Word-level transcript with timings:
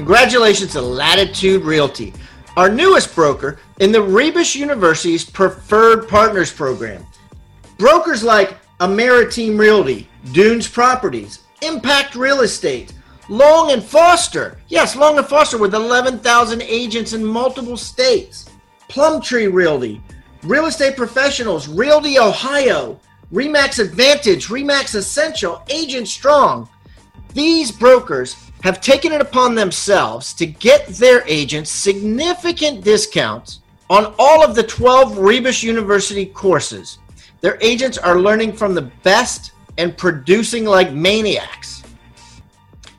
Congratulations 0.00 0.72
to 0.72 0.80
Latitude 0.80 1.62
Realty, 1.62 2.14
our 2.56 2.70
newest 2.70 3.14
broker 3.14 3.58
in 3.80 3.92
the 3.92 4.00
Rebus 4.00 4.56
University's 4.56 5.28
Preferred 5.28 6.08
Partners 6.08 6.50
Program. 6.50 7.04
Brokers 7.76 8.24
like 8.24 8.56
Ameriteam 8.78 9.58
Realty, 9.58 10.08
Dunes 10.32 10.66
Properties, 10.66 11.40
Impact 11.60 12.14
Real 12.14 12.40
Estate, 12.40 12.94
Long 13.28 13.72
and 13.72 13.84
Foster. 13.84 14.58
Yes, 14.68 14.96
Long 14.96 15.18
and 15.18 15.26
Foster 15.26 15.58
with 15.58 15.74
11,000 15.74 16.62
agents 16.62 17.12
in 17.12 17.22
multiple 17.22 17.76
states. 17.76 18.48
Plumtree 18.88 19.48
Realty, 19.48 20.00
Real 20.42 20.64
Estate 20.64 20.96
Professionals, 20.96 21.68
Realty 21.68 22.18
Ohio, 22.18 22.98
Remax 23.30 23.78
Advantage, 23.78 24.46
Remax 24.46 24.94
Essential, 24.94 25.62
Agent 25.68 26.08
Strong. 26.08 26.70
These 27.34 27.70
brokers 27.70 28.49
have 28.62 28.80
taken 28.80 29.12
it 29.12 29.20
upon 29.20 29.54
themselves 29.54 30.34
to 30.34 30.46
get 30.46 30.86
their 30.88 31.26
agents 31.26 31.70
significant 31.70 32.84
discounts 32.84 33.60
on 33.88 34.14
all 34.18 34.44
of 34.44 34.54
the 34.54 34.62
12 34.62 35.18
Rebus 35.18 35.62
University 35.62 36.26
courses. 36.26 36.98
Their 37.40 37.58
agents 37.60 37.98
are 37.98 38.20
learning 38.20 38.52
from 38.52 38.74
the 38.74 38.90
best 39.02 39.52
and 39.78 39.96
producing 39.96 40.64
like 40.64 40.92
maniacs. 40.92 41.82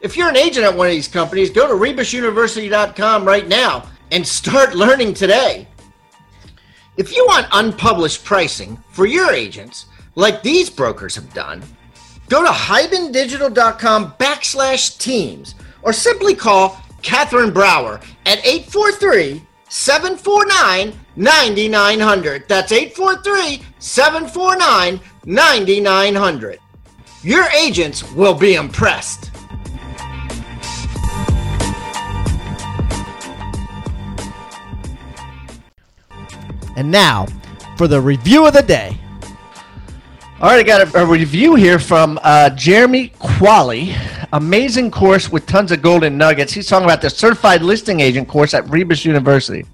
If 0.02 0.18
you're 0.18 0.30
an 0.30 0.38
agent 0.38 0.66
at 0.66 0.76
one 0.76 0.88
of 0.88 0.94
these 0.94 1.08
companies, 1.08 1.52
go 1.52 1.68
to 1.68 1.74
rebusuniversity.com 1.74 3.24
right 3.24 3.48
now 3.48 3.88
and 4.12 4.28
start 4.28 4.74
learning 4.76 5.14
today. 5.14 5.68
If 6.98 7.16
you 7.16 7.26
want 7.28 7.48
unpublished 7.52 8.26
pricing 8.26 8.78
for 8.90 9.06
your 9.06 9.32
agents, 9.32 9.86
like 10.16 10.44
these 10.44 10.70
brokers 10.70 11.16
have 11.16 11.34
done, 11.34 11.64
Go 12.32 12.46
to 12.46 12.50
hibandigital.com 12.50 14.14
backslash 14.14 14.98
teams 14.98 15.54
or 15.82 15.92
simply 15.92 16.34
call 16.34 16.82
Catherine 17.02 17.52
Brower 17.52 18.00
at 18.26 18.38
843 18.46 19.46
749 19.68 20.98
9900. 21.18 22.48
That's 22.48 22.72
843 22.72 23.66
749 23.80 25.02
9900. 25.26 26.60
Your 27.22 27.44
agents 27.50 28.10
will 28.14 28.34
be 28.34 28.54
impressed. 28.54 29.30
And 36.78 36.90
now 36.90 37.26
for 37.76 37.90
the 37.90 38.00
review 38.00 38.48
of 38.48 38.54
the 38.54 38.64
day. 38.64 39.01
All 40.42 40.48
right, 40.50 40.58
I 40.58 40.64
got 40.64 40.96
a, 40.96 41.04
a 41.04 41.06
review 41.06 41.54
here 41.54 41.78
from 41.78 42.20
uh, 42.24 42.50
Jeremy 42.50 43.10
Qualley. 43.20 43.96
Amazing 44.34 44.90
course 44.90 45.32
with 45.32 45.46
tons 45.46 45.72
of 45.72 45.84
golden 45.84 46.18
nuggets. 46.18 46.52
He's 46.52 46.66
talking 46.66 46.86
about 46.86 47.00
the 47.00 47.12
certified 47.12 47.62
listing 47.62 48.00
agent 48.00 48.28
course 48.28 48.56
at 48.56 48.68
Rebus 48.68 49.06
University. 49.06 49.68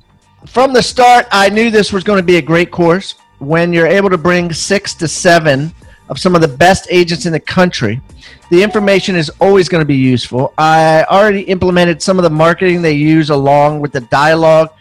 From 0.46 0.74
the 0.74 0.84
start, 0.84 1.26
I 1.32 1.48
knew 1.48 1.72
this 1.72 1.94
was 1.94 2.04
going 2.04 2.18
to 2.18 2.24
be 2.24 2.36
a 2.36 2.42
great 2.42 2.70
course. 2.70 3.16
When 3.40 3.72
you're 3.72 3.88
able 3.88 4.10
to 4.10 4.18
bring 4.18 4.52
six 4.52 4.94
to 4.96 5.08
seven 5.08 5.74
of 6.10 6.20
some 6.20 6.36
of 6.36 6.42
the 6.42 6.50
best 6.50 6.86
agents 6.90 7.26
in 7.26 7.32
the 7.32 7.40
country, 7.40 8.02
the 8.50 8.62
information 8.62 9.16
is 9.16 9.32
always 9.40 9.70
going 9.70 9.82
to 9.82 9.86
be 9.86 9.96
useful. 9.96 10.54
I 10.58 11.06
already 11.06 11.44
implemented 11.44 12.02
some 12.02 12.20
of 12.20 12.24
the 12.24 12.30
marketing 12.30 12.82
they 12.82 12.92
use 12.92 13.30
along 13.30 13.80
with 13.80 13.94
the 13.94 14.02
dialogue 14.02 14.72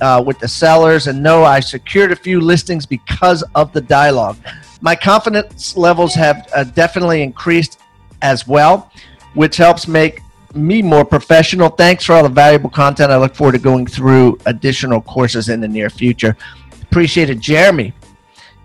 uh, 0.00 0.22
with 0.24 0.38
the 0.38 0.48
sellers, 0.48 1.06
and 1.06 1.22
no, 1.22 1.44
I 1.44 1.60
secured 1.60 2.12
a 2.12 2.16
few 2.16 2.40
listings 2.40 2.86
because 2.86 3.42
of 3.54 3.72
the 3.72 3.80
dialogue 3.80 4.36
my 4.80 4.94
confidence 4.94 5.76
levels 5.76 6.14
have 6.14 6.48
uh, 6.54 6.64
definitely 6.64 7.22
increased 7.22 7.80
as 8.22 8.46
well, 8.46 8.90
which 9.34 9.56
helps 9.56 9.88
make 9.88 10.20
me 10.54 10.82
more 10.82 11.04
professional. 11.04 11.68
Thanks 11.68 12.04
for 12.04 12.14
all 12.14 12.22
the 12.22 12.28
valuable 12.28 12.70
content. 12.70 13.10
I 13.10 13.16
look 13.16 13.34
forward 13.34 13.52
to 13.52 13.58
going 13.58 13.86
through 13.86 14.38
additional 14.46 15.00
courses 15.00 15.48
in 15.48 15.60
the 15.60 15.68
near 15.68 15.90
future. 15.90 16.36
Appreciate 16.82 17.30
it, 17.30 17.40
Jeremy. 17.40 17.92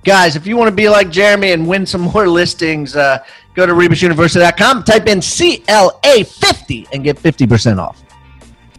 Guys, 0.03 0.36
if 0.36 0.47
you 0.47 0.58
want 0.58 0.68
to 0.68 0.75
be 0.75 0.90
like 0.90 1.09
Jeremy 1.09 1.52
and 1.52 1.68
win 1.68 1.86
some 1.86 2.02
more 2.14 2.28
listings, 2.28 2.96
uh, 2.96 3.24
go 3.53 3.66
to 3.66 3.74
rebusuniversity.com, 3.74 4.84
type 4.84 5.08
in 5.08 5.20
CLA50 5.20 6.88
and 6.94 7.03
get 7.03 7.18
50% 7.18 7.78
off. 7.78 8.03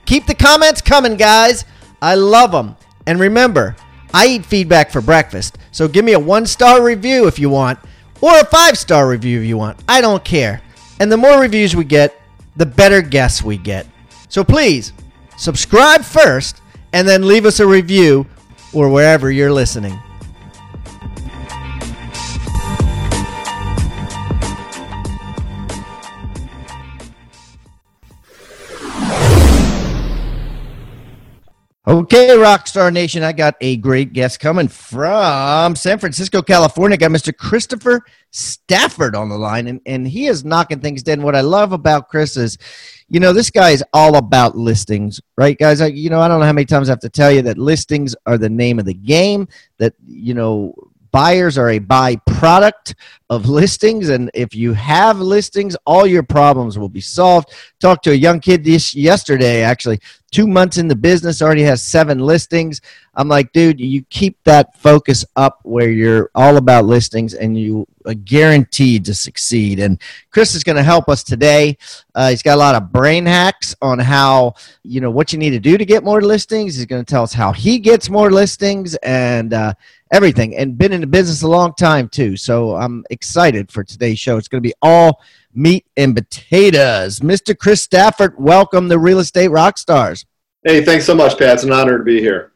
Keep 0.04 0.26
the 0.26 0.34
comments 0.34 0.80
coming, 0.80 1.16
guys. 1.16 1.64
I 2.02 2.16
love 2.16 2.52
them. 2.52 2.76
And 3.06 3.18
remember, 3.18 3.76
I 4.12 4.26
eat 4.26 4.44
feedback 4.44 4.90
for 4.90 5.00
breakfast, 5.00 5.56
so 5.70 5.88
give 5.88 6.04
me 6.04 6.12
a 6.12 6.18
one 6.18 6.44
star 6.44 6.82
review 6.82 7.26
if 7.26 7.38
you 7.38 7.48
want, 7.48 7.78
or 8.20 8.38
a 8.38 8.44
five 8.44 8.76
star 8.76 9.08
review 9.08 9.40
if 9.40 9.46
you 9.46 9.56
want. 9.56 9.82
I 9.88 10.02
don't 10.02 10.22
care. 10.22 10.60
And 11.00 11.10
the 11.10 11.16
more 11.16 11.40
reviews 11.40 11.74
we 11.74 11.84
get, 11.84 12.20
the 12.56 12.66
better 12.66 13.00
guests 13.00 13.42
we 13.42 13.56
get. 13.56 13.86
So 14.28 14.44
please, 14.44 14.92
subscribe 15.36 16.02
first 16.02 16.60
and 16.92 17.08
then 17.08 17.26
leave 17.26 17.46
us 17.46 17.60
a 17.60 17.66
review 17.66 18.26
or 18.72 18.88
wherever 18.88 19.30
you're 19.30 19.52
listening. 19.52 19.98
Okay, 31.84 32.28
Rockstar 32.28 32.92
Nation, 32.92 33.24
I 33.24 33.32
got 33.32 33.56
a 33.60 33.76
great 33.78 34.12
guest 34.12 34.38
coming 34.38 34.68
from 34.68 35.74
San 35.74 35.98
Francisco, 35.98 36.40
California. 36.40 36.96
got 36.96 37.10
Mr. 37.10 37.36
Christopher 37.36 38.04
Stafford 38.30 39.16
on 39.16 39.28
the 39.28 39.36
line, 39.36 39.66
and, 39.66 39.80
and 39.84 40.06
he 40.06 40.28
is 40.28 40.44
knocking 40.44 40.78
things 40.78 41.02
dead. 41.02 41.14
And 41.14 41.24
what 41.24 41.34
I 41.34 41.40
love 41.40 41.72
about 41.72 42.08
Chris 42.08 42.36
is, 42.36 42.56
you 43.08 43.18
know, 43.18 43.32
this 43.32 43.50
guy 43.50 43.70
is 43.70 43.82
all 43.92 44.14
about 44.14 44.56
listings, 44.56 45.20
right, 45.36 45.58
guys? 45.58 45.80
I, 45.80 45.86
you 45.86 46.08
know, 46.08 46.20
I 46.20 46.28
don't 46.28 46.38
know 46.38 46.46
how 46.46 46.52
many 46.52 46.66
times 46.66 46.88
I 46.88 46.92
have 46.92 47.00
to 47.00 47.08
tell 47.08 47.32
you 47.32 47.42
that 47.42 47.58
listings 47.58 48.14
are 48.26 48.38
the 48.38 48.48
name 48.48 48.78
of 48.78 48.84
the 48.84 48.94
game, 48.94 49.48
that, 49.78 49.94
you 50.06 50.34
know, 50.34 50.72
buyers 51.12 51.58
are 51.58 51.70
a 51.70 51.78
byproduct 51.78 52.94
of 53.30 53.48
listings 53.48 54.08
and 54.08 54.30
if 54.34 54.54
you 54.54 54.72
have 54.74 55.18
listings 55.18 55.76
all 55.86 56.06
your 56.06 56.22
problems 56.22 56.78
will 56.78 56.88
be 56.88 57.00
solved. 57.00 57.50
Talked 57.80 58.04
to 58.04 58.10
a 58.10 58.14
young 58.14 58.40
kid 58.40 58.64
this 58.64 58.94
yesterday 58.94 59.62
actually. 59.62 60.00
Two 60.30 60.46
months 60.46 60.78
in 60.78 60.88
the 60.88 60.96
business 60.96 61.42
already 61.42 61.62
has 61.62 61.82
seven 61.82 62.18
listings. 62.18 62.80
I'm 63.14 63.28
like 63.28 63.52
dude 63.52 63.80
you 63.80 64.02
keep 64.10 64.42
that 64.44 64.76
focus 64.76 65.24
up 65.36 65.60
where 65.62 65.90
you're 65.90 66.30
all 66.34 66.56
about 66.56 66.86
listings 66.86 67.34
and 67.34 67.58
you 67.58 67.86
are 68.06 68.14
guaranteed 68.14 69.04
to 69.04 69.14
succeed. 69.14 69.78
And 69.78 70.00
chris 70.30 70.54
is 70.54 70.64
going 70.64 70.76
to 70.76 70.82
help 70.82 71.08
us 71.08 71.22
today. 71.22 71.78
Uh, 72.14 72.30
he's 72.30 72.42
got 72.42 72.56
a 72.56 72.56
lot 72.56 72.74
of 72.74 72.92
brain 72.92 73.24
hacks 73.24 73.74
on 73.80 73.98
how 73.98 74.54
you 74.82 75.00
know 75.00 75.10
what 75.10 75.32
you 75.32 75.38
need 75.38 75.50
to 75.50 75.60
do 75.60 75.78
to 75.78 75.84
get 75.84 76.04
more 76.04 76.20
listings. 76.20 76.76
He's 76.76 76.86
going 76.86 77.04
to 77.04 77.10
tell 77.10 77.22
us 77.22 77.32
how 77.32 77.52
he 77.52 77.78
gets 77.78 78.10
more 78.10 78.30
listings 78.30 78.94
and 78.96 79.54
uh, 79.54 79.72
everything 80.12 80.54
and 80.56 80.78
been 80.78 80.92
in 80.92 81.00
the 81.00 81.06
business 81.06 81.42
a 81.42 81.48
long 81.48 81.72
time 81.74 82.08
too 82.08 82.36
so 82.36 82.76
i'm 82.76 83.04
excited 83.10 83.72
for 83.72 83.82
today's 83.82 84.18
show 84.18 84.36
it's 84.36 84.48
going 84.48 84.62
to 84.62 84.68
be 84.68 84.74
all 84.82 85.20
meat 85.54 85.86
and 85.96 86.14
potatoes. 86.14 87.20
Mr. 87.20 87.56
Chris 87.56 87.82
Stafford, 87.82 88.34
welcome 88.38 88.88
to 88.88 88.98
Real 88.98 89.18
Estate 89.18 89.48
Rock 89.48 89.78
Stars. 89.78 90.24
Hey, 90.64 90.84
thanks 90.84 91.04
so 91.04 91.14
much, 91.14 91.38
Pat. 91.38 91.54
It's 91.54 91.64
an 91.64 91.72
honor 91.72 91.98
to 91.98 92.04
be 92.04 92.20
here. 92.20 92.52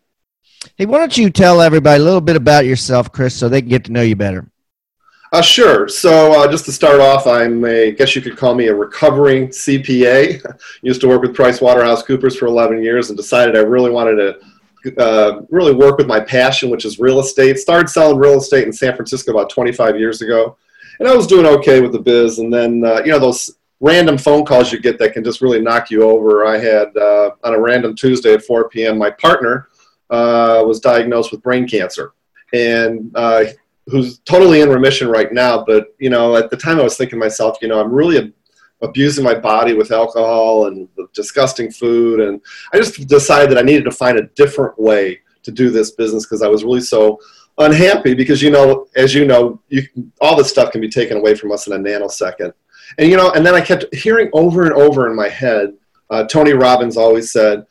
Hey, 0.76 0.86
why 0.86 0.98
don't 0.98 1.16
you 1.16 1.30
tell 1.30 1.60
everybody 1.60 2.00
a 2.00 2.04
little 2.04 2.20
bit 2.20 2.36
about 2.36 2.66
yourself, 2.66 3.12
Chris, 3.12 3.34
so 3.34 3.48
they 3.48 3.60
can 3.60 3.68
get 3.68 3.84
to 3.84 3.92
know 3.92 4.02
you 4.02 4.16
better? 4.16 4.50
Uh, 5.32 5.42
sure. 5.42 5.88
So, 5.88 6.40
uh, 6.40 6.50
just 6.50 6.64
to 6.66 6.72
start 6.72 7.00
off, 7.00 7.26
I'm 7.26 7.64
a, 7.64 7.88
I 7.88 7.90
guess 7.90 8.14
you 8.14 8.22
could 8.22 8.36
call 8.36 8.54
me 8.54 8.68
a 8.68 8.74
recovering 8.74 9.48
CPA. 9.48 10.40
Used 10.82 11.00
to 11.00 11.08
work 11.08 11.22
with 11.22 11.34
Price 11.34 11.60
Waterhouse 11.60 12.02
Coopers 12.02 12.36
for 12.36 12.46
11 12.46 12.82
years 12.82 13.10
and 13.10 13.16
decided 13.16 13.56
I 13.56 13.60
really 13.60 13.90
wanted 13.90 14.16
to 14.16 14.38
uh, 14.98 15.42
really 15.50 15.74
work 15.74 15.98
with 15.98 16.06
my 16.06 16.20
passion, 16.20 16.70
which 16.70 16.84
is 16.84 16.98
real 16.98 17.20
estate. 17.20 17.58
Started 17.58 17.88
selling 17.88 18.18
real 18.18 18.38
estate 18.38 18.66
in 18.66 18.72
San 18.72 18.94
Francisco 18.94 19.32
about 19.32 19.50
25 19.50 19.98
years 19.98 20.22
ago 20.22 20.56
and 20.98 21.08
I 21.08 21.14
was 21.14 21.26
doing 21.26 21.46
okay 21.46 21.80
with 21.80 21.92
the 21.92 22.00
biz. 22.00 22.38
And 22.38 22.52
then 22.52 22.84
uh, 22.84 23.02
you 23.04 23.12
know 23.12 23.18
those 23.18 23.56
random 23.80 24.16
phone 24.16 24.44
calls 24.44 24.72
you 24.72 24.80
get 24.80 24.98
that 24.98 25.12
can 25.12 25.24
just 25.24 25.40
really 25.40 25.60
knock 25.60 25.90
you 25.90 26.02
over. 26.02 26.46
I 26.46 26.58
had 26.58 26.96
uh, 26.96 27.30
on 27.44 27.54
a 27.54 27.60
random 27.60 27.94
Tuesday 27.94 28.34
at 28.34 28.44
4 28.44 28.68
p.m. 28.68 28.98
My 28.98 29.10
partner 29.10 29.68
uh, 30.10 30.62
was 30.66 30.80
diagnosed 30.80 31.32
with 31.32 31.42
brain 31.42 31.68
cancer, 31.68 32.12
and 32.52 33.10
uh, 33.14 33.44
who's 33.86 34.18
totally 34.20 34.60
in 34.60 34.70
remission 34.70 35.08
right 35.08 35.32
now. 35.32 35.64
But 35.64 35.94
you 35.98 36.10
know, 36.10 36.36
at 36.36 36.50
the 36.50 36.56
time, 36.56 36.78
I 36.78 36.84
was 36.84 36.96
thinking 36.96 37.18
to 37.18 37.24
myself, 37.24 37.58
you 37.60 37.68
know, 37.68 37.80
I'm 37.80 37.92
really 37.92 38.32
abusing 38.82 39.24
my 39.24 39.34
body 39.34 39.72
with 39.72 39.90
alcohol 39.90 40.66
and 40.66 40.86
disgusting 41.16 41.72
food. 41.72 42.20
And 42.20 42.40
I 42.72 42.76
just 42.76 43.08
decided 43.08 43.50
that 43.50 43.58
I 43.58 43.62
needed 43.62 43.84
to 43.84 43.90
find 43.90 44.18
a 44.18 44.28
different 44.36 44.78
way 44.78 45.20
to 45.42 45.50
do 45.50 45.70
this 45.70 45.92
business 45.92 46.24
because 46.24 46.42
I 46.42 46.48
was 46.48 46.62
really 46.62 46.80
so 46.80 47.18
unhappy 47.58 48.14
because 48.14 48.42
you 48.42 48.50
know 48.50 48.86
as 48.96 49.14
you 49.14 49.24
know 49.24 49.60
you 49.68 49.82
all 50.20 50.36
this 50.36 50.50
stuff 50.50 50.70
can 50.70 50.80
be 50.80 50.88
taken 50.88 51.16
away 51.16 51.34
from 51.34 51.50
us 51.50 51.66
in 51.66 51.72
a 51.72 51.78
nanosecond 51.78 52.52
and 52.98 53.10
you 53.10 53.16
know 53.16 53.30
and 53.30 53.46
then 53.46 53.54
i 53.54 53.60
kept 53.62 53.86
hearing 53.94 54.28
over 54.34 54.64
and 54.64 54.74
over 54.74 55.08
in 55.08 55.16
my 55.16 55.28
head 55.28 55.72
uh, 56.10 56.24
tony 56.24 56.52
robbins 56.52 56.98
always 56.98 57.32
said 57.32 57.64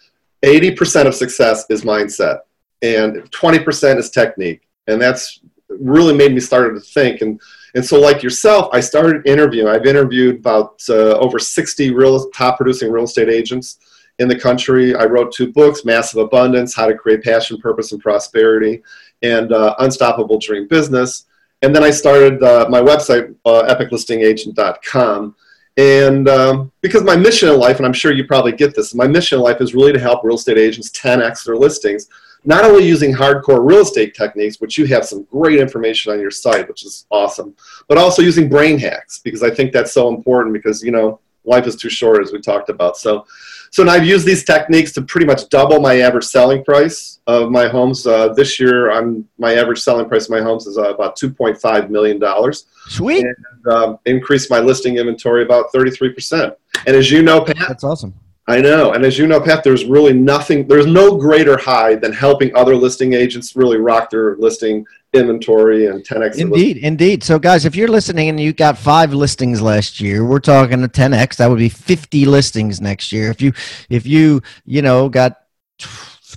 80% 0.44 1.08
of 1.08 1.16
success 1.16 1.66
is 1.70 1.84
mindset 1.84 2.40
and 2.82 3.32
20% 3.32 3.98
is 3.98 4.10
technique 4.10 4.68
and 4.88 5.02
that's 5.02 5.40
really 5.70 6.16
made 6.16 6.34
me 6.34 6.40
start 6.40 6.74
to 6.76 6.82
think 6.82 7.22
and 7.22 7.40
and 7.76 7.86
so 7.86 8.00
like 8.00 8.24
yourself 8.24 8.70
i 8.74 8.80
started 8.80 9.28
interviewing. 9.28 9.68
I've 9.68 9.86
interviewed 9.86 10.38
about 10.38 10.82
uh, 10.90 11.18
over 11.18 11.40
60 11.40 11.92
real 11.92 12.30
top 12.32 12.58
producing 12.58 12.92
real 12.92 13.04
estate 13.04 13.30
agents 13.30 13.80
in 14.20 14.28
the 14.30 14.40
country. 14.40 14.96
I 14.96 15.06
wrote 15.06 15.34
two 15.34 15.52
books 15.52 15.86
massive 15.86 16.20
abundance 16.20 16.74
how 16.74 16.88
to 16.88 16.96
create 16.96 17.24
passion 17.24 17.58
purpose 17.58 17.92
and 17.92 18.02
prosperity 18.02 18.82
and 19.22 19.52
uh, 19.52 19.76
unstoppable 19.80 20.40
dream 20.40 20.68
business. 20.68 21.26
And 21.62 21.76
then 21.76 21.84
i 21.84 21.92
started 21.92 22.42
uh, 22.44 22.68
my 22.70 22.82
website 22.82 23.36
uh, 23.46 23.64
epiclistingagent.com 23.74 25.36
and 25.78 26.30
um, 26.30 26.72
because 26.82 27.04
my 27.04 27.16
mission 27.16 27.50
in 27.50 27.58
life 27.58 27.78
and 27.78 27.86
i'm 27.86 27.94
sure 27.94 28.14
you 28.14 28.26
probably 28.26 28.54
get 28.54 28.76
this 28.76 28.94
my 28.96 29.08
mission 29.08 29.38
in 29.38 29.44
life 29.44 29.60
is 29.60 29.74
really 29.74 29.92
to 29.92 30.00
help 30.00 30.24
real 30.24 30.36
estate 30.36 30.58
agents 30.58 30.90
10x 30.92 31.44
their 31.44 31.58
listings 31.58 32.08
not 32.46 32.64
only 32.64 32.86
using 32.86 33.14
hardcore 33.14 33.68
real 33.68 33.82
estate 33.82 34.14
techniques, 34.14 34.62
which 34.62 34.78
you 34.78 34.86
have 34.86 35.06
some 35.06 35.24
great 35.24 35.60
information 35.60 36.14
on 36.14 36.20
your 36.20 36.32
site, 36.32 36.68
which 36.68 36.86
is 36.86 37.06
awesome, 37.10 37.56
but 37.88 37.98
also 37.98 38.22
using 38.22 38.48
brain 38.48 38.78
hacks 38.78 39.20
because 39.24 39.44
I 39.44 39.50
think 39.50 39.74
that's 39.74 39.92
so 39.92 40.14
important 40.14 40.54
because, 40.54 40.84
you 40.84 40.92
know, 40.92 41.20
life 41.46 41.68
is 41.68 41.76
too 41.76 41.90
short 41.90 42.22
as 42.22 42.32
we 42.32 42.40
talked 42.40 42.70
about. 42.70 42.98
So, 42.98 43.26
so 43.72 43.84
now 43.84 43.94
I've 43.94 44.06
used 44.06 44.26
these 44.26 44.44
techniques 44.44 44.92
to 44.94 45.02
pretty 45.02 45.26
much 45.26 45.50
double 45.50 45.80
my 45.80 46.00
average 46.00 46.26
selling 46.26 46.64
price 46.64 47.20
of 47.28 47.52
my 47.52 47.68
homes. 47.68 48.06
Uh, 48.06 48.34
this 48.34 48.60
year, 48.60 48.92
I'm 48.92 49.28
my 49.38 49.54
average 49.56 49.80
selling 49.80 50.08
price 50.08 50.26
of 50.26 50.32
my 50.32 50.42
homes 50.42 50.66
is 50.66 50.78
uh, 50.78 50.94
about 50.94 51.18
2.5 51.18 51.90
million 51.90 52.20
dollars. 52.20 52.66
Sweet. 52.88 53.26
And 53.26 53.74
um, 53.74 54.00
increased 54.06 54.50
my 54.50 54.60
listing 54.60 54.98
inventory 54.98 55.44
about 55.44 55.72
33 55.74 56.14
percent. 56.14 56.54
And 56.88 56.96
as 56.96 57.12
you 57.12 57.22
know, 57.22 57.44
Pat, 57.44 57.58
that's 57.68 57.84
awesome. 57.84 58.14
I 58.48 58.62
know. 58.62 58.94
And 58.94 59.04
as 59.04 59.18
you 59.18 59.26
know, 59.26 59.42
Pat, 59.42 59.64
there's 59.64 59.86
really 59.86 60.14
nothing, 60.14 60.68
there's 60.68 60.86
no 60.86 61.18
greater 61.18 61.58
high 61.58 61.96
than 61.96 62.14
helping 62.14 62.56
other 62.56 62.76
listing 62.76 63.14
agents 63.14 63.56
really 63.56 63.78
rock 63.78 64.12
their 64.12 64.36
listing 64.38 64.86
inventory 65.14 65.88
and 65.88 66.06
10x. 66.06 66.38
Indeed, 66.38 66.78
indeed. 66.78 67.24
So, 67.24 67.40
guys, 67.40 67.66
if 67.66 67.76
you're 67.76 67.88
listening 67.88 68.30
and 68.30 68.40
you 68.40 68.54
got 68.54 68.78
five 68.78 69.14
listings 69.14 69.64
last 69.64 70.00
year, 70.00 70.24
we're 70.24 70.40
talking 70.40 70.84
a 70.84 70.88
10x. 70.88 71.38
That 71.38 71.50
would 71.50 71.58
be 71.58 71.70
50 71.70 72.26
listings 72.26 72.80
next 72.80 73.12
year. 73.12 73.32
If 73.32 73.42
you, 73.42 73.52
if 73.90 74.06
you, 74.06 74.44
you 74.66 74.84
know, 74.84 75.10
got 75.10 75.38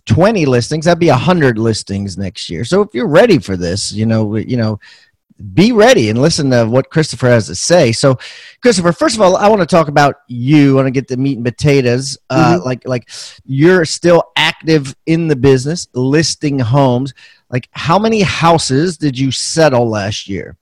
20 0.06 0.46
listings, 0.46 0.86
that'd 0.86 0.98
be 0.98 1.10
100 1.10 1.58
listings 1.58 2.16
next 2.16 2.48
year. 2.48 2.64
So, 2.64 2.80
if 2.80 2.94
you're 2.94 3.08
ready 3.08 3.38
for 3.38 3.54
this, 3.54 3.92
you 3.92 4.06
know, 4.06 4.36
you 4.36 4.56
know, 4.56 4.80
be 5.54 5.72
ready 5.72 6.10
and 6.10 6.20
listen 6.20 6.50
to 6.50 6.66
what 6.66 6.90
Christopher 6.90 7.28
has 7.28 7.46
to 7.46 7.54
say. 7.54 7.92
So, 7.92 8.18
Christopher, 8.60 8.92
first 8.92 9.14
of 9.14 9.22
all, 9.22 9.36
I 9.36 9.48
want 9.48 9.60
to 9.60 9.66
talk 9.66 9.88
about 9.88 10.16
you. 10.26 10.72
I 10.72 10.74
want 10.76 10.86
to 10.86 10.90
get 10.90 11.08
the 11.08 11.16
meat 11.16 11.36
and 11.36 11.44
potatoes. 11.44 12.18
Uh, 12.28 12.56
mm-hmm. 12.56 12.64
Like, 12.64 12.86
like 12.86 13.08
you're 13.44 13.84
still 13.84 14.24
active 14.36 14.94
in 15.06 15.28
the 15.28 15.36
business, 15.36 15.86
listing 15.94 16.58
homes. 16.58 17.14
Like, 17.50 17.68
how 17.72 17.98
many 17.98 18.22
houses 18.22 18.98
did 18.98 19.18
you 19.18 19.30
settle 19.30 19.88
last 19.88 20.28
year? 20.28 20.56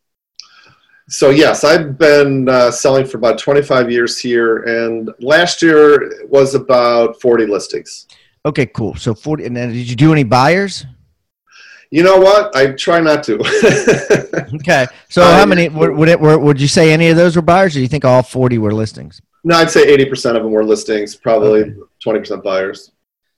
So 1.08 1.30
yes, 1.30 1.62
I've 1.62 1.96
been 1.96 2.48
uh, 2.48 2.72
selling 2.72 3.06
for 3.06 3.16
about 3.16 3.38
25 3.38 3.90
years 3.92 4.18
here, 4.18 4.64
and 4.64 5.08
last 5.20 5.62
year 5.62 6.26
was 6.26 6.56
about 6.56 7.20
40 7.20 7.46
listings. 7.46 8.08
Okay, 8.44 8.66
cool. 8.66 8.96
So 8.96 9.14
40, 9.14 9.44
and 9.44 9.56
then 9.56 9.72
did 9.72 9.88
you 9.88 9.94
do 9.94 10.12
any 10.12 10.24
buyers? 10.24 10.84
You 11.90 12.02
know 12.02 12.18
what? 12.18 12.54
I 12.56 12.72
try 12.72 13.00
not 13.00 13.22
to. 13.24 13.38
okay. 14.56 14.86
So 15.08 15.22
how 15.22 15.46
many 15.46 15.68
would 15.68 16.08
it 16.08 16.18
were, 16.18 16.38
would 16.38 16.60
you 16.60 16.68
say 16.68 16.92
any 16.92 17.08
of 17.08 17.16
those 17.16 17.36
were 17.36 17.42
buyers 17.42 17.74
or 17.74 17.78
do 17.78 17.82
you 17.82 17.88
think 17.88 18.04
all 18.04 18.22
40 18.22 18.58
were 18.58 18.74
listings? 18.74 19.22
No, 19.44 19.56
I'd 19.56 19.70
say 19.70 19.96
80% 19.96 20.36
of 20.36 20.42
them 20.42 20.50
were 20.50 20.64
listings, 20.64 21.14
probably 21.14 21.62
okay. 21.62 21.80
20% 22.04 22.42
buyers. 22.42 22.90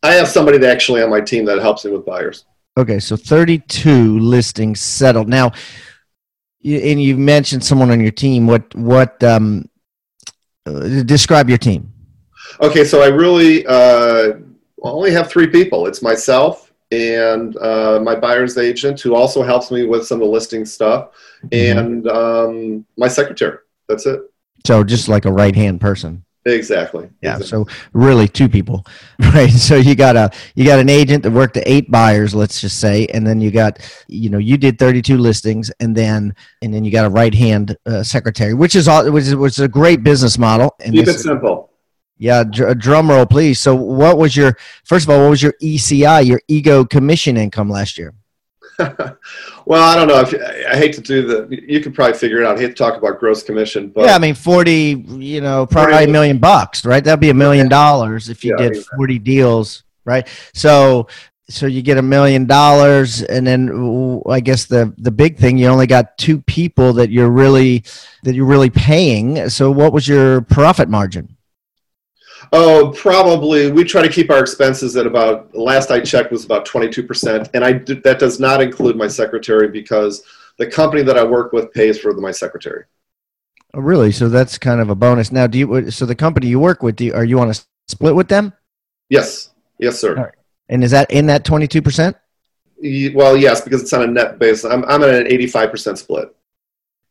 I 0.03 0.15
have 0.15 0.29
somebody 0.29 0.59
that 0.59 0.71
actually 0.71 1.03
on 1.03 1.11
my 1.11 1.21
team 1.21 1.45
that 1.47 1.59
helps 1.59 1.85
me 1.85 1.91
with 1.91 2.07
buyers. 2.07 2.47
Okay, 2.79 3.01
so 3.01 3.17
32 3.17 4.21
listings 4.21 4.81
settled. 4.81 5.29
Now, 5.29 5.53
and 6.65 7.03
you 7.03 7.17
mentioned 7.17 7.65
someone 7.65 7.91
on 7.91 8.01
your 8.01 8.13
team. 8.13 8.47
What 8.47 8.75
what 8.75 9.23
um, 9.25 9.69
uh, 10.67 11.03
describe 11.03 11.49
your 11.49 11.59
team? 11.59 11.93
Okay, 12.61 12.85
so 12.85 13.03
I 13.03 13.09
really 13.09 13.67
uh, 13.67 14.35
only 14.83 15.11
have 15.11 15.31
three 15.31 15.49
people. 15.49 15.87
It's 15.87 16.03
myself, 16.03 16.68
and 16.91 17.57
uh, 17.59 18.01
my 18.03 18.15
buyer's 18.15 18.57
agent 18.57 19.01
who 19.01 19.15
also 19.15 19.43
helps 19.43 19.71
me 19.71 19.85
with 19.85 20.07
some 20.07 20.17
of 20.17 20.27
the 20.27 20.33
listing 20.33 20.65
stuff 20.65 21.11
mm-hmm. 21.45 21.79
and 21.79 22.09
um, 22.09 22.87
my 22.97 23.09
secretary. 23.09 23.59
That's 23.89 24.07
it. 24.07 24.21
So 24.67 24.85
just 24.85 25.09
like 25.09 25.25
a 25.25 25.33
right 25.33 25.55
hand 25.55 25.81
person. 25.81 26.25
Exactly. 26.47 27.11
Yeah 27.21 27.37
exactly. 27.37 27.47
so 27.47 27.67
really 27.93 28.27
two 28.27 28.49
people 28.49 28.87
right? 29.19 29.51
So 29.51 29.77
you 29.77 29.95
got 29.95 30.17
a 30.17 30.31
you 30.55 30.65
got 30.65 30.79
an 30.79 30.89
agent 30.89 31.23
that 31.25 31.31
worked 31.31 31.55
to 31.55 31.71
eight 31.71 31.91
buyers 31.91 32.35
let's 32.35 32.61
just 32.61 32.81
say 32.81 33.07
and 33.09 33.27
then 33.27 33.39
you 33.41 33.51
got 33.51 33.79
you 34.07 34.31
know 34.31 34.39
you 34.39 34.57
did 34.57 34.79
32 34.79 35.19
listings 35.19 35.71
and 35.81 35.95
then 35.95 36.35
and 36.63 36.73
then 36.73 36.85
you 36.85 36.91
got 36.91 37.05
a 37.05 37.11
right 37.11 37.35
hand 37.35 37.77
uh, 37.85 38.03
secretary 38.03 38.55
which 38.55 38.77
is 38.77 38.89
all 38.89 39.11
which 39.11 39.25
is, 39.25 39.37
which 39.37 39.55
is 39.55 39.61
a 39.61 39.69
great 39.69 40.03
business 40.03 40.39
model. 40.39 40.75
And 40.81 40.95
keep 40.95 41.09
it 41.09 41.19
simple 41.19 41.71
yeah, 42.19 42.45
dr- 42.45 42.71
uh, 42.71 42.75
drum 42.75 43.11
roll, 43.11 43.27
please. 43.27 43.61
So, 43.61 43.75
what 43.75 44.19
was 44.19 44.37
your 44.37 44.57
first 44.85 45.07
of 45.07 45.11
all? 45.11 45.23
What 45.23 45.31
was 45.31 45.43
your 45.43 45.55
ECI, 45.63 46.27
your 46.27 46.41
ego 46.49 46.85
commission 46.85 47.37
income 47.37 47.71
last 47.71 47.97
year? 47.97 48.13
well, 48.79 49.83
I 49.83 49.97
don't 49.97 50.09
know. 50.09 50.21
If 50.21 50.35
I 50.71 50.77
hate 50.77 50.93
to 50.95 51.01
do 51.01 51.27
the, 51.27 51.49
you 51.67 51.81
could 51.81 51.95
probably 51.95 52.17
figure 52.17 52.41
it 52.41 52.47
out. 52.47 52.59
I 52.59 52.61
hate 52.61 52.69
to 52.69 52.75
talk 52.75 52.97
about 52.97 53.19
gross 53.19 53.43
commission, 53.43 53.89
but 53.89 54.05
yeah, 54.05 54.15
I 54.15 54.19
mean 54.19 54.35
forty, 54.35 55.05
you 55.09 55.41
know, 55.41 55.67
probably 55.67 56.05
a 56.05 56.09
million 56.09 56.39
bucks, 56.39 56.85
right? 56.85 57.03
That'd 57.03 57.21
be 57.21 57.31
a 57.31 57.35
million 57.35 57.69
dollars 57.69 58.29
if 58.29 58.45
you 58.45 58.57
yeah, 58.59 58.69
did 58.69 58.85
forty 58.97 59.19
deals, 59.19 59.85
right? 60.05 60.29
So, 60.55 61.09
so 61.49 61.67
you 61.67 61.83
get 61.83 61.99
a 61.99 62.03
million 62.03 62.47
dollars, 62.47 63.23
and 63.23 63.47
then 63.47 64.23
I 64.29 64.41
guess 64.41 64.67
the 64.67 64.93
the 64.99 65.13
big 65.13 65.39
thing, 65.39 65.57
you 65.57 65.69
only 65.69 65.87
got 65.87 66.19
two 66.19 66.41
people 66.43 66.93
that 66.95 67.11
you're 67.11 67.31
really 67.31 67.85
that 68.25 68.35
you're 68.35 68.47
really 68.47 68.71
paying. 68.71 69.49
So, 69.49 69.71
what 69.71 69.93
was 69.93 70.07
your 70.07 70.43
profit 70.43 70.89
margin? 70.89 71.37
Oh, 72.53 72.95
probably. 72.97 73.71
We 73.71 73.85
try 73.85 74.03
to 74.03 74.09
keep 74.09 74.31
our 74.31 74.41
expenses 74.41 74.97
at 74.97 75.07
about. 75.07 75.55
Last 75.55 75.91
I 75.91 76.01
checked 76.01 76.33
was 76.33 76.45
about 76.45 76.65
twenty 76.65 76.89
two 76.89 77.03
percent, 77.03 77.51
and 77.55 77.65
I 77.65 77.73
that 78.03 78.19
does 78.19 78.41
not 78.41 78.63
include 78.63 78.97
my 78.97 79.09
secretary 79.09 79.69
because 79.69 80.23
the 80.57 80.67
company 80.67 81.03
that 81.03 81.19
I 81.19 81.25
work 81.25 81.53
with 81.53 81.73
pays 81.73 81.99
for 81.99 82.13
my 82.15 82.31
secretary. 82.31 82.85
Oh, 83.75 83.81
really? 83.81 84.13
So 84.13 84.29
that's 84.29 84.57
kind 84.57 84.81
of 84.81 84.89
a 84.89 84.95
bonus. 84.95 85.31
Now, 85.31 85.47
do 85.47 85.59
you? 85.59 85.91
So 85.91 86.07
the 86.07 86.15
company 86.15 86.47
you 86.47 86.59
work 86.59 86.83
with, 86.83 86.97
do 86.97 87.05
you, 87.05 87.15
are 87.15 87.25
you 87.25 87.39
on 87.39 87.51
a 87.51 87.55
split 87.87 88.15
with 88.15 88.29
them? 88.29 88.53
Yes. 89.11 89.51
Yes, 89.79 89.99
sir. 89.99 90.33
And 90.69 90.83
is 90.83 90.91
that 90.93 91.11
in 91.11 91.27
that 91.27 91.45
twenty 91.45 91.69
two 91.69 91.83
percent? 91.83 92.17
Well, 92.83 93.37
yes, 93.37 93.61
because 93.61 93.83
it's 93.83 93.93
on 93.93 94.03
a 94.03 94.07
net 94.07 94.39
basis. 94.39 94.65
I'm 94.65 94.85
I'm 94.87 95.03
at 95.03 95.11
an 95.11 95.27
eighty 95.27 95.47
five 95.47 95.71
percent 95.71 95.99
split. 95.99 96.35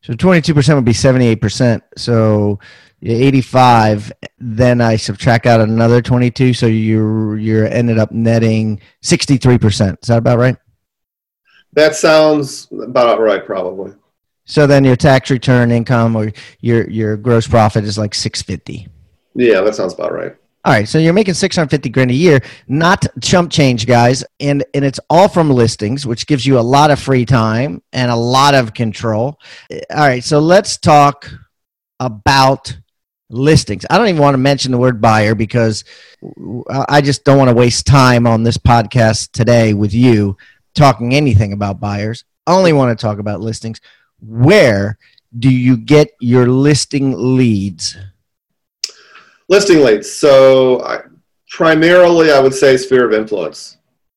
So 0.02 0.14
twenty 0.14 0.40
two 0.40 0.54
percent 0.54 0.76
would 0.76 0.84
be 0.84 0.92
seventy 0.92 1.26
eight 1.26 1.40
percent. 1.40 1.82
So 1.96 2.58
85 3.02 4.12
then 4.38 4.80
i 4.80 4.96
subtract 4.96 5.46
out 5.46 5.60
another 5.60 6.02
22 6.02 6.52
so 6.52 6.66
you're 6.66 7.36
you're 7.36 7.66
ended 7.66 7.98
up 7.98 8.10
netting 8.12 8.80
63% 9.02 10.02
is 10.02 10.08
that 10.08 10.18
about 10.18 10.38
right? 10.38 10.56
That 11.72 11.94
sounds 11.94 12.68
about 12.72 13.20
right 13.20 13.44
probably. 13.44 13.92
So 14.44 14.66
then 14.66 14.84
your 14.84 14.96
tax 14.96 15.30
return 15.30 15.70
income 15.70 16.16
or 16.16 16.32
your 16.60 16.88
your 16.88 17.16
gross 17.16 17.46
profit 17.46 17.84
is 17.84 17.98
like 17.98 18.14
650 18.14 18.88
yeah 19.34 19.60
that 19.60 19.74
sounds 19.74 19.94
about 19.94 20.12
right. 20.12 20.34
All 20.64 20.72
right 20.72 20.88
so 20.88 20.98
you're 20.98 21.12
making 21.12 21.34
650 21.34 21.88
grand 21.90 22.10
a 22.10 22.14
year. 22.14 22.40
Not 22.66 23.06
chump 23.20 23.52
change 23.52 23.86
guys 23.86 24.24
and 24.40 24.64
and 24.74 24.84
it's 24.84 25.00
all 25.10 25.28
from 25.28 25.50
listings 25.50 26.06
which 26.06 26.26
gives 26.26 26.46
you 26.46 26.58
a 26.58 26.60
lot 26.60 26.90
of 26.90 26.98
free 26.98 27.24
time 27.24 27.82
and 27.92 28.10
a 28.10 28.16
lot 28.16 28.54
of 28.54 28.74
control. 28.74 29.38
All 29.70 29.98
right 29.98 30.24
so 30.24 30.38
let's 30.38 30.78
talk 30.78 31.30
about 32.00 32.76
listings. 33.30 33.84
I 33.90 33.98
don't 33.98 34.08
even 34.08 34.22
want 34.22 34.34
to 34.34 34.38
mention 34.38 34.72
the 34.72 34.78
word 34.78 35.00
buyer 35.00 35.34
because 35.34 35.84
I 36.88 37.00
just 37.00 37.24
don't 37.24 37.38
want 37.38 37.50
to 37.50 37.56
waste 37.56 37.86
time 37.86 38.26
on 38.26 38.42
this 38.42 38.58
podcast 38.58 39.32
today 39.32 39.74
with 39.74 39.94
you 39.94 40.36
talking 40.74 41.14
anything 41.14 41.52
about 41.52 41.80
buyers. 41.80 42.24
I 42.46 42.54
only 42.54 42.72
want 42.72 42.96
to 42.96 43.00
talk 43.00 43.18
about 43.18 43.40
listings. 43.40 43.80
Where 44.20 44.98
do 45.38 45.50
you 45.50 45.76
get 45.76 46.10
your 46.20 46.46
listing 46.46 47.36
leads? 47.36 47.96
Listing 49.48 49.82
leads. 49.82 50.10
So, 50.10 50.82
I, 50.82 51.00
primarily, 51.50 52.32
I 52.32 52.40
would 52.40 52.54
say 52.54 52.76
sphere 52.76 53.06
of 53.06 53.12
influence. 53.12 53.76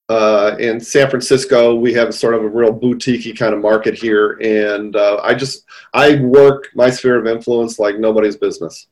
Uh, 0.10 0.58
in 0.60 0.80
San 0.80 1.10
Francisco, 1.10 1.76
we 1.76 1.94
have 1.94 2.14
sort 2.14 2.34
of 2.34 2.44
a 2.44 2.48
real 2.48 2.74
boutique 2.74 3.38
kind 3.38 3.54
of 3.54 3.62
market 3.62 3.94
here, 3.94 4.38
and 4.42 4.94
uh, 4.96 5.22
I 5.24 5.34
just 5.34 5.64
I 5.94 6.16
work 6.16 6.68
my 6.76 6.90
sphere 6.90 7.18
of 7.18 7.28
influence 7.28 7.80
like 7.80 7.98
nobody's 7.98 8.36
business. 8.36 8.88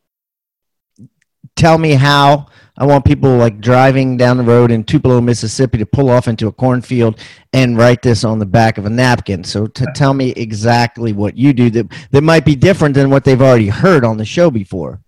Tell 1.59 1.77
me 1.77 1.91
how? 1.91 2.47
I 2.77 2.85
want 2.85 3.03
people 3.03 3.35
like 3.35 3.59
driving 3.59 4.15
down 4.15 4.37
the 4.37 4.43
road 4.43 4.71
in 4.71 4.85
Tupelo, 4.85 5.19
Mississippi, 5.19 5.77
to 5.79 5.85
pull 5.85 6.09
off 6.09 6.29
into 6.29 6.47
a 6.47 6.51
cornfield 6.51 7.19
and 7.51 7.77
write 7.77 8.01
this 8.01 8.23
on 8.23 8.39
the 8.39 8.45
back 8.45 8.77
of 8.77 8.85
a 8.85 8.89
napkin. 8.89 9.43
So, 9.43 9.67
to 9.67 9.85
tell 9.93 10.13
me 10.13 10.29
exactly 10.31 11.11
what 11.11 11.37
you 11.37 11.51
do 11.51 11.69
that 11.71 11.91
that 12.11 12.21
might 12.21 12.45
be 12.45 12.55
different 12.55 12.95
than 12.95 13.09
what 13.09 13.25
they've 13.25 13.41
already 13.41 13.67
heard 13.67 14.05
on 14.05 14.15
the 14.15 14.23
show 14.23 14.49
before. 14.49 15.01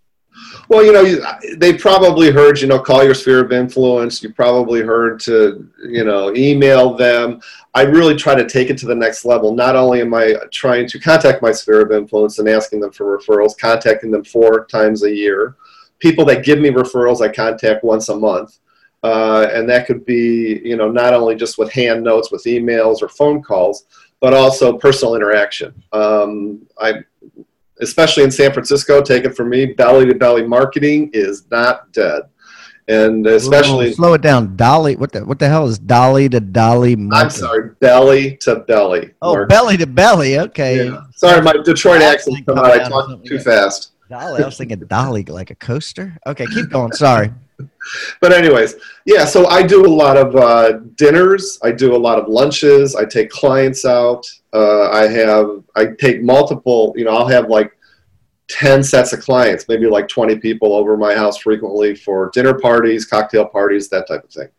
Well, 0.68 0.84
you 0.84 0.92
know, 0.92 1.58
they 1.58 1.74
probably 1.74 2.32
heard, 2.32 2.60
you 2.60 2.68
know, 2.68 2.80
call 2.80 3.04
your 3.04 3.14
sphere 3.14 3.44
of 3.44 3.54
influence. 3.54 4.22
You 4.22 4.34
probably 4.34 4.82
heard 4.82 5.20
to, 5.22 5.66
you 5.86 6.04
know, 6.04 6.34
email 6.36 6.94
them. 6.96 7.42
I 7.74 7.84
really 7.84 8.16
try 8.16 8.36
to 8.36 8.48
take 8.48 8.70
it 8.70 8.78
to 8.80 8.86
the 8.86 8.96
next 8.96 9.24
level. 9.24 9.56
Not 9.56 9.78
only 9.78 10.02
am 10.02 10.14
I 10.14 10.36
trying 10.52 10.88
to 10.88 11.00
contact 11.00 11.42
my 11.42 11.54
sphere 11.54 11.82
of 11.82 11.92
influence 11.92 12.40
and 12.40 12.50
asking 12.50 12.82
them 12.82 12.92
for 12.92 13.18
referrals, 13.18 13.58
contacting 13.58 14.12
them 14.12 14.26
four 14.26 14.66
times 14.66 15.04
a 15.04 15.14
year. 15.14 15.56
People 16.02 16.26
that 16.26 16.44
give 16.44 16.60
me 16.60 16.70
referrals, 16.70 17.22
I 17.22 17.30
contact 17.30 17.84
once 17.84 18.10
a 18.10 18.16
month. 18.16 18.60
Uh, 19.04 19.48
and 19.52 19.68
that 19.70 19.88
could 19.88 20.06
be, 20.06 20.62
you 20.64 20.76
know, 20.76 20.92
not 20.92 21.14
only 21.14 21.36
just 21.36 21.58
with 21.58 21.72
hand 21.72 22.04
notes, 22.04 22.32
with 22.32 22.44
emails 22.44 23.02
or 23.02 23.08
phone 23.08 23.42
calls, 23.42 23.86
but 24.20 24.34
also 24.34 24.78
personal 24.78 25.16
interaction. 25.16 25.74
Um, 25.92 26.68
I 26.80 27.04
especially 27.82 28.24
in 28.24 28.32
San 28.32 28.54
Francisco, 28.54 29.02
take 29.02 29.26
it 29.26 29.36
from 29.36 29.50
me, 29.50 29.66
belly 29.66 30.06
to 30.06 30.14
belly 30.16 30.46
marketing 30.46 31.10
is 31.14 31.50
not 31.50 31.92
dead. 31.92 32.24
And 32.88 33.26
especially 33.26 33.88
Whoa, 33.90 33.94
slow 33.94 34.14
it 34.14 34.22
down, 34.22 34.56
dolly. 34.56 34.96
What 34.96 35.12
the 35.12 35.24
what 35.24 35.40
the 35.40 35.48
hell 35.48 35.68
is 35.68 35.80
dolly 35.80 36.28
to 36.30 36.40
dolly? 36.40 36.96
Marketing? 36.96 37.26
I'm 37.26 37.30
sorry, 37.30 37.70
belly 37.80 38.38
to 38.38 38.58
belly. 38.58 39.12
Oh, 39.22 39.46
belly 39.46 39.78
to 39.78 39.88
belly. 39.88 40.40
Okay. 40.40 40.88
Yeah. 40.88 41.04
Sorry, 41.16 41.42
my 41.42 41.54
Detroit 41.64 42.02
accent 42.02 42.46
come 42.46 42.58
out. 42.58 42.66
I 42.66 42.90
talk 42.90 43.24
too 43.24 43.40
fast. 43.40 43.91
Dolly. 44.12 44.44
I 44.44 44.46
was 44.46 44.58
thinking 44.58 44.80
dolly 44.80 45.24
like 45.24 45.52
a 45.52 45.56
coaster. 45.56 46.18
Okay, 46.28 46.46
keep 46.48 46.70
going. 46.70 46.92
Sorry. 46.92 47.32
but 48.22 48.34
anyways, 48.34 48.76
yeah. 49.06 49.24
So 49.24 49.48
I 49.48 49.64
do 49.64 49.86
a 49.86 49.88
lot 49.88 50.18
of 50.18 50.36
uh, 50.36 50.80
dinners. 50.96 51.58
I 51.64 51.72
do 51.72 51.96
a 51.96 51.98
lot 51.98 52.20
of 52.20 52.28
lunches. 52.28 52.94
I 52.94 53.06
take 53.06 53.30
clients 53.30 53.86
out. 53.86 54.30
Uh, 54.52 54.90
I 54.90 55.08
have 55.08 55.64
I 55.78 55.88
take 55.98 56.24
multiple. 56.24 56.94
You 56.98 57.06
know, 57.06 57.12
I'll 57.12 57.28
have 57.28 57.48
like 57.48 57.72
ten 58.50 58.84
sets 58.84 59.14
of 59.14 59.22
clients, 59.22 59.70
maybe 59.70 59.88
like 59.88 60.10
twenty 60.10 60.36
people 60.36 60.74
over 60.74 60.98
my 60.98 61.16
house 61.16 61.38
frequently 61.38 61.96
for 61.96 62.32
dinner 62.34 62.54
parties, 62.60 63.06
cocktail 63.06 63.46
parties, 63.46 63.88
that 63.90 64.10
type 64.10 64.26
of 64.26 64.30
thing. 64.30 64.50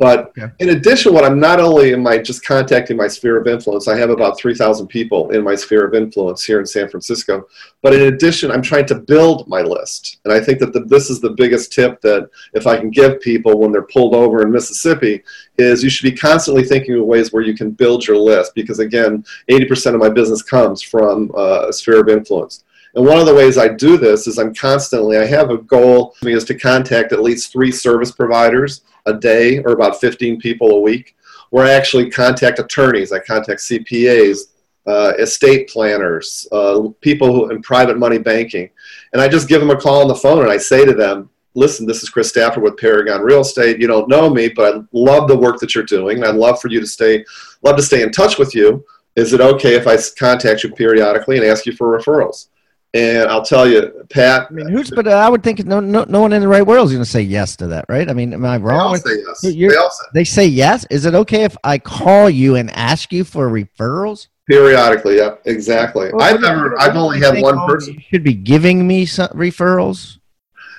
But 0.00 0.28
okay. 0.30 0.50
in 0.60 0.70
addition, 0.70 1.12
what 1.12 1.24
I'm 1.24 1.38
not 1.38 1.60
only 1.60 1.92
am 1.92 2.06
I 2.06 2.16
just 2.16 2.42
contacting 2.42 2.96
my 2.96 3.06
sphere 3.06 3.38
of 3.38 3.46
influence, 3.46 3.86
I 3.86 3.98
have 3.98 4.08
about 4.08 4.38
3,000 4.38 4.86
people 4.86 5.28
in 5.32 5.44
my 5.44 5.54
sphere 5.54 5.86
of 5.86 5.94
influence 5.94 6.42
here 6.42 6.58
in 6.58 6.64
San 6.64 6.88
Francisco. 6.88 7.46
But 7.82 7.92
in 7.92 8.14
addition, 8.14 8.50
I'm 8.50 8.62
trying 8.62 8.86
to 8.86 8.94
build 8.94 9.46
my 9.46 9.60
list. 9.60 10.20
And 10.24 10.32
I 10.32 10.40
think 10.40 10.58
that 10.60 10.72
the, 10.72 10.80
this 10.80 11.10
is 11.10 11.20
the 11.20 11.34
biggest 11.36 11.74
tip 11.74 12.00
that 12.00 12.30
if 12.54 12.66
I 12.66 12.78
can 12.78 12.88
give 12.88 13.20
people 13.20 13.60
when 13.60 13.72
they're 13.72 13.82
pulled 13.82 14.14
over 14.14 14.40
in 14.40 14.50
Mississippi 14.50 15.22
is 15.58 15.84
you 15.84 15.90
should 15.90 16.10
be 16.10 16.16
constantly 16.16 16.64
thinking 16.64 16.94
of 16.94 17.04
ways 17.04 17.30
where 17.30 17.42
you 17.42 17.54
can 17.54 17.70
build 17.70 18.06
your 18.06 18.16
list. 18.16 18.54
Because 18.54 18.78
again, 18.78 19.22
80% 19.50 19.92
of 19.92 20.00
my 20.00 20.08
business 20.08 20.42
comes 20.42 20.80
from 20.80 21.30
uh, 21.36 21.66
a 21.68 21.72
sphere 21.74 22.00
of 22.00 22.08
influence. 22.08 22.64
And 22.94 23.04
one 23.04 23.18
of 23.18 23.26
the 23.26 23.34
ways 23.34 23.56
I 23.56 23.68
do 23.68 23.96
this 23.96 24.26
is 24.26 24.38
I'm 24.38 24.54
constantly, 24.54 25.16
I 25.16 25.26
have 25.26 25.50
a 25.50 25.58
goal 25.58 26.14
is 26.22 26.44
to 26.44 26.58
contact 26.58 27.12
at 27.12 27.22
least 27.22 27.52
three 27.52 27.70
service 27.70 28.10
providers 28.10 28.82
a 29.06 29.14
day 29.14 29.58
or 29.58 29.72
about 29.72 30.00
15 30.00 30.40
people 30.40 30.70
a 30.72 30.80
week, 30.80 31.16
where 31.50 31.66
I 31.66 31.70
actually 31.70 32.10
contact 32.10 32.58
attorneys, 32.58 33.12
I 33.12 33.20
contact 33.20 33.60
CPAs, 33.60 34.50
uh, 34.86 35.12
estate 35.18 35.68
planners, 35.68 36.48
uh, 36.52 36.88
people 37.00 37.32
who, 37.32 37.50
in 37.50 37.62
private 37.62 37.98
money 37.98 38.18
banking. 38.18 38.70
And 39.12 39.22
I 39.22 39.28
just 39.28 39.48
give 39.48 39.60
them 39.60 39.70
a 39.70 39.80
call 39.80 40.02
on 40.02 40.08
the 40.08 40.14
phone 40.14 40.42
and 40.42 40.50
I 40.50 40.56
say 40.56 40.84
to 40.84 40.94
them, 40.94 41.30
listen, 41.54 41.86
this 41.86 42.02
is 42.02 42.10
Chris 42.10 42.28
Stafford 42.28 42.62
with 42.62 42.76
Paragon 42.76 43.20
Real 43.20 43.40
Estate. 43.40 43.80
You 43.80 43.86
don't 43.86 44.08
know 44.08 44.30
me, 44.30 44.48
but 44.48 44.74
I 44.74 44.80
love 44.92 45.28
the 45.28 45.36
work 45.36 45.58
that 45.60 45.74
you're 45.74 45.84
doing. 45.84 46.22
I'd 46.24 46.34
love 46.34 46.60
for 46.60 46.68
you 46.68 46.80
to 46.80 46.86
stay, 46.86 47.24
love 47.62 47.76
to 47.76 47.82
stay 47.82 48.02
in 48.02 48.12
touch 48.12 48.38
with 48.38 48.54
you. 48.54 48.84
Is 49.16 49.32
it 49.32 49.40
okay 49.40 49.74
if 49.74 49.86
I 49.86 49.98
contact 50.18 50.62
you 50.62 50.70
periodically 50.70 51.36
and 51.36 51.46
ask 51.46 51.66
you 51.66 51.72
for 51.72 51.98
referrals? 51.98 52.48
And 52.92 53.28
I'll 53.28 53.44
tell 53.44 53.68
you, 53.68 54.04
Pat. 54.10 54.48
I 54.50 54.52
mean, 54.52 54.68
who's? 54.68 54.90
But 54.90 55.06
I 55.06 55.28
would 55.28 55.44
think 55.44 55.64
no, 55.64 55.78
no, 55.78 56.04
no 56.08 56.20
one 56.22 56.32
in 56.32 56.40
the 56.40 56.48
right 56.48 56.66
world 56.66 56.86
is 56.86 56.92
going 56.92 57.04
to 57.04 57.10
say 57.10 57.22
yes 57.22 57.54
to 57.56 57.68
that, 57.68 57.84
right? 57.88 58.10
I 58.10 58.12
mean, 58.12 58.32
am 58.32 58.44
I 58.44 58.56
wrong? 58.56 58.94
They 58.94 58.98
say 58.98 59.22
yes. 59.24 59.40
They, 59.42 59.76
all 59.76 59.90
say. 59.90 60.06
they 60.12 60.24
say 60.24 60.46
yes. 60.46 60.86
Is 60.90 61.06
it 61.06 61.14
okay 61.14 61.44
if 61.44 61.56
I 61.62 61.78
call 61.78 62.28
you 62.28 62.56
and 62.56 62.68
ask 62.72 63.12
you 63.12 63.22
for 63.22 63.48
referrals? 63.48 64.26
Periodically, 64.48 65.18
yeah, 65.18 65.36
exactly. 65.44 66.10
Well, 66.12 66.22
I've 66.22 66.40
never, 66.40 66.80
I've 66.80 66.96
only 66.96 67.20
had 67.20 67.40
one 67.40 67.64
person. 67.68 67.94
You 67.94 68.00
should 68.00 68.24
be 68.24 68.34
giving 68.34 68.84
me 68.84 69.06
some 69.06 69.28
referrals. 69.28 70.18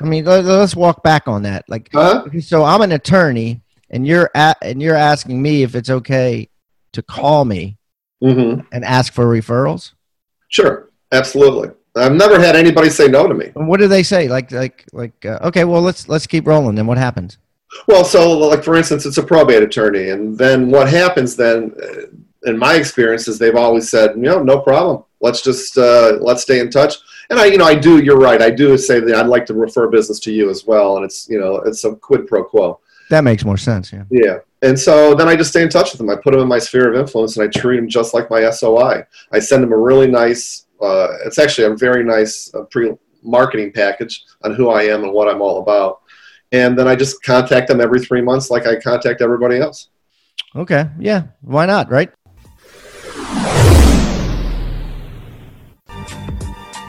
I 0.01 0.03
mean, 0.03 0.25
let, 0.25 0.44
us 0.46 0.75
walk 0.75 1.03
back 1.03 1.30
on 1.30 1.44
that. 1.44 1.63
Like, 1.70 1.89
huh? 1.94 2.25
so 2.41 2.65
I'm 2.65 2.82
an 2.82 2.91
attorney, 2.91 3.62
and 3.89 4.06
you're 4.06 4.30
at, 4.36 4.58
and 4.62 4.82
you're 4.82 4.96
asking 4.96 5.41
me 5.41 5.63
if 5.63 5.75
it's 5.75 5.89
okay 5.89 6.50
to 6.91 7.01
call 7.01 7.46
me 7.46 7.77
mm-hmm. 8.22 8.62
and 8.74 8.84
ask 8.84 9.13
for 9.13 9.25
referrals. 9.25 9.94
Sure, 10.50 10.89
absolutely. 11.13 11.70
I've 11.95 12.13
never 12.13 12.39
had 12.39 12.55
anybody 12.55 12.89
say 12.89 13.07
no 13.07 13.27
to 13.27 13.33
me. 13.33 13.51
What 13.53 13.79
do 13.79 13.88
they 13.88 14.03
say? 14.03 14.27
Like, 14.27 14.51
like, 14.51 14.86
like. 14.93 15.25
Uh, 15.25 15.39
okay, 15.43 15.65
well, 15.65 15.81
let's 15.81 16.07
let's 16.07 16.25
keep 16.25 16.48
rolling. 16.48 16.75
Then 16.75 16.88
what 16.88 16.98
happens? 16.98 17.38
Well, 17.88 18.03
so 18.03 18.38
like 18.38 18.63
for 18.63 18.75
instance, 18.75 19.05
it's 19.05 19.17
a 19.17 19.24
probate 19.24 19.63
attorney, 19.63 20.10
and 20.10 20.38
then 20.38 20.69
what 20.69 20.89
happens 20.89 21.36
then? 21.36 21.74
Uh, 21.81 22.17
in 22.43 22.57
my 22.57 22.74
experience, 22.74 23.27
is 23.27 23.38
they've 23.38 23.55
always 23.55 23.89
said, 23.89 24.15
you 24.15 24.24
know, 24.24 24.41
no 24.41 24.60
problem. 24.60 25.03
Let's 25.19 25.41
just 25.41 25.77
uh, 25.77 26.17
let's 26.21 26.41
stay 26.41 26.60
in 26.60 26.71
touch. 26.71 26.95
And 27.29 27.39
I, 27.39 27.45
you 27.45 27.57
know, 27.57 27.65
I 27.65 27.75
do. 27.75 28.03
You're 28.03 28.17
right. 28.17 28.41
I 28.41 28.50
do 28.50 28.77
say 28.77 29.00
that 29.00 29.15
I'd 29.15 29.27
like 29.27 29.45
to 29.48 29.53
refer 29.53 29.88
business 29.88 30.19
to 30.21 30.31
you 30.31 30.50
as 30.50 30.65
well, 30.65 30.95
and 30.98 31.05
it's 31.05 31.29
you 31.29 31.39
know, 31.39 31.57
it's 31.57 31.83
a 31.83 31.95
quid 31.95 32.27
pro 32.27 32.43
quo. 32.43 32.79
That 33.10 33.24
makes 33.24 33.43
more 33.43 33.57
sense. 33.57 33.91
Yeah. 33.91 34.03
Yeah. 34.10 34.38
And 34.62 34.79
so 34.79 35.13
then 35.15 35.27
I 35.27 35.36
just 35.36 35.50
stay 35.50 35.63
in 35.63 35.69
touch 35.69 35.91
with 35.91 35.98
them. 35.98 36.10
I 36.10 36.15
put 36.15 36.31
them 36.31 36.41
in 36.41 36.48
my 36.48 36.60
sphere 36.60 36.91
of 36.91 37.00
influence, 37.00 37.38
and 37.38 37.43
I 37.43 37.60
treat 37.60 37.77
them 37.77 37.89
just 37.89 38.13
like 38.13 38.29
my 38.29 38.50
SOI. 38.50 39.05
I 39.31 39.39
send 39.39 39.63
them 39.63 39.74
a 39.74 39.77
really 39.77 40.07
nice 40.07 40.65
uh, 40.81 41.17
it's 41.25 41.39
actually 41.39 41.67
a 41.67 41.75
very 41.75 42.03
nice 42.03 42.53
uh, 42.53 42.63
pre 42.63 42.91
marketing 43.23 43.71
package 43.71 44.23
on 44.43 44.55
who 44.55 44.69
I 44.69 44.83
am 44.83 45.03
and 45.03 45.13
what 45.13 45.27
I'm 45.27 45.41
all 45.41 45.61
about. 45.61 46.01
And 46.51 46.77
then 46.77 46.88
I 46.88 46.95
just 46.95 47.23
contact 47.23 47.67
them 47.67 47.79
every 47.79 48.00
three 48.00 48.21
months, 48.21 48.50
like 48.50 48.65
I 48.65 48.75
contact 48.75 49.21
everybody 49.21 49.57
else. 49.57 49.89
Okay. 50.55 50.89
Yeah. 51.00 51.23
Why 51.41 51.65
not? 51.65 51.89
Right. 51.89 52.11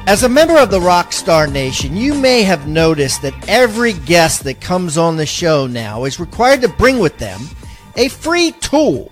As 0.05 0.25
a 0.25 0.29
member 0.29 0.59
of 0.59 0.71
the 0.71 0.81
Rockstar 0.81 1.51
Nation, 1.51 1.97
you 1.97 2.13
may 2.13 2.43
have 2.43 2.67
noticed 2.67 3.23
that 3.23 3.49
every 3.49 3.93
guest 3.93 4.43
that 4.45 4.61
comes 4.61 4.99
on 4.99 5.17
the 5.17 5.25
show 5.25 5.69
now 5.69 6.05
is 6.05 6.19
required 6.19 6.61
to 6.63 6.69
bring 6.69 6.99
with 6.99 7.17
them 7.19 7.41
a 7.97 8.09
free 8.09 8.51
tool 8.53 9.12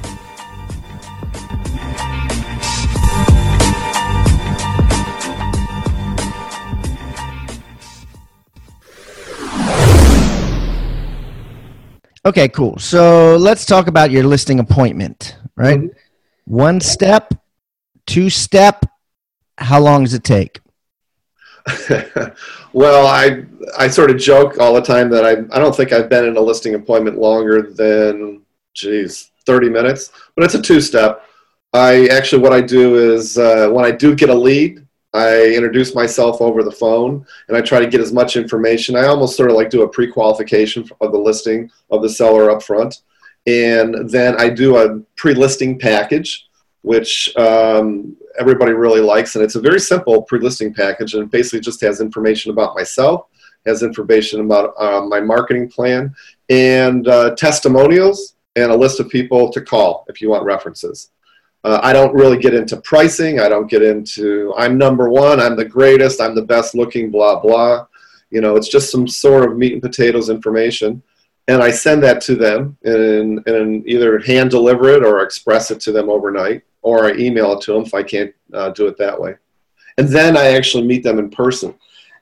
Okay, 12.25 12.47
cool. 12.49 12.77
So 12.77 13.35
let's 13.37 13.65
talk 13.65 13.87
about 13.87 14.11
your 14.11 14.23
listing 14.23 14.59
appointment, 14.59 15.37
right? 15.55 15.79
Mm-hmm. 15.79 15.97
One 16.45 16.79
step, 16.79 17.33
two 18.05 18.29
step. 18.29 18.85
How 19.57 19.79
long 19.79 20.03
does 20.03 20.13
it 20.13 20.23
take? 20.23 20.59
well, 22.73 23.07
I 23.07 23.45
I 23.77 23.87
sort 23.87 24.11
of 24.11 24.17
joke 24.17 24.59
all 24.59 24.73
the 24.73 24.81
time 24.81 25.09
that 25.11 25.25
I 25.25 25.31
I 25.55 25.59
don't 25.59 25.75
think 25.75 25.91
I've 25.91 26.09
been 26.09 26.25
in 26.25 26.37
a 26.37 26.41
listing 26.41 26.75
appointment 26.75 27.17
longer 27.17 27.61
than 27.61 28.41
geez 28.73 29.31
thirty 29.45 29.69
minutes, 29.69 30.11
but 30.35 30.43
it's 30.43 30.55
a 30.55 30.61
two 30.61 30.81
step. 30.81 31.25
I 31.73 32.07
actually 32.07 32.41
what 32.41 32.53
I 32.53 32.61
do 32.61 33.13
is 33.13 33.37
uh, 33.37 33.69
when 33.69 33.85
I 33.85 33.91
do 33.91 34.15
get 34.15 34.29
a 34.29 34.35
lead, 34.35 34.85
I 35.13 35.53
introduce 35.53 35.93
myself 35.93 36.41
over 36.41 36.63
the 36.63 36.71
phone 36.71 37.25
and 37.47 37.57
I 37.57 37.61
try 37.61 37.79
to 37.79 37.87
get 37.87 38.01
as 38.01 38.13
much 38.13 38.37
information. 38.37 38.95
I 38.95 39.07
almost 39.07 39.35
sort 39.35 39.49
of 39.49 39.57
like 39.57 39.69
do 39.69 39.81
a 39.81 39.89
pre 39.89 40.09
qualification 40.09 40.87
of 41.01 41.11
the 41.11 41.17
listing 41.17 41.69
of 41.89 42.01
the 42.01 42.09
seller 42.09 42.49
up 42.49 42.63
front. 42.63 43.01
And 43.47 44.09
then 44.09 44.39
I 44.39 44.49
do 44.49 44.77
a 44.77 44.99
pre 45.17 45.33
listing 45.33 45.77
package, 45.77 46.47
which 46.81 47.35
um, 47.35 48.15
everybody 48.39 48.71
really 48.71 49.01
likes. 49.01 49.35
And 49.35 49.43
it's 49.43 49.55
a 49.55 49.61
very 49.61 49.79
simple 49.79 50.21
pre 50.21 50.39
listing 50.39 50.73
package 50.73 51.13
and 51.13 51.29
basically 51.29 51.59
just 51.59 51.81
has 51.81 51.99
information 51.99 52.51
about 52.51 52.75
myself, 52.75 53.27
has 53.65 53.83
information 53.83 54.39
about 54.39 54.73
uh, 54.79 55.01
my 55.01 55.19
marketing 55.19 55.69
plan, 55.69 56.15
and 56.49 57.07
uh, 57.09 57.35
testimonials 57.35 58.35
and 58.55 58.71
a 58.71 58.75
list 58.75 58.99
of 58.99 59.09
people 59.09 59.49
to 59.51 59.61
call 59.61 60.05
if 60.07 60.21
you 60.21 60.29
want 60.29 60.45
references. 60.45 61.11
Uh, 61.63 61.79
I 61.83 61.93
don't 61.93 62.13
really 62.13 62.37
get 62.37 62.53
into 62.53 62.77
pricing. 62.81 63.39
I 63.39 63.47
don't 63.47 63.69
get 63.69 63.83
into 63.83 64.53
I'm 64.57 64.77
number 64.77 65.09
one, 65.09 65.39
I'm 65.39 65.55
the 65.55 65.65
greatest, 65.65 66.19
I'm 66.19 66.35
the 66.35 66.41
best 66.41 66.73
looking, 66.73 67.11
blah, 67.11 67.39
blah. 67.39 67.85
You 68.31 68.41
know, 68.41 68.55
it's 68.55 68.69
just 68.69 68.91
some 68.91 69.07
sort 69.07 69.49
of 69.49 69.57
meat 69.57 69.73
and 69.73 69.81
potatoes 69.81 70.29
information. 70.29 71.03
And 71.47 71.61
I 71.61 71.71
send 71.71 72.01
that 72.03 72.21
to 72.21 72.35
them 72.35 72.77
and, 72.83 73.45
and 73.47 73.87
either 73.87 74.19
hand 74.19 74.51
deliver 74.51 74.89
it 74.89 75.03
or 75.03 75.21
express 75.21 75.69
it 75.69 75.79
to 75.81 75.91
them 75.91 76.09
overnight, 76.09 76.63
or 76.81 77.05
I 77.05 77.13
email 77.13 77.53
it 77.53 77.61
to 77.61 77.73
them 77.73 77.83
if 77.83 77.93
I 77.93 78.03
can't 78.03 78.33
uh, 78.53 78.69
do 78.69 78.87
it 78.87 78.97
that 78.97 79.19
way. 79.19 79.35
And 79.97 80.07
then 80.07 80.37
I 80.37 80.53
actually 80.53 80.87
meet 80.87 81.03
them 81.03 81.19
in 81.19 81.29
person. 81.29 81.75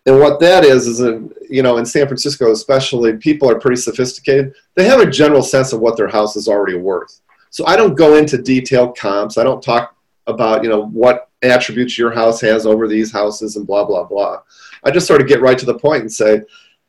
And 0.05 0.19
what 0.19 0.39
that 0.39 0.63
is, 0.63 0.88
is 0.88 1.01
in, 1.01 1.31
you 1.50 1.62
know, 1.62 1.77
in 1.77 1.86
San 1.86 2.08
Francisco 2.08 2.51
especially, 2.51 3.17
people 3.17 3.50
are 3.50 3.60
pretty 3.60 3.79
sophisticated. 3.79 4.55
They 4.75 4.86
have 4.86 5.01
a 5.01 5.10
general 5.10 5.43
sense 5.43 5.74
of 5.74 5.81
what 5.81 5.98
their 5.98 6.08
house 6.08 6.36
is 6.36 6.48
already 6.48 6.77
worth. 6.77 7.22
So 7.50 7.65
I 7.65 7.75
don't 7.75 7.96
go 7.96 8.15
into 8.15 8.38
detailed 8.38 8.98
comps. 8.98 9.38
I 9.38 9.44
don't 9.44 9.62
talk 9.62 9.96
about, 10.27 10.63
you 10.63 10.70
know, 10.70 10.86
what 10.86 11.29
attributes 11.41 11.98
your 11.98 12.12
house 12.12 12.41
has 12.41 12.65
over 12.65 12.88
these 12.88 13.12
houses 13.12 13.56
and 13.56 13.65
blah, 13.65 13.86
blah, 13.86 14.03
blah. 14.03 14.41
I 14.84 14.91
just 14.91 15.08
sort 15.08 15.22
of 15.22 15.27
get 15.27 15.41
right 15.41 15.58
to 15.58 15.65
the 15.65 15.77
point 15.77 16.01
and 16.01 16.12
say, 16.12 16.41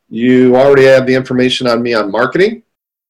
you 0.08 0.56
already 0.56 0.84
have 0.84 1.06
the 1.06 1.14
information 1.14 1.66
on 1.66 1.82
me 1.82 1.94
on 1.94 2.10
marketing. 2.10 2.62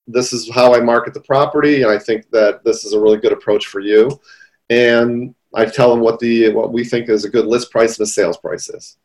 This 0.07 0.33
is 0.33 0.51
how 0.51 0.75
I 0.75 0.81
market 0.81 1.15
the 1.15 1.21
property, 1.21 1.83
and 1.83 1.91
I 1.91 1.99
think 1.99 2.29
that 2.31 2.63
this 2.65 2.85
is 2.85 2.93
a 2.93 3.01
really 3.01 3.19
good 3.19 3.33
approach 3.33 3.67
for 3.67 3.81
you. 3.81 4.21
And 4.69 5.35
I 5.55 5.65
tell 5.65 5.91
them 5.91 6.01
what 6.01 6.19
the 6.19 6.53
what 6.53 6.73
we 6.73 6.85
think 6.85 7.09
is 7.09 7.25
a 7.25 7.31
good 7.31 7.47
list 7.47 7.71
price 7.71 7.99
and 7.99 8.05
a 8.05 8.11
sales 8.11 8.37
price 8.37 8.69
is. 8.69 8.99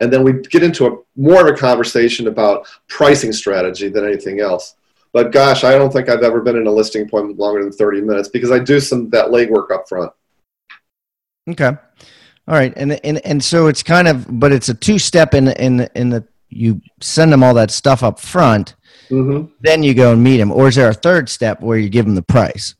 And 0.00 0.12
then 0.12 0.24
we 0.24 0.32
get 0.32 0.62
into 0.62 0.86
a 0.86 0.96
more 1.14 1.46
of 1.46 1.54
a 1.54 1.58
conversation 1.58 2.26
about 2.26 2.66
pricing 2.88 3.32
strategy 3.32 3.88
than 3.88 4.04
anything 4.04 4.40
else. 4.40 4.76
But 5.12 5.30
gosh, 5.30 5.62
I 5.64 5.72
don't 5.72 5.92
think 5.92 6.08
I've 6.08 6.22
ever 6.22 6.40
been 6.40 6.56
in 6.56 6.66
a 6.66 6.70
listing 6.70 7.02
appointment 7.02 7.38
longer 7.38 7.62
than 7.62 7.72
30 7.72 8.00
minutes 8.00 8.28
because 8.28 8.50
I 8.50 8.58
do 8.58 8.80
some 8.80 9.10
that 9.10 9.26
legwork 9.26 9.70
up 9.70 9.88
front. 9.88 10.12
Okay. 11.50 11.76
All 12.48 12.54
right. 12.54 12.72
And 12.76 12.92
and 13.04 13.24
and 13.26 13.44
so 13.44 13.66
it's 13.66 13.82
kind 13.82 14.08
of 14.08 14.26
but 14.40 14.52
it's 14.52 14.68
a 14.68 14.74
two 14.74 14.98
step 14.98 15.34
in 15.34 15.48
in 15.48 15.88
in 15.94 16.10
the 16.10 16.26
you 16.48 16.80
send 17.00 17.32
them 17.32 17.42
all 17.42 17.54
that 17.54 17.70
stuff 17.70 18.02
up 18.02 18.20
front. 18.20 18.74
Mm-hmm. 19.10 19.52
Then 19.60 19.82
you 19.82 19.94
go 19.94 20.12
and 20.12 20.22
meet 20.22 20.38
them, 20.38 20.52
or 20.52 20.68
is 20.68 20.76
there 20.76 20.88
a 20.88 20.94
third 20.94 21.28
step 21.28 21.60
where 21.60 21.78
you 21.78 21.88
give 21.88 22.04
them 22.04 22.14
the 22.14 22.22
price? 22.22 22.74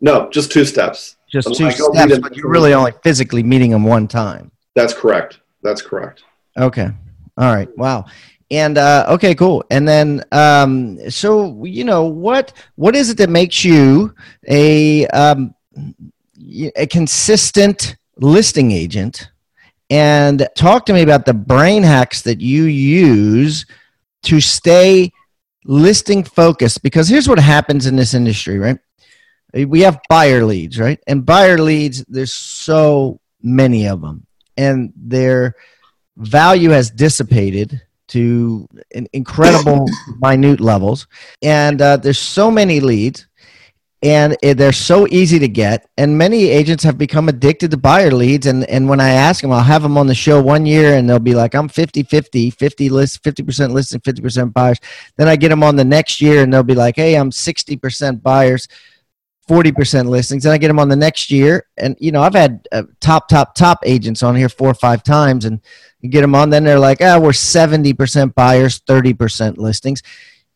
No, 0.00 0.30
just 0.30 0.52
two 0.52 0.64
steps. 0.64 1.16
Just 1.30 1.54
two 1.54 1.70
steps, 1.70 2.18
but 2.18 2.36
you're 2.36 2.48
really 2.48 2.72
only 2.72 2.92
physically 3.02 3.42
meeting 3.42 3.70
them 3.70 3.84
one 3.84 4.06
time. 4.06 4.50
That's 4.74 4.94
correct. 4.94 5.40
That's 5.62 5.82
correct. 5.82 6.22
Okay. 6.56 6.88
All 7.36 7.54
right. 7.54 7.68
Wow. 7.76 8.06
And 8.50 8.78
uh, 8.78 9.06
okay, 9.10 9.34
cool. 9.34 9.64
And 9.70 9.88
then, 9.88 10.22
um, 10.30 11.10
so 11.10 11.64
you 11.64 11.84
know, 11.84 12.04
what 12.04 12.52
what 12.76 12.94
is 12.94 13.10
it 13.10 13.16
that 13.18 13.28
makes 13.28 13.64
you 13.64 14.14
a 14.48 15.06
um, 15.08 15.54
a 16.76 16.86
consistent 16.86 17.96
listing 18.18 18.70
agent? 18.70 19.30
And 19.90 20.48
talk 20.56 20.86
to 20.86 20.92
me 20.92 21.02
about 21.02 21.26
the 21.26 21.34
brain 21.34 21.82
hacks 21.82 22.22
that 22.22 22.40
you 22.40 22.64
use 22.64 23.66
to 24.24 24.40
stay 24.40 25.12
listing 25.64 26.22
focused. 26.24 26.82
Because 26.82 27.08
here's 27.08 27.28
what 27.28 27.38
happens 27.38 27.86
in 27.86 27.96
this 27.96 28.14
industry, 28.14 28.58
right? 28.58 28.78
We 29.54 29.80
have 29.80 30.00
buyer 30.08 30.44
leads, 30.44 30.78
right? 30.78 31.00
And 31.06 31.24
buyer 31.24 31.58
leads, 31.58 32.04
there's 32.08 32.32
so 32.32 33.20
many 33.42 33.88
of 33.88 34.00
them, 34.00 34.26
and 34.56 34.92
their 34.96 35.54
value 36.16 36.70
has 36.70 36.90
dissipated 36.90 37.80
to 38.08 38.68
incredible 39.12 39.86
minute 40.20 40.60
levels. 40.60 41.06
And 41.42 41.80
uh, 41.80 41.96
there's 41.96 42.18
so 42.18 42.50
many 42.50 42.80
leads 42.80 43.26
and 44.02 44.36
they're 44.42 44.72
so 44.72 45.06
easy 45.08 45.38
to 45.38 45.48
get 45.48 45.88
and 45.96 46.18
many 46.18 46.50
agents 46.50 46.84
have 46.84 46.98
become 46.98 47.28
addicted 47.28 47.70
to 47.70 47.76
buyer 47.78 48.10
leads 48.10 48.46
and, 48.46 48.68
and 48.68 48.88
when 48.88 49.00
i 49.00 49.08
ask 49.08 49.40
them 49.40 49.50
i'll 49.50 49.60
have 49.62 49.82
them 49.82 49.96
on 49.96 50.06
the 50.06 50.14
show 50.14 50.40
one 50.40 50.66
year 50.66 50.96
and 50.96 51.08
they'll 51.08 51.18
be 51.18 51.34
like 51.34 51.54
i'm 51.54 51.68
50 51.68 52.02
50 52.02 52.50
50 52.50 52.88
list 52.90 53.22
50% 53.22 53.72
listing 53.72 54.00
50% 54.00 54.52
buyers. 54.52 54.78
Then 55.16 55.28
i 55.28 55.36
get 55.36 55.48
them 55.48 55.62
on 55.62 55.76
the 55.76 55.84
next 55.84 56.20
year 56.20 56.42
and 56.42 56.52
they'll 56.52 56.62
be 56.62 56.74
like 56.74 56.96
hey 56.96 57.16
i'm 57.16 57.30
60% 57.30 58.22
buyers 58.22 58.68
40% 59.48 60.08
listings 60.08 60.44
and 60.44 60.52
i 60.52 60.58
get 60.58 60.68
them 60.68 60.78
on 60.78 60.88
the 60.88 60.96
next 60.96 61.30
year. 61.30 61.66
And 61.76 61.96
you 62.00 62.12
know 62.12 62.22
i've 62.22 62.34
had 62.34 62.66
uh, 62.72 62.84
top 63.00 63.28
top 63.28 63.54
top 63.54 63.80
agents 63.84 64.22
on 64.22 64.34
here 64.34 64.48
four 64.48 64.70
or 64.70 64.74
five 64.74 65.02
times 65.02 65.44
and 65.44 65.60
you 66.00 66.10
get 66.10 66.22
them 66.22 66.34
on 66.34 66.50
then 66.50 66.64
they're 66.64 66.78
like 66.78 66.98
ah 67.00 67.14
oh, 67.14 67.20
we're 67.20 67.30
70% 67.30 68.34
buyers 68.34 68.80
30% 68.80 69.58
listings. 69.58 70.02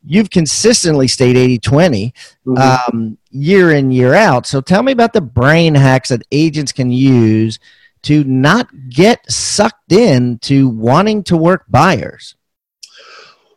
You've 0.03 0.31
consistently 0.31 1.09
stayed 1.09 1.37
80-20 1.61 2.13
mm-hmm. 2.47 2.57
um, 2.57 3.19
year 3.31 3.73
in 3.73 3.91
year 3.91 4.15
out. 4.15 4.47
So 4.47 4.63
tell 4.63 4.83
me 4.83 4.93
about 4.93 5.13
the 5.13 5.21
brain 5.21 5.75
hacks 5.75 6.09
that 6.09 6.23
agents 6.33 6.73
can 6.73 6.91
use 6.91 7.59
to 8.03 8.25
not 8.25 8.69
get 8.89 9.31
sucked 9.31 9.93
in 9.93 10.39
to 10.39 10.71
wanting 10.71 11.23
to 11.25 11.37
work 11.37 11.67
buyers. 11.69 12.35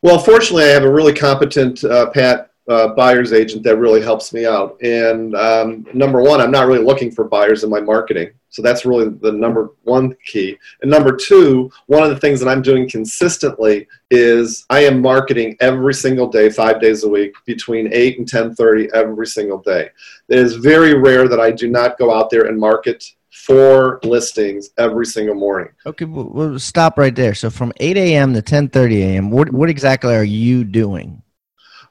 Well 0.01 0.19
fortunately 0.19 0.65
i 0.65 0.67
have 0.67 0.83
a 0.83 0.91
really 0.91 1.13
competent 1.13 1.83
uh, 1.83 2.09
pat 2.09 2.52
uh, 2.67 2.89
buyer's 2.89 3.33
agent 3.33 3.63
that 3.63 3.77
really 3.77 4.01
helps 4.01 4.33
me 4.33 4.45
out. 4.45 4.77
And 4.81 5.35
um, 5.35 5.85
number 5.93 6.21
one, 6.21 6.39
I'm 6.39 6.51
not 6.51 6.67
really 6.67 6.83
looking 6.83 7.11
for 7.11 7.25
buyers 7.25 7.63
in 7.63 7.69
my 7.69 7.81
marketing. 7.81 8.31
So 8.49 8.61
that's 8.61 8.85
really 8.85 9.09
the 9.09 9.31
number 9.31 9.71
one 9.83 10.15
key. 10.25 10.57
And 10.81 10.91
number 10.91 11.15
two, 11.15 11.71
one 11.87 12.03
of 12.03 12.09
the 12.09 12.19
things 12.19 12.39
that 12.39 12.47
I'm 12.47 12.61
doing 12.61 12.87
consistently 12.87 13.87
is 14.11 14.65
I 14.69 14.81
am 14.81 15.01
marketing 15.01 15.57
every 15.59 15.93
single 15.93 16.27
day, 16.27 16.49
five 16.49 16.79
days 16.79 17.03
a 17.03 17.09
week, 17.09 17.33
between 17.45 17.91
8 17.91 18.19
and 18.19 18.27
10.30 18.27 18.91
every 18.93 19.27
single 19.27 19.57
day. 19.57 19.89
It 20.29 20.39
is 20.39 20.55
very 20.57 20.93
rare 20.93 21.27
that 21.27 21.39
I 21.39 21.51
do 21.51 21.67
not 21.67 21.97
go 21.97 22.13
out 22.13 22.29
there 22.29 22.45
and 22.45 22.59
market 22.59 23.03
four 23.31 23.99
listings 24.03 24.69
every 24.77 25.07
single 25.07 25.35
morning. 25.35 25.69
Okay, 25.87 26.05
we'll, 26.05 26.59
stop 26.59 26.99
right 26.99 27.15
there. 27.15 27.33
So 27.33 27.49
from 27.49 27.73
8 27.77 27.97
a.m. 27.97 28.33
to 28.35 28.41
10.30 28.41 29.01
a.m., 29.01 29.31
what, 29.31 29.51
what 29.51 29.69
exactly 29.69 30.13
are 30.13 30.23
you 30.23 30.63
doing? 30.63 31.23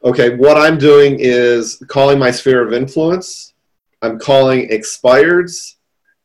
Okay, 0.05 0.35
what 0.35 0.57
I'm 0.57 0.79
doing 0.79 1.17
is 1.21 1.83
calling 1.87 2.19
my 2.19 2.31
sphere 2.31 2.67
of 2.67 2.73
influence. 2.73 3.55
I'm 4.03 4.19
calling 4.19 4.69
expireds, 4.69 5.77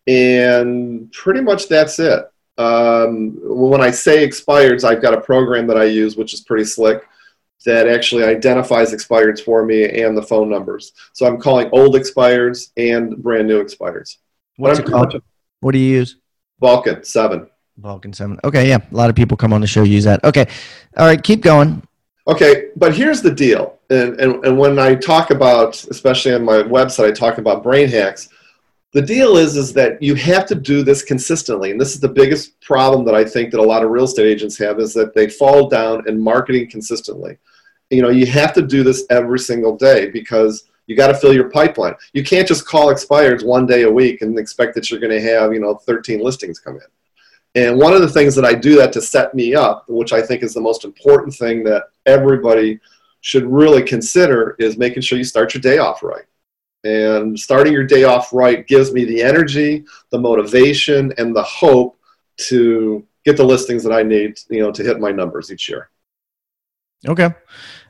and 0.07 1.11
pretty 1.11 1.41
much 1.41 1.67
that's 1.67 1.99
it. 1.99 2.25
Um, 2.57 3.37
when 3.43 3.81
I 3.81 3.91
say 3.91 4.27
expireds, 4.27 4.83
I've 4.83 5.01
got 5.01 5.13
a 5.13 5.21
program 5.21 5.67
that 5.67 5.77
I 5.77 5.83
use, 5.83 6.17
which 6.17 6.33
is 6.33 6.41
pretty 6.41 6.65
slick, 6.65 7.07
that 7.65 7.87
actually 7.87 8.23
identifies 8.23 8.93
expireds 8.93 9.43
for 9.43 9.63
me 9.63 10.01
and 10.01 10.17
the 10.17 10.23
phone 10.23 10.49
numbers. 10.49 10.93
So 11.13 11.27
I'm 11.27 11.39
calling 11.39 11.69
old 11.71 11.95
expireds 11.95 12.71
and 12.77 13.17
brand 13.21 13.47
new 13.47 13.63
expireds. 13.63 14.17
What's 14.55 14.79
it 14.79 14.87
called? 14.87 15.21
What 15.59 15.73
do 15.73 15.77
you 15.77 15.97
use? 15.97 16.17
Vulcan 16.59 17.03
7. 17.03 17.47
Vulcan 17.77 18.13
7. 18.13 18.39
Okay, 18.43 18.67
yeah. 18.67 18.79
A 18.91 18.95
lot 18.95 19.09
of 19.09 19.15
people 19.15 19.37
come 19.37 19.53
on 19.53 19.61
the 19.61 19.67
show 19.67 19.83
use 19.83 20.05
that. 20.05 20.23
Okay. 20.23 20.47
All 20.97 21.05
right, 21.05 21.21
keep 21.21 21.41
going. 21.41 21.83
Okay, 22.27 22.69
but 22.75 22.93
here's 22.93 23.21
the 23.21 23.31
deal. 23.31 23.79
And, 23.89 24.19
and, 24.19 24.43
and 24.45 24.57
when 24.57 24.77
I 24.79 24.95
talk 24.95 25.31
about, 25.31 25.81
especially 25.85 26.33
on 26.33 26.43
my 26.43 26.57
website, 26.57 27.07
I 27.07 27.11
talk 27.11 27.37
about 27.37 27.63
brain 27.63 27.87
hacks. 27.87 28.27
The 28.91 29.01
deal 29.01 29.37
is, 29.37 29.55
is 29.55 29.71
that 29.73 30.01
you 30.01 30.15
have 30.15 30.45
to 30.47 30.55
do 30.55 30.83
this 30.83 31.03
consistently. 31.03 31.71
And 31.71 31.79
this 31.79 31.93
is 31.93 32.01
the 32.01 32.09
biggest 32.09 32.59
problem 32.59 33.05
that 33.05 33.15
I 33.15 33.23
think 33.23 33.51
that 33.51 33.61
a 33.61 33.63
lot 33.63 33.83
of 33.83 33.91
real 33.91 34.03
estate 34.03 34.25
agents 34.25 34.57
have 34.57 34.79
is 34.79 34.93
that 34.93 35.13
they 35.13 35.29
fall 35.29 35.69
down 35.69 36.07
in 36.09 36.21
marketing 36.21 36.69
consistently. 36.69 37.37
You 37.89 38.01
know, 38.01 38.09
you 38.09 38.25
have 38.25 38.53
to 38.53 38.61
do 38.61 38.83
this 38.83 39.05
every 39.09 39.39
single 39.39 39.77
day 39.77 40.09
because 40.09 40.65
you 40.87 40.97
got 40.97 41.07
to 41.07 41.15
fill 41.15 41.33
your 41.33 41.49
pipeline. 41.49 41.95
You 42.11 42.23
can't 42.23 42.47
just 42.47 42.65
call 42.65 42.93
expireds 42.93 43.45
one 43.45 43.65
day 43.65 43.83
a 43.83 43.91
week 43.91 44.21
and 44.21 44.37
expect 44.37 44.75
that 44.75 44.89
you're 44.89 44.99
going 44.99 45.11
to 45.11 45.21
have, 45.21 45.53
you 45.53 45.61
know, 45.61 45.75
13 45.75 46.21
listings 46.21 46.59
come 46.59 46.75
in. 46.75 46.81
And 47.57 47.79
one 47.79 47.93
of 47.93 48.01
the 48.01 48.09
things 48.09 48.35
that 48.35 48.45
I 48.45 48.53
do 48.53 48.75
that 48.75 48.93
to 48.93 49.01
set 49.01 49.33
me 49.33 49.55
up, 49.55 49.85
which 49.87 50.13
I 50.13 50.21
think 50.21 50.43
is 50.43 50.53
the 50.53 50.61
most 50.61 50.85
important 50.85 51.33
thing 51.33 51.63
that 51.63 51.85
everybody 52.05 52.79
should 53.21 53.47
really 53.47 53.81
consider, 53.81 54.55
is 54.59 54.77
making 54.77 55.01
sure 55.01 55.17
you 55.17 55.23
start 55.23 55.55
your 55.55 55.61
day 55.61 55.79
off 55.79 56.03
right. 56.03 56.25
And 56.83 57.37
starting 57.37 57.73
your 57.73 57.83
day 57.83 58.03
off 58.03 58.31
right 58.31 58.67
gives 58.67 58.93
me 58.93 59.05
the 59.05 59.23
energy, 59.23 59.85
the 60.11 60.19
motivation, 60.19 61.11
and 61.17 61.35
the 61.35 61.41
hope 61.41 61.97
to 62.41 63.03
get 63.25 63.37
the 63.37 63.43
listings 63.43 63.83
that 63.83 63.91
I 63.91 64.03
need, 64.03 64.39
you 64.49 64.59
know, 64.59 64.71
to 64.71 64.83
hit 64.83 64.99
my 64.99 65.11
numbers 65.11 65.51
each 65.51 65.67
year. 65.67 65.89
Okay. 67.07 67.31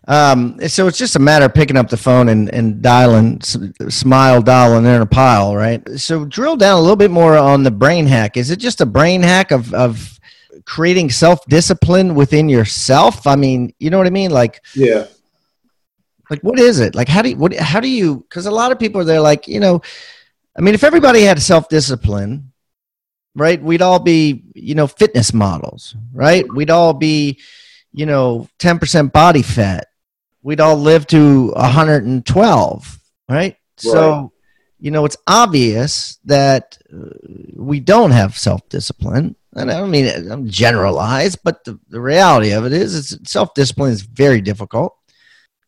Um, 0.08 0.58
so 0.70 0.88
it's 0.88 0.98
just 0.98 1.18
a 1.18 1.20
matter 1.20 1.46
of 1.46 1.54
picking 1.54 1.76
up 1.76 1.90
the 1.90 1.98
phone 1.98 2.30
and, 2.30 2.50
and 2.54 2.82
dialing, 2.82 3.42
smile, 3.42 4.42
dialing 4.42 4.86
there 4.86 4.96
in 4.96 5.02
a 5.02 5.06
pile, 5.06 5.54
right? 5.54 5.86
So 6.00 6.24
drill 6.24 6.56
down 6.56 6.78
a 6.78 6.82
little 6.82 6.96
bit 6.96 7.12
more 7.12 7.36
on 7.38 7.64
the 7.64 7.72
brain 7.72 8.06
hack. 8.06 8.38
Is 8.38 8.50
it 8.50 8.58
just 8.58 8.80
a 8.80 8.86
brain 8.86 9.22
hack 9.22 9.52
of, 9.52 9.74
of 9.74 10.18
creating 10.66 11.10
self 11.10 11.46
discipline 11.48 12.16
within 12.16 12.48
yourself? 12.48 13.28
I 13.28 13.36
mean, 13.36 13.74
you 13.80 13.90
know 13.90 13.98
what 13.98 14.08
I 14.08 14.12
mean? 14.12 14.32
Like, 14.32 14.64
yeah. 14.74 15.08
Like, 16.30 16.42
what 16.42 16.60
is 16.60 16.80
it? 16.80 16.96
Like, 16.96 17.10
how 17.10 17.22
do 17.22 17.30
you, 17.30 17.38
what, 17.38 17.54
how 17.56 17.80
do 17.82 17.90
you, 17.90 18.18
because 18.18 18.46
a 18.46 18.52
lot 18.52 18.72
of 18.72 18.80
people 18.80 19.02
are 19.02 19.06
there, 19.06 19.22
like, 19.22 19.48
you 19.48 19.60
know, 19.60 19.82
I 20.58 20.62
mean, 20.62 20.74
if 20.74 20.84
everybody 20.86 21.22
had 21.22 21.42
self 21.42 21.68
discipline, 21.68 22.54
right, 23.36 23.62
we'd 23.62 23.82
all 23.82 24.00
be, 24.00 24.46
you 24.56 24.74
know, 24.74 24.88
fitness 24.88 25.34
models, 25.34 25.98
right? 26.14 26.46
We'd 26.54 26.70
all 26.70 26.94
be, 26.94 27.40
you 27.92 28.06
know, 28.06 28.48
10% 28.60 29.12
body 29.12 29.42
fat 29.42 29.88
we'd 30.42 30.62
all 30.62 30.78
live 30.78 31.08
to 31.08 31.52
112, 31.52 33.00
right? 33.30 33.36
right. 33.36 33.58
So, 33.78 34.32
you 34.80 34.92
know, 34.92 35.06
it's 35.06 35.18
obvious 35.28 36.20
that 36.26 36.78
uh, 36.94 37.10
we 37.56 37.80
don't 37.80 38.12
have 38.12 38.38
self 38.38 38.68
discipline. 38.70 39.36
And 39.56 39.72
I 39.72 39.80
don't 39.80 39.90
mean 39.90 40.32
I'm 40.32 40.48
generalized, 40.48 41.40
but 41.44 41.64
the, 41.64 41.80
the 41.90 42.00
reality 42.00 42.52
of 42.52 42.66
it 42.66 42.74
is, 42.74 42.94
is 42.94 43.20
self 43.24 43.54
discipline 43.56 43.92
is 43.92 44.02
very 44.02 44.40
difficult. 44.40 44.96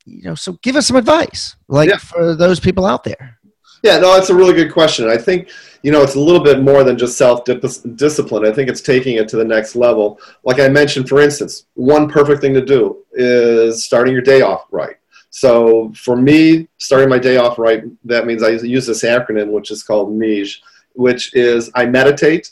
You 0.05 0.23
know, 0.23 0.36
so 0.36 0.53
give 0.62 0.75
us 0.75 0.88
some 0.88 0.97
advice, 0.97 1.55
like 1.67 1.89
yeah. 1.89 1.97
for 1.97 2.36
those 2.36 2.60
people 2.60 2.86
out 2.86 3.03
there. 3.03 3.38
Yeah, 3.81 3.97
no, 3.99 4.13
that's 4.13 4.29
a 4.29 4.35
really 4.35 4.53
good 4.53 4.73
question. 4.73 5.09
I 5.09 5.17
think 5.17 5.49
you 5.83 5.91
know 5.91 6.01
it's 6.01 6.15
a 6.15 6.19
little 6.19 6.43
bit 6.43 6.61
more 6.61 6.83
than 6.83 6.97
just 6.97 7.17
self 7.17 7.43
discipline. 7.45 8.45
I 8.45 8.51
think 8.51 8.69
it's 8.69 8.81
taking 8.81 9.17
it 9.17 9.27
to 9.29 9.37
the 9.37 9.45
next 9.45 9.75
level. 9.75 10.19
Like 10.43 10.59
I 10.59 10.67
mentioned, 10.67 11.07
for 11.07 11.21
instance, 11.21 11.65
one 11.75 12.09
perfect 12.09 12.41
thing 12.41 12.53
to 12.53 12.65
do 12.65 13.03
is 13.13 13.85
starting 13.85 14.13
your 14.13 14.21
day 14.21 14.41
off 14.41 14.65
right. 14.71 14.97
So 15.29 15.93
for 15.95 16.15
me, 16.15 16.67
starting 16.77 17.09
my 17.09 17.19
day 17.19 17.37
off 17.37 17.59
right, 17.59 17.83
that 18.05 18.25
means 18.25 18.43
I 18.43 18.49
use 18.49 18.87
this 18.87 19.03
acronym, 19.03 19.51
which 19.51 19.71
is 19.71 19.83
called 19.83 20.09
MEJ, 20.09 20.57
which 20.93 21.33
is 21.35 21.71
I 21.75 21.85
meditate 21.85 22.51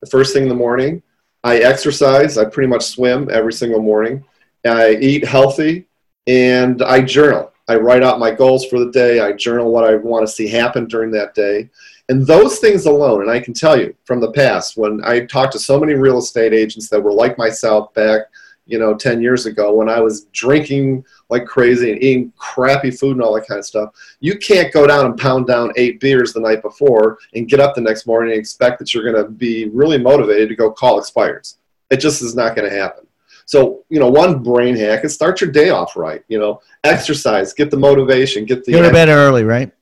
the 0.00 0.10
first 0.10 0.32
thing 0.32 0.44
in 0.44 0.48
the 0.48 0.54
morning. 0.54 1.02
I 1.44 1.58
exercise. 1.58 2.38
I 2.38 2.44
pretty 2.46 2.68
much 2.68 2.86
swim 2.86 3.28
every 3.30 3.52
single 3.52 3.80
morning. 3.80 4.24
I 4.66 4.96
eat 4.96 5.24
healthy, 5.24 5.86
and 6.26 6.82
I 6.82 7.02
journal. 7.02 7.52
I 7.68 7.76
write 7.76 8.02
out 8.02 8.18
my 8.18 8.30
goals 8.30 8.66
for 8.66 8.78
the 8.78 8.90
day. 8.90 9.20
I 9.20 9.32
journal 9.32 9.72
what 9.72 9.84
I 9.84 9.96
want 9.96 10.26
to 10.26 10.32
see 10.32 10.46
happen 10.46 10.86
during 10.86 11.10
that 11.12 11.34
day. 11.34 11.68
And 12.08 12.24
those 12.24 12.58
things 12.60 12.86
alone, 12.86 13.22
and 13.22 13.30
I 13.30 13.40
can 13.40 13.52
tell 13.52 13.78
you 13.78 13.94
from 14.04 14.20
the 14.20 14.30
past, 14.30 14.76
when 14.76 15.00
I 15.04 15.26
talked 15.26 15.52
to 15.54 15.58
so 15.58 15.80
many 15.80 15.94
real 15.94 16.18
estate 16.18 16.52
agents 16.52 16.88
that 16.90 17.02
were 17.02 17.12
like 17.12 17.36
myself 17.36 17.92
back, 17.94 18.22
you 18.66 18.78
know, 18.78 18.94
10 18.94 19.20
years 19.20 19.46
ago, 19.46 19.74
when 19.74 19.88
I 19.88 20.00
was 20.00 20.26
drinking 20.26 21.04
like 21.30 21.46
crazy 21.46 21.90
and 21.90 22.02
eating 22.02 22.32
crappy 22.36 22.90
food 22.92 23.12
and 23.12 23.22
all 23.22 23.34
that 23.34 23.46
kind 23.46 23.58
of 23.58 23.64
stuff, 23.64 23.90
you 24.20 24.38
can't 24.38 24.72
go 24.72 24.86
down 24.86 25.06
and 25.06 25.18
pound 25.18 25.46
down 25.48 25.72
eight 25.76 25.98
beers 25.98 26.32
the 26.32 26.40
night 26.40 26.62
before 26.62 27.18
and 27.34 27.48
get 27.48 27.60
up 27.60 27.74
the 27.74 27.80
next 27.80 28.06
morning 28.06 28.32
and 28.32 28.40
expect 28.40 28.78
that 28.78 28.94
you're 28.94 29.10
going 29.10 29.24
to 29.24 29.30
be 29.30 29.68
really 29.70 29.98
motivated 29.98 30.48
to 30.48 30.56
go 30.56 30.70
call 30.70 30.98
expires. 30.98 31.58
It 31.90 31.98
just 31.98 32.22
is 32.22 32.34
not 32.36 32.54
going 32.54 32.68
to 32.68 32.76
happen. 32.76 33.05
So, 33.46 33.84
you 33.88 34.00
know, 34.00 34.10
one 34.10 34.42
brain 34.42 34.76
hack 34.76 35.04
is 35.04 35.14
start 35.14 35.40
your 35.40 35.50
day 35.50 35.70
off 35.70 35.96
right. 35.96 36.22
You 36.28 36.38
know, 36.38 36.60
exercise, 36.84 37.52
get 37.52 37.70
the 37.70 37.76
motivation, 37.76 38.44
get 38.44 38.64
the. 38.64 38.72
Go 38.72 38.82
to 38.82 38.92
bed 38.92 39.08
early, 39.08 39.44
right? 39.44 39.72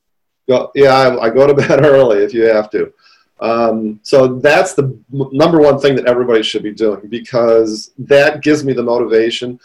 Go, 0.47 0.71
yeah, 0.75 0.95
I, 0.95 1.27
I, 1.27 1.31
go 1.31 1.47
to 1.47 1.55
bed 1.69 1.85
early 1.85 2.23
if 2.23 2.35
you 2.35 2.43
have 2.43 2.71
to. 2.71 2.93
Um, 3.41 4.01
so 4.03 4.39
that's 4.39 4.75
the 4.75 4.97
number 5.11 5.61
one 5.61 5.81
thing 5.81 5.97
that 5.97 6.07
everybody 6.07 6.43
should 6.43 6.63
be 6.63 6.73
doing 6.73 7.09
because 7.09 7.93
that 7.99 8.43
gives 8.43 8.65
me 8.65 8.75
the 8.75 8.83
motivation 8.83 9.59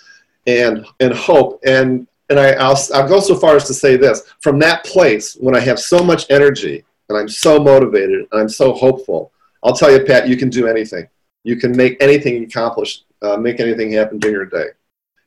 and 0.47 0.85
and 1.01 1.13
hope. 1.13 1.61
And 1.65 2.07
and 2.29 2.39
I, 2.39 2.51
I'll 2.53 2.79
I'll 2.93 3.07
go 3.07 3.19
so 3.19 3.35
far 3.35 3.57
as 3.57 3.65
to 3.65 3.73
say 3.73 3.97
this: 3.97 4.23
from 4.39 4.59
that 4.59 4.85
place, 4.85 5.35
when 5.35 5.55
I 5.55 5.59
have 5.59 5.79
so 5.79 6.03
much 6.03 6.25
energy 6.31 6.85
and 7.09 7.17
I'm 7.17 7.29
so 7.29 7.59
motivated 7.59 8.27
and 8.31 8.41
I'm 8.41 8.49
so 8.49 8.71
hopeful, 8.71 9.33
I'll 9.63 9.75
tell 9.75 9.91
you, 9.91 10.05
Pat, 10.05 10.27
you 10.27 10.37
can 10.37 10.49
do 10.49 10.67
anything. 10.67 11.07
You 11.43 11.55
can 11.55 11.75
make 11.75 11.97
anything 12.01 12.43
accomplished 12.43 13.05
uh, 13.21 13.37
make 13.37 13.59
anything 13.59 13.91
happen 13.91 14.17
during 14.19 14.35
your 14.35 14.45
day. 14.45 14.67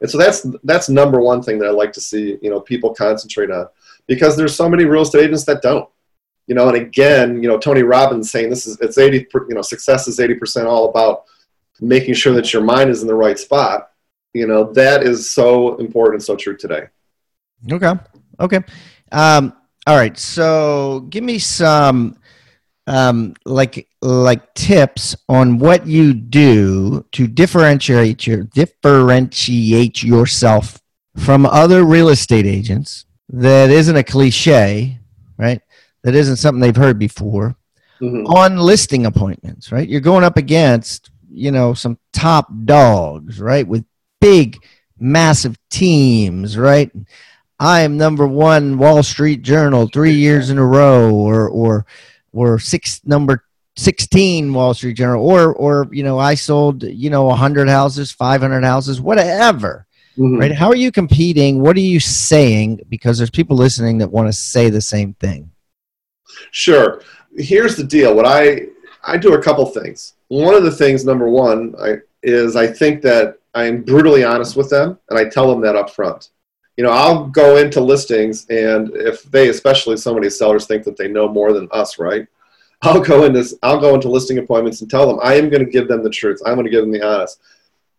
And 0.00 0.10
so 0.10 0.18
that's 0.18 0.46
that's 0.64 0.88
number 0.88 1.20
one 1.20 1.42
thing 1.42 1.58
that 1.58 1.68
I 1.68 1.70
like 1.70 1.92
to 1.92 2.00
see 2.00 2.38
you 2.42 2.50
know 2.50 2.60
people 2.60 2.94
concentrate 2.94 3.50
on 3.50 3.68
because 4.06 4.36
there's 4.36 4.56
so 4.56 4.68
many 4.68 4.84
real 4.84 5.02
estate 5.02 5.24
agents 5.24 5.44
that 5.44 5.62
don't. 5.62 5.88
You 6.48 6.56
know, 6.56 6.68
and 6.68 6.76
again, 6.76 7.40
you 7.40 7.48
know, 7.48 7.56
Tony 7.56 7.82
Robbins 7.82 8.30
saying 8.30 8.50
this 8.50 8.66
is 8.66 8.78
it's 8.80 8.98
80 8.98 9.28
you 9.48 9.54
know 9.54 9.62
success 9.62 10.08
is 10.08 10.18
80% 10.18 10.66
all 10.66 10.88
about 10.90 11.24
making 11.80 12.14
sure 12.14 12.34
that 12.34 12.52
your 12.52 12.62
mind 12.62 12.90
is 12.90 13.02
in 13.02 13.08
the 13.08 13.14
right 13.14 13.38
spot. 13.38 13.90
You 14.34 14.46
know, 14.46 14.72
that 14.72 15.02
is 15.02 15.32
so 15.32 15.76
important 15.76 16.16
and 16.16 16.24
so 16.24 16.36
true 16.36 16.56
today. 16.56 16.86
Okay. 17.70 17.92
Okay. 18.40 18.60
Um, 19.12 19.52
all 19.86 19.96
right. 19.96 20.18
So 20.18 21.06
give 21.10 21.22
me 21.22 21.38
some 21.38 22.16
um, 22.86 23.34
like 23.44 23.88
like 24.00 24.54
tips 24.54 25.16
on 25.28 25.58
what 25.58 25.86
you 25.86 26.12
do 26.12 27.04
to 27.12 27.26
differentiate 27.26 28.26
your 28.26 28.44
differentiate 28.44 30.02
yourself 30.02 30.80
from 31.16 31.46
other 31.46 31.84
real 31.84 32.08
estate 32.08 32.46
agents. 32.46 33.06
That 33.28 33.70
isn't 33.70 33.96
a 33.96 34.02
cliche 34.02 34.98
right? 35.38 35.60
That 36.02 36.14
isn't 36.14 36.36
something 36.36 36.60
they've 36.60 36.76
heard 36.76 36.98
before. 36.98 37.56
Mm-hmm. 38.00 38.26
on 38.26 38.56
listing 38.56 39.06
appointments 39.06 39.70
right? 39.70 39.88
You're 39.88 40.00
going 40.00 40.24
up 40.24 40.36
against 40.36 41.10
you 41.30 41.52
know 41.52 41.72
some 41.72 41.98
top 42.12 42.48
dogs 42.64 43.40
right? 43.40 43.64
With 43.66 43.84
big 44.20 44.58
massive 44.98 45.56
teams 45.70 46.58
right? 46.58 46.90
I 47.60 47.82
am 47.82 47.96
number 47.96 48.26
one 48.26 48.76
wall 48.76 49.04
street 49.04 49.42
journal 49.42 49.86
three 49.86 50.14
years 50.14 50.50
in 50.50 50.58
a 50.58 50.66
row 50.66 51.14
or 51.14 51.48
or 51.48 51.86
or 52.32 52.58
six 52.58 53.00
number 53.04 53.44
16 53.76 54.52
Wall 54.52 54.74
Street 54.74 54.94
Journal 54.94 55.24
or 55.24 55.54
or 55.54 55.88
you 55.90 56.02
know 56.02 56.18
I 56.18 56.34
sold 56.34 56.82
you 56.82 57.10
know 57.10 57.24
100 57.24 57.68
houses 57.68 58.12
500 58.12 58.64
houses 58.64 59.00
whatever 59.00 59.86
mm-hmm. 60.16 60.38
right? 60.38 60.52
How 60.52 60.68
are 60.68 60.76
you 60.76 60.92
competing? 60.92 61.60
What 61.60 61.76
are 61.76 61.80
you 61.80 62.00
saying? 62.00 62.80
Because 62.88 63.18
there's 63.18 63.30
people 63.30 63.56
listening 63.56 63.98
that 63.98 64.10
want 64.10 64.28
to 64.28 64.32
say 64.32 64.68
the 64.68 64.80
same 64.80 65.14
thing. 65.14 65.50
Sure. 66.50 67.02
Here's 67.36 67.76
the 67.76 67.84
deal. 67.84 68.14
What 68.14 68.26
I 68.26 68.66
I 69.04 69.16
do 69.16 69.34
a 69.34 69.42
couple 69.42 69.64
things. 69.66 70.14
One 70.28 70.54
of 70.54 70.62
the 70.62 70.70
things 70.70 71.04
number 71.04 71.28
one 71.28 71.74
I, 71.80 71.96
is 72.22 72.56
I 72.56 72.66
think 72.66 73.02
that 73.02 73.38
I'm 73.54 73.82
brutally 73.82 74.24
honest 74.24 74.56
with 74.56 74.70
them 74.70 74.98
and 75.10 75.18
I 75.18 75.28
tell 75.28 75.48
them 75.48 75.60
that 75.62 75.76
up 75.76 75.90
front 75.90 76.30
you 76.76 76.84
know, 76.84 76.90
I'll 76.90 77.26
go 77.26 77.56
into 77.58 77.80
listings, 77.80 78.46
and 78.48 78.90
if 78.94 79.22
they, 79.24 79.48
especially 79.48 79.94
of 79.94 80.22
these 80.22 80.38
sellers, 80.38 80.66
think 80.66 80.84
that 80.84 80.96
they 80.96 81.08
know 81.08 81.28
more 81.28 81.52
than 81.52 81.68
us, 81.70 81.98
right? 81.98 82.26
I'll 82.82 83.00
go 83.00 83.24
into 83.24 83.44
I'll 83.62 83.80
go 83.80 83.94
into 83.94 84.08
listing 84.08 84.38
appointments 84.38 84.80
and 84.80 84.90
tell 84.90 85.06
them 85.06 85.20
I 85.22 85.34
am 85.34 85.48
going 85.48 85.64
to 85.64 85.70
give 85.70 85.86
them 85.86 86.02
the 86.02 86.10
truth. 86.10 86.40
I'm 86.44 86.54
going 86.54 86.64
to 86.64 86.70
give 86.70 86.82
them 86.82 86.92
the 86.92 87.06
honest 87.06 87.40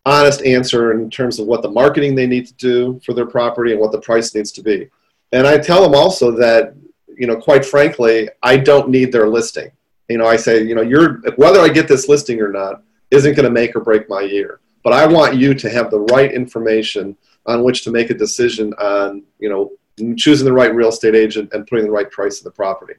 honest 0.06 0.42
answer 0.42 0.92
in 0.92 1.08
terms 1.08 1.38
of 1.38 1.46
what 1.46 1.62
the 1.62 1.70
marketing 1.70 2.14
they 2.14 2.26
need 2.26 2.46
to 2.46 2.54
do 2.54 3.00
for 3.06 3.14
their 3.14 3.24
property 3.24 3.72
and 3.72 3.80
what 3.80 3.92
the 3.92 4.00
price 4.00 4.34
needs 4.34 4.52
to 4.52 4.62
be. 4.62 4.90
And 5.32 5.46
I 5.46 5.56
tell 5.56 5.82
them 5.82 5.94
also 5.94 6.30
that 6.32 6.74
you 7.16 7.26
know, 7.26 7.36
quite 7.36 7.64
frankly, 7.64 8.28
I 8.42 8.56
don't 8.56 8.88
need 8.88 9.12
their 9.12 9.28
listing. 9.28 9.70
You 10.08 10.18
know, 10.18 10.26
I 10.26 10.36
say, 10.36 10.62
you 10.62 10.74
know, 10.74 10.82
you're 10.82 11.20
whether 11.36 11.60
I 11.60 11.68
get 11.68 11.88
this 11.88 12.08
listing 12.08 12.40
or 12.40 12.50
not 12.50 12.82
isn't 13.10 13.34
going 13.34 13.44
to 13.44 13.50
make 13.50 13.74
or 13.74 13.80
break 13.80 14.08
my 14.08 14.20
year. 14.20 14.60
But 14.82 14.92
I 14.92 15.06
want 15.06 15.36
you 15.36 15.54
to 15.54 15.70
have 15.70 15.90
the 15.90 16.00
right 16.00 16.32
information 16.32 17.16
on 17.46 17.62
which 17.62 17.84
to 17.84 17.90
make 17.90 18.10
a 18.10 18.14
decision 18.14 18.72
on, 18.74 19.22
you 19.38 19.48
know, 19.48 19.72
choosing 20.16 20.44
the 20.44 20.52
right 20.52 20.74
real 20.74 20.88
estate 20.88 21.14
agent 21.14 21.52
and 21.52 21.66
putting 21.66 21.84
the 21.84 21.90
right 21.90 22.10
price 22.10 22.38
of 22.38 22.44
the 22.44 22.50
property. 22.50 22.94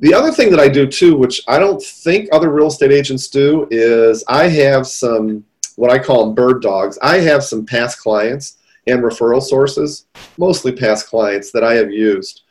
The 0.00 0.14
other 0.14 0.30
thing 0.30 0.50
that 0.50 0.60
I 0.60 0.68
do 0.68 0.86
too, 0.86 1.16
which 1.16 1.42
I 1.48 1.58
don't 1.58 1.82
think 1.82 2.28
other 2.32 2.50
real 2.50 2.68
estate 2.68 2.92
agents 2.92 3.28
do, 3.28 3.66
is 3.70 4.24
I 4.28 4.48
have 4.48 4.86
some 4.86 5.44
what 5.76 5.90
I 5.90 5.98
call 5.98 6.32
bird 6.32 6.62
dogs. 6.62 6.98
I 7.02 7.18
have 7.18 7.44
some 7.44 7.66
past 7.66 8.00
clients 8.00 8.58
and 8.86 9.02
referral 9.02 9.42
sources, 9.42 10.06
mostly 10.38 10.72
past 10.72 11.06
clients 11.06 11.50
that 11.52 11.64
I 11.64 11.74
have 11.74 11.90
used 11.90 12.42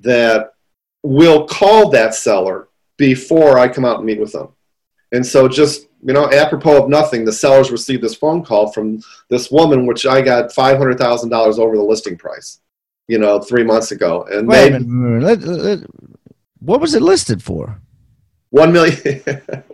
that 0.00 0.54
will 1.02 1.46
call 1.46 1.88
that 1.90 2.14
seller 2.14 2.68
before 2.96 3.58
I 3.58 3.68
come 3.68 3.84
out 3.84 3.98
and 3.98 4.06
meet 4.06 4.20
with 4.20 4.32
them. 4.32 4.48
And 5.12 5.24
so 5.24 5.48
just 5.48 5.86
you 6.04 6.12
know, 6.12 6.30
apropos 6.30 6.82
of 6.82 6.90
nothing, 6.90 7.24
the 7.24 7.32
sellers 7.32 7.70
received 7.70 8.02
this 8.02 8.14
phone 8.14 8.44
call 8.44 8.70
from 8.70 9.00
this 9.30 9.50
woman, 9.50 9.86
which 9.86 10.04
I 10.04 10.20
got 10.20 10.52
five 10.52 10.76
hundred 10.76 10.98
thousand 10.98 11.30
dollars 11.30 11.58
over 11.58 11.76
the 11.76 11.82
listing 11.82 12.18
price, 12.18 12.60
you 13.08 13.18
know, 13.18 13.40
three 13.40 13.64
months 13.64 13.90
ago. 13.90 14.26
And 14.30 14.46
Wait 14.46 14.70
they, 14.70 14.76
a 14.76 14.80
minute. 14.80 15.90
what 16.58 16.82
was 16.82 16.94
it 16.94 17.00
listed 17.00 17.42
for? 17.42 17.80
One 18.50 18.72
million. 18.72 19.22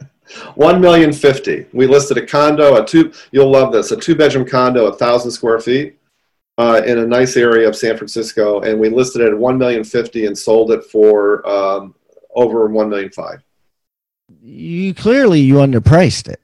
One 0.54 0.80
million 0.80 1.12
fifty. 1.12 1.66
We 1.72 1.88
listed 1.88 2.16
a 2.16 2.24
condo, 2.24 2.80
a 2.80 2.86
two. 2.86 3.12
You'll 3.32 3.50
love 3.50 3.72
this. 3.72 3.90
A 3.90 3.96
two-bedroom 3.96 4.46
condo, 4.46 4.86
a 4.86 4.96
thousand 4.96 5.32
square 5.32 5.58
feet, 5.58 5.98
uh, 6.56 6.80
in 6.86 6.98
a 6.98 7.06
nice 7.06 7.36
area 7.36 7.66
of 7.66 7.74
San 7.74 7.96
Francisco, 7.96 8.60
and 8.60 8.78
we 8.78 8.90
listed 8.90 9.22
it 9.22 9.32
at 9.32 9.36
one 9.36 9.58
million 9.58 9.82
fifty 9.82 10.26
and 10.26 10.38
sold 10.38 10.70
it 10.70 10.84
for 10.84 11.44
um, 11.48 11.96
over 12.36 12.68
one 12.68 12.88
million 12.88 13.10
five 13.10 13.42
you 14.42 14.94
clearly 14.94 15.40
you 15.40 15.54
underpriced 15.56 16.28
it. 16.28 16.40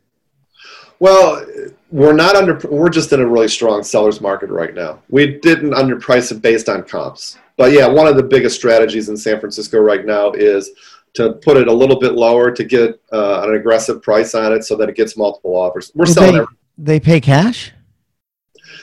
Well, 0.98 1.44
we're 1.90 2.14
not 2.14 2.36
under. 2.36 2.58
We're 2.68 2.88
just 2.88 3.12
in 3.12 3.20
a 3.20 3.26
really 3.26 3.48
strong 3.48 3.82
sellers 3.82 4.20
market 4.20 4.50
right 4.50 4.74
now. 4.74 5.02
We 5.08 5.38
didn't 5.38 5.70
underprice 5.70 6.32
it 6.32 6.40
based 6.40 6.68
on 6.68 6.82
comps, 6.84 7.38
but 7.56 7.72
yeah, 7.72 7.86
one 7.86 8.06
of 8.06 8.16
the 8.16 8.22
biggest 8.22 8.56
strategies 8.56 9.08
in 9.08 9.16
San 9.16 9.40
Francisco 9.40 9.78
right 9.78 10.04
now 10.04 10.32
is 10.32 10.70
to 11.14 11.32
put 11.34 11.56
it 11.56 11.68
a 11.68 11.72
little 11.72 11.98
bit 11.98 12.12
lower 12.12 12.50
to 12.50 12.64
get 12.64 13.00
uh, 13.12 13.42
an 13.44 13.54
aggressive 13.54 14.02
price 14.02 14.34
on 14.34 14.52
it 14.52 14.64
so 14.64 14.76
that 14.76 14.88
it 14.88 14.96
gets 14.96 15.16
multiple 15.16 15.56
offers. 15.56 15.90
We're 15.94 16.06
selling. 16.06 16.46
They, 16.78 16.94
they 16.94 17.00
pay 17.00 17.20
cash. 17.20 17.72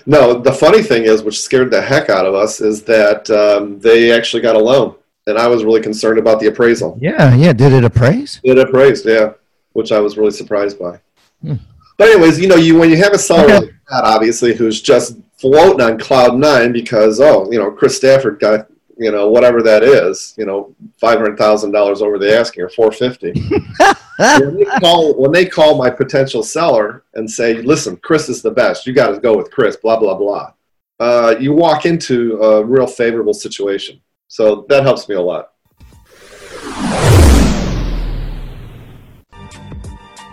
No, 0.06 0.40
the 0.40 0.52
funny 0.52 0.82
thing 0.82 1.04
is, 1.04 1.24
which 1.24 1.42
scared 1.42 1.72
the 1.72 1.82
heck 1.82 2.10
out 2.10 2.26
of 2.26 2.34
us, 2.36 2.60
is 2.60 2.84
that 2.84 3.30
um, 3.30 3.80
they 3.80 4.12
actually 4.12 4.42
got 4.42 4.56
a 4.56 4.60
loan, 4.60 4.96
and 5.28 5.38
I 5.38 5.48
was 5.48 5.64
really 5.64 5.82
concerned 5.82 6.20
about 6.20 6.40
the 6.40 6.48
appraisal. 6.48 6.98
Yeah, 7.00 7.34
yeah. 7.36 7.54
Did 7.54 7.74
it 7.74 7.84
appraise? 7.84 8.40
It 8.44 8.58
appraised, 8.58 9.06
yeah, 9.06 9.34
which 9.74 9.92
I 9.92 10.00
was 10.00 10.18
really 10.18 10.32
surprised 10.32 10.80
by. 10.80 11.00
Hmm. 11.42 11.56
But 11.98 12.10
anyways, 12.10 12.40
you 12.40 12.48
know, 12.48 12.56
you 12.56 12.78
when 12.78 12.90
you 12.90 12.98
have 12.98 13.14
a 13.14 13.20
seller 13.20 13.44
okay. 13.44 13.60
like 13.60 13.74
that, 13.90 14.04
obviously, 14.04 14.54
who's 14.54 14.82
just 14.82 15.18
floating 15.38 15.82
on 15.82 16.00
cloud 16.00 16.38
nine 16.38 16.72
because 16.72 17.20
oh, 17.20 17.52
you 17.52 17.60
know, 17.60 17.72
Chris 17.72 17.98
Stafford 17.98 18.40
got 18.40 18.68
you 18.98 19.12
know 19.12 19.30
whatever 19.30 19.62
that 19.62 19.84
is, 19.84 20.34
you 20.38 20.46
know, 20.46 20.76
five 21.00 21.20
hundred 21.20 21.38
thousand 21.38 21.72
dollars 21.72 22.02
over 22.02 22.18
the 22.18 22.38
asking 22.38 22.64
or 22.64 22.70
four 22.70 22.92
fifty. 22.92 23.34
when 24.18 24.58
they 24.58 24.66
call 24.80 25.14
when 25.16 25.32
they 25.32 25.46
call 25.46 25.78
my 25.78 25.90
potential 25.90 26.44
seller 26.44 27.04
and 27.14 27.30
say, 27.30 27.62
listen, 27.62 27.98
Chris 27.98 28.30
is 28.30 28.42
the 28.42 28.52
best. 28.52 28.88
You 28.88 28.94
got 28.94 29.12
to 29.12 29.20
go 29.20 29.38
with 29.38 29.52
Chris. 29.52 29.76
Blah 29.76 30.00
blah 30.00 30.16
blah. 30.16 30.54
Uh, 31.00 31.36
you 31.40 31.54
walk 31.54 31.86
into 31.86 32.42
a 32.42 32.64
real 32.64 32.88
favorable 32.88 33.34
situation. 33.34 34.00
So 34.34 34.66
that 34.68 34.82
helps 34.82 35.08
me 35.08 35.14
a 35.14 35.22
lot. 35.22 35.52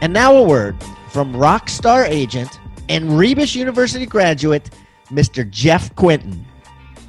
And 0.01 0.11
now 0.11 0.35
a 0.37 0.43
word 0.43 0.83
from 1.11 1.35
Rockstar 1.35 2.09
agent 2.09 2.61
and 2.89 3.19
Rebus 3.19 3.55
University 3.55 4.07
graduate, 4.07 4.71
Mr. 5.09 5.47
Jeff 5.51 5.95
Quinton. 5.97 6.47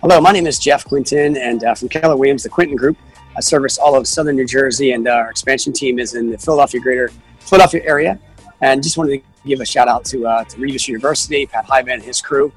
Hello, 0.01 0.19
my 0.19 0.33
name 0.33 0.45
is 0.45 0.59
Jeff 0.59 0.83
Quinton, 0.83 1.37
and 1.37 1.63
uh, 1.63 1.75
from 1.75 1.87
Keller 1.87 2.17
Williams, 2.17 2.43
the 2.43 2.49
Quinton 2.49 2.75
Group. 2.75 2.97
I 3.37 3.39
service 3.39 3.77
all 3.77 3.95
of 3.95 4.05
southern 4.05 4.35
New 4.35 4.45
Jersey, 4.45 4.91
and 4.91 5.07
uh, 5.07 5.11
our 5.11 5.29
expansion 5.29 5.71
team 5.71 5.97
is 5.97 6.15
in 6.15 6.29
the 6.29 6.37
Philadelphia 6.37 6.81
greater 6.81 7.09
Philadelphia 7.39 7.83
area. 7.85 8.19
And 8.59 8.83
just 8.83 8.97
wanted 8.97 9.21
to 9.21 9.47
give 9.47 9.61
a 9.61 9.65
shout 9.65 9.87
out 9.87 10.03
to, 10.07 10.27
uh, 10.27 10.43
to 10.43 10.59
Rebus 10.59 10.89
University, 10.89 11.45
Pat 11.45 11.65
Hiban, 11.67 11.93
and 11.93 12.03
his 12.03 12.19
crew. 12.19 12.51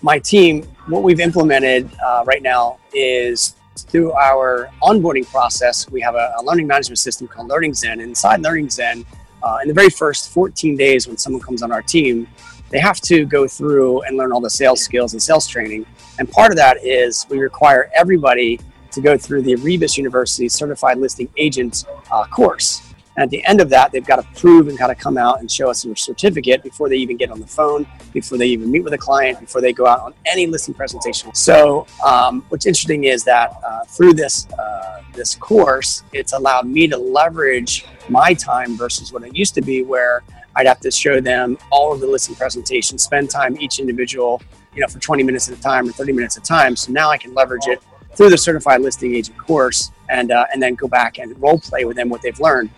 My 0.00 0.20
team, 0.20 0.62
what 0.86 1.02
we've 1.02 1.18
implemented 1.18 1.90
uh, 2.00 2.22
right 2.24 2.40
now 2.40 2.78
is 2.94 3.56
through 3.88 4.12
our 4.12 4.70
onboarding 4.82 5.26
process, 5.26 5.88
we 5.90 6.00
have 6.00 6.14
a, 6.14 6.34
a 6.38 6.42
learning 6.42 6.66
management 6.66 6.98
system 6.98 7.28
called 7.28 7.48
Learning 7.48 7.74
Zen. 7.74 8.00
Inside 8.00 8.40
Learning 8.40 8.68
Zen, 8.68 9.04
uh, 9.42 9.58
in 9.62 9.68
the 9.68 9.74
very 9.74 9.90
first 9.90 10.30
14 10.30 10.76
days 10.76 11.06
when 11.06 11.16
someone 11.16 11.42
comes 11.42 11.62
on 11.62 11.72
our 11.72 11.82
team, 11.82 12.26
they 12.70 12.78
have 12.78 13.00
to 13.02 13.24
go 13.24 13.48
through 13.48 14.02
and 14.02 14.16
learn 14.16 14.32
all 14.32 14.40
the 14.40 14.50
sales 14.50 14.80
skills 14.80 15.12
and 15.12 15.22
sales 15.22 15.46
training. 15.46 15.84
And 16.18 16.30
part 16.30 16.52
of 16.52 16.56
that 16.56 16.84
is 16.84 17.26
we 17.28 17.38
require 17.38 17.90
everybody 17.94 18.60
to 18.92 19.00
go 19.00 19.16
through 19.16 19.42
the 19.42 19.56
Rebus 19.56 19.96
University 19.96 20.48
Certified 20.48 20.98
Listing 20.98 21.28
Agent 21.36 21.84
uh, 22.10 22.24
course. 22.26 22.89
And 23.16 23.24
at 23.24 23.30
the 23.30 23.44
end 23.44 23.60
of 23.60 23.68
that, 23.70 23.90
they've 23.90 24.06
got 24.06 24.16
to 24.16 24.40
prove 24.40 24.68
and 24.68 24.78
got 24.78 24.86
to 24.86 24.94
come 24.94 25.18
out 25.18 25.40
and 25.40 25.50
show 25.50 25.68
us 25.68 25.82
their 25.82 25.96
certificate 25.96 26.62
before 26.62 26.88
they 26.88 26.96
even 26.96 27.16
get 27.16 27.30
on 27.30 27.40
the 27.40 27.46
phone, 27.46 27.86
before 28.12 28.38
they 28.38 28.46
even 28.46 28.70
meet 28.70 28.84
with 28.84 28.92
a 28.92 28.98
client, 28.98 29.40
before 29.40 29.60
they 29.60 29.72
go 29.72 29.86
out 29.86 30.00
on 30.00 30.14
any 30.26 30.46
listing 30.46 30.74
presentation. 30.74 31.34
So, 31.34 31.86
um, 32.04 32.44
what's 32.48 32.66
interesting 32.66 33.04
is 33.04 33.24
that 33.24 33.52
uh, 33.66 33.84
through 33.84 34.14
this 34.14 34.46
uh, 34.52 35.02
this 35.12 35.34
course, 35.34 36.04
it's 36.12 36.32
allowed 36.32 36.66
me 36.66 36.86
to 36.86 36.96
leverage 36.96 37.84
my 38.08 38.32
time 38.32 38.76
versus 38.76 39.12
what 39.12 39.24
it 39.24 39.34
used 39.34 39.54
to 39.54 39.60
be, 39.60 39.82
where 39.82 40.22
I'd 40.56 40.66
have 40.66 40.80
to 40.80 40.90
show 40.90 41.20
them 41.20 41.58
all 41.70 41.92
of 41.92 42.00
the 42.00 42.06
listing 42.06 42.36
presentations, 42.36 43.02
spend 43.02 43.28
time 43.28 43.60
each 43.60 43.80
individual, 43.80 44.40
you 44.74 44.80
know, 44.80 44.88
for 44.88 44.98
20 45.00 45.22
minutes 45.24 45.48
at 45.48 45.58
a 45.58 45.60
time 45.60 45.88
or 45.88 45.92
30 45.92 46.12
minutes 46.12 46.36
at 46.36 46.44
a 46.44 46.46
time. 46.46 46.76
So 46.76 46.92
now 46.92 47.10
I 47.10 47.18
can 47.18 47.34
leverage 47.34 47.66
it 47.66 47.82
through 48.14 48.30
the 48.30 48.38
certified 48.38 48.80
listing 48.80 49.14
agent 49.14 49.36
course 49.38 49.90
and 50.08 50.30
uh, 50.32 50.46
and 50.52 50.62
then 50.62 50.74
go 50.74 50.88
back 50.88 51.18
and 51.18 51.40
role 51.40 51.58
play 51.58 51.84
with 51.84 51.96
them 51.96 52.08
what 52.08 52.22
they've 52.22 52.38
learned 52.40 52.70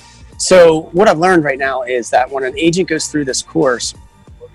so 0.42 0.88
what 0.90 1.06
I've 1.06 1.20
learned 1.20 1.44
right 1.44 1.56
now 1.56 1.82
is 1.82 2.10
that 2.10 2.28
when 2.28 2.42
an 2.42 2.58
agent 2.58 2.88
goes 2.88 3.06
through 3.06 3.26
this 3.26 3.42
course, 3.42 3.94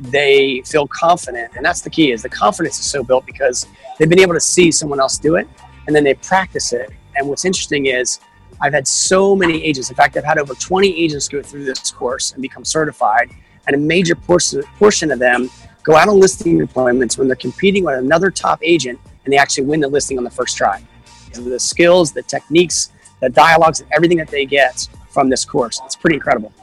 they 0.02 0.62
feel 0.66 0.86
confident, 0.86 1.54
and 1.56 1.66
that's 1.66 1.80
the 1.80 1.90
key. 1.90 2.12
Is 2.12 2.22
the 2.22 2.28
confidence 2.28 2.78
is 2.78 2.86
so 2.86 3.06
built 3.06 3.26
because 3.26 3.66
they've 3.98 4.10
been 4.10 4.20
able 4.20 4.34
to 4.34 4.40
see 4.42 4.70
someone 4.70 5.00
else 5.00 5.18
do 5.18 5.38
it, 5.38 5.48
and 5.88 5.96
then 5.96 6.04
they 6.04 6.14
practice 6.16 6.74
it. 6.74 6.90
And 7.16 7.30
what's 7.30 7.46
interesting 7.46 7.86
is 7.86 8.20
I've 8.60 8.74
had 8.74 8.86
so 8.86 9.34
many 9.34 9.64
agents. 9.64 9.90
In 9.90 9.96
fact, 9.96 10.18
I've 10.18 10.26
had 10.26 10.38
over 10.38 10.54
20 10.56 10.90
agents 10.90 11.30
go 11.30 11.42
through 11.42 11.64
this 11.64 11.90
course 11.90 12.34
and 12.34 12.42
become 12.42 12.66
certified, 12.66 13.32
and 13.66 13.74
a 13.74 13.80
major 13.80 14.14
portion 14.16 15.10
of 15.10 15.20
them 15.20 15.50
go 15.84 15.96
out 15.96 16.10
on 16.10 16.20
listing 16.20 16.62
appointments 16.62 17.18
when 17.18 17.30
they're 17.30 17.38
competing 17.38 17.86
with 17.86 17.98
another 17.98 18.30
top 18.30 18.60
agent, 18.62 19.00
and 19.24 19.32
they 19.34 19.38
actually 19.38 19.64
win 19.64 19.80
the 19.80 19.88
listing 19.88 20.18
on 20.18 20.26
the 20.26 20.30
first 20.30 20.58
try. 20.58 20.86
The 21.32 21.58
skills, 21.58 22.12
the 22.12 22.24
techniques, 22.24 22.92
the 23.22 23.30
dialogues, 23.30 23.80
and 23.80 23.90
everything 23.94 24.18
that 24.18 24.28
they 24.28 24.46
get 24.46 24.86
from 25.18 25.30
this 25.30 25.44
course. 25.44 25.82
It's 25.84 25.96
pretty 25.96 26.18
incredible. 26.18 26.54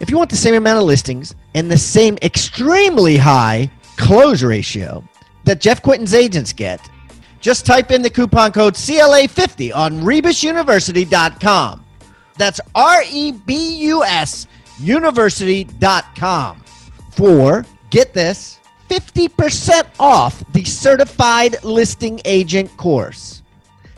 If 0.00 0.10
you 0.10 0.18
want 0.18 0.30
the 0.30 0.36
same 0.36 0.54
amount 0.54 0.80
of 0.80 0.84
listings 0.84 1.36
and 1.54 1.70
the 1.70 1.78
same 1.78 2.18
extremely 2.20 3.16
high 3.16 3.70
close 3.96 4.42
ratio 4.42 5.04
that 5.44 5.60
Jeff 5.60 5.80
Quinton's 5.80 6.12
agents 6.12 6.52
get, 6.52 6.80
just 7.38 7.64
type 7.64 7.92
in 7.92 8.02
the 8.02 8.10
coupon 8.10 8.50
code 8.50 8.74
CLA50 8.74 9.72
on 9.76 10.00
rebusuniversity.com. 10.00 11.84
That's 12.36 12.60
R 12.74 13.04
E 13.08 13.30
B 13.30 13.76
U 13.82 14.02
S 14.02 14.48
university.com 14.80 16.64
for, 17.12 17.64
get 17.90 18.12
this, 18.12 18.58
50% 18.90 19.84
off 20.00 20.42
the 20.52 20.64
certified 20.64 21.62
listing 21.62 22.20
agent 22.24 22.76
course. 22.76 23.42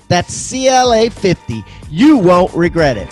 That's 0.09 0.51
CLA 0.51 1.09
50. 1.09 1.65
You 1.91 2.19
won't 2.19 2.53
regret 2.53 2.99
it. 2.99 3.09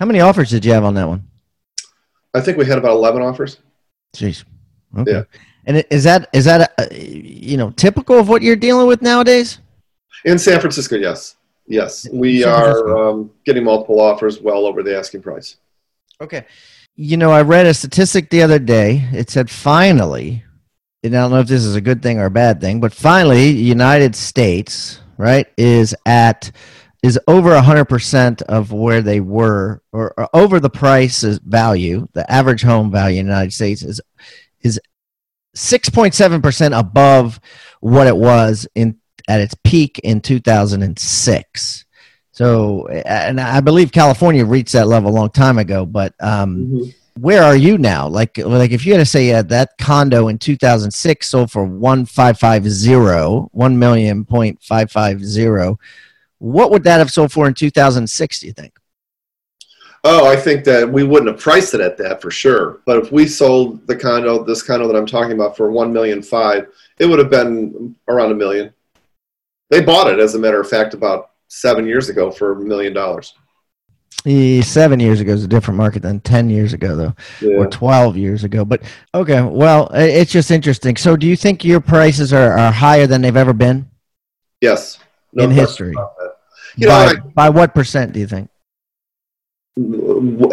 How 0.00 0.06
many 0.06 0.20
offers 0.20 0.48
did 0.48 0.64
you 0.64 0.72
have 0.72 0.82
on 0.82 0.94
that 0.94 1.06
one? 1.06 1.22
I 2.32 2.40
think 2.40 2.56
we 2.56 2.64
had 2.64 2.78
about 2.78 2.92
11 2.92 3.20
offers. 3.20 3.58
Jeez. 4.16 4.44
Okay. 4.98 5.12
Yeah. 5.12 5.22
And 5.66 5.84
is 5.90 6.04
that 6.04 6.28
is 6.32 6.46
that 6.46 6.72
a, 6.78 7.06
you 7.06 7.58
know 7.58 7.70
typical 7.72 8.18
of 8.18 8.28
what 8.28 8.40
you're 8.40 8.56
dealing 8.56 8.86
with 8.86 9.02
nowadays? 9.02 9.58
In 10.24 10.38
San 10.38 10.58
Francisco, 10.58 10.96
yes, 10.96 11.36
yes, 11.66 12.08
we 12.12 12.44
are 12.44 12.96
um, 12.96 13.30
getting 13.44 13.62
multiple 13.62 14.00
offers 14.00 14.40
well 14.40 14.66
over 14.66 14.82
the 14.82 14.96
asking 14.96 15.20
price. 15.20 15.56
Okay, 16.20 16.46
you 16.96 17.18
know 17.18 17.30
I 17.30 17.42
read 17.42 17.66
a 17.66 17.74
statistic 17.74 18.30
the 18.30 18.42
other 18.42 18.58
day. 18.58 19.06
It 19.12 19.28
said 19.28 19.50
finally, 19.50 20.42
and 21.04 21.14
I 21.14 21.20
don't 21.20 21.30
know 21.30 21.40
if 21.40 21.46
this 21.46 21.64
is 21.64 21.76
a 21.76 21.80
good 21.80 22.02
thing 22.02 22.18
or 22.18 22.24
a 22.24 22.30
bad 22.30 22.60
thing, 22.60 22.80
but 22.80 22.92
finally, 22.92 23.50
United 23.50 24.16
States 24.16 25.00
right 25.18 25.46
is 25.58 25.94
at 26.06 26.50
is 27.02 27.18
over 27.26 27.50
100% 27.50 28.42
of 28.42 28.72
where 28.72 29.00
they 29.00 29.20
were 29.20 29.82
or, 29.92 30.12
or, 30.16 30.28
over 30.34 30.60
the 30.60 30.70
price 30.70 31.22
value 31.22 32.06
the 32.12 32.30
average 32.30 32.62
home 32.62 32.90
value 32.90 33.20
in 33.20 33.26
the 33.26 33.32
united 33.32 33.52
states 33.52 33.82
is 33.82 34.00
is 34.60 34.80
6.7% 35.56 36.78
above 36.78 37.40
what 37.80 38.06
it 38.06 38.16
was 38.16 38.68
in 38.74 38.96
at 39.28 39.40
its 39.40 39.54
peak 39.64 39.98
in 40.00 40.20
2006 40.20 41.84
so 42.32 42.86
and 42.88 43.40
i 43.40 43.60
believe 43.60 43.92
california 43.92 44.44
reached 44.44 44.72
that 44.72 44.88
level 44.88 45.10
a 45.10 45.12
long 45.12 45.30
time 45.30 45.58
ago 45.58 45.84
but 45.84 46.14
um, 46.20 46.56
mm-hmm. 46.56 47.20
where 47.20 47.42
are 47.42 47.56
you 47.56 47.78
now 47.78 48.08
like 48.08 48.38
like 48.38 48.70
if 48.70 48.86
you 48.86 48.92
had 48.92 48.98
to 48.98 49.06
say 49.06 49.32
uh, 49.32 49.42
that 49.42 49.70
condo 49.78 50.28
in 50.28 50.38
2006 50.38 51.28
sold 51.28 51.50
for 51.50 51.64
1550 51.64 53.48
1 53.52 53.78
million 53.78 54.24
point 54.24 54.62
five 54.62 54.90
five 54.90 55.24
zero 55.24 55.78
what 56.40 56.72
would 56.72 56.82
that 56.84 56.98
have 56.98 57.10
sold 57.10 57.30
for 57.30 57.46
in 57.46 57.54
2006, 57.54 58.40
do 58.40 58.46
you 58.46 58.52
think? 58.52 58.74
Oh, 60.02 60.26
I 60.26 60.34
think 60.34 60.64
that 60.64 60.90
we 60.90 61.04
wouldn't 61.04 61.30
have 61.30 61.40
priced 61.40 61.74
it 61.74 61.80
at 61.82 61.98
that 61.98 62.22
for 62.22 62.30
sure. 62.30 62.80
But 62.86 62.96
if 62.96 63.12
we 63.12 63.28
sold 63.28 63.86
the 63.86 63.94
condo, 63.94 64.42
this 64.42 64.62
condo 64.62 64.88
that 64.88 64.96
I'm 64.96 65.06
talking 65.06 65.32
about, 65.32 65.56
for 65.56 65.70
one 65.70 65.92
million 65.92 66.22
five, 66.22 66.68
it 66.98 67.06
would 67.06 67.18
have 67.18 67.30
been 67.30 67.94
around 68.08 68.32
a 68.32 68.34
million. 68.34 68.72
They 69.68 69.82
bought 69.82 70.10
it, 70.10 70.18
as 70.18 70.34
a 70.34 70.38
matter 70.38 70.60
of 70.60 70.68
fact, 70.68 70.94
about 70.94 71.32
seven 71.48 71.86
years 71.86 72.08
ago 72.08 72.30
for 72.30 72.52
a 72.52 72.56
million 72.56 72.94
dollars. 72.94 73.34
Seven 74.24 75.00
years 75.00 75.20
ago 75.20 75.32
is 75.32 75.44
a 75.44 75.48
different 75.48 75.76
market 75.78 76.02
than 76.02 76.20
ten 76.20 76.48
years 76.48 76.72
ago, 76.72 76.96
though, 76.96 77.14
yeah. 77.40 77.56
or 77.56 77.66
twelve 77.66 78.16
years 78.16 78.44
ago. 78.44 78.64
But 78.64 78.82
okay, 79.14 79.42
well, 79.42 79.90
it's 79.94 80.32
just 80.32 80.50
interesting. 80.50 80.96
So, 80.96 81.16
do 81.16 81.26
you 81.26 81.36
think 81.36 81.64
your 81.64 81.80
prices 81.80 82.32
are, 82.32 82.58
are 82.58 82.72
higher 82.72 83.06
than 83.06 83.22
they've 83.22 83.36
ever 83.36 83.54
been? 83.54 83.90
Yes, 84.60 84.98
no 85.32 85.44
in 85.44 85.50
history. 85.50 85.94
You 86.76 86.88
by, 86.88 87.06
know, 87.06 87.12
I, 87.12 87.28
by 87.34 87.48
what 87.48 87.74
percent 87.74 88.12
do 88.12 88.20
you 88.20 88.26
think? 88.26 88.48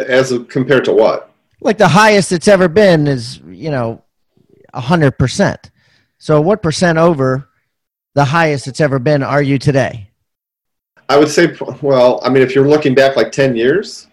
As 0.07 0.31
a, 0.31 0.39
compared 0.45 0.85
to 0.85 0.93
what? 0.93 1.31
Like 1.61 1.77
the 1.77 1.87
highest 1.87 2.31
it's 2.31 2.47
ever 2.47 2.67
been 2.67 3.07
is 3.07 3.39
you 3.47 3.71
know, 3.71 4.03
hundred 4.73 5.17
percent. 5.17 5.71
So 6.19 6.39
what 6.41 6.61
percent 6.61 6.97
over 6.97 7.49
the 8.15 8.25
highest 8.25 8.67
it's 8.67 8.81
ever 8.81 8.99
been 8.99 9.23
are 9.23 9.41
you 9.41 9.57
today? 9.57 10.09
I 11.09 11.17
would 11.17 11.29
say, 11.29 11.55
well, 11.81 12.19
I 12.23 12.29
mean, 12.29 12.43
if 12.43 12.53
you're 12.53 12.67
looking 12.67 12.93
back 12.93 13.15
like 13.15 13.31
10 13.31 13.55
years, 13.55 14.07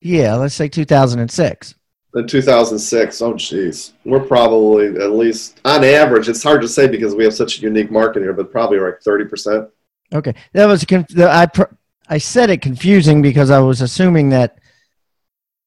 Yeah, 0.00 0.36
let's 0.36 0.54
say 0.54 0.68
2006. 0.68 1.74
in 2.14 2.26
2006, 2.26 3.22
oh, 3.22 3.34
geez, 3.34 3.94
we're 4.04 4.20
probably 4.20 4.86
at 5.02 5.10
least 5.12 5.60
on 5.64 5.82
average, 5.82 6.28
it's 6.28 6.42
hard 6.42 6.60
to 6.62 6.68
say 6.68 6.86
because 6.86 7.14
we 7.14 7.24
have 7.24 7.34
such 7.34 7.58
a 7.58 7.62
unique 7.62 7.90
market 7.90 8.20
here, 8.22 8.32
but 8.32 8.52
probably 8.52 8.78
like 8.78 9.00
30%. 9.00 9.68
Okay, 10.12 10.34
that 10.52 10.66
was 10.66 10.84
conf- 10.84 11.18
I 11.18 11.46
pr- 11.46 11.74
I 12.08 12.18
said 12.18 12.48
it 12.50 12.62
confusing 12.62 13.20
because 13.20 13.50
I 13.50 13.58
was 13.58 13.80
assuming 13.82 14.30
that 14.30 14.58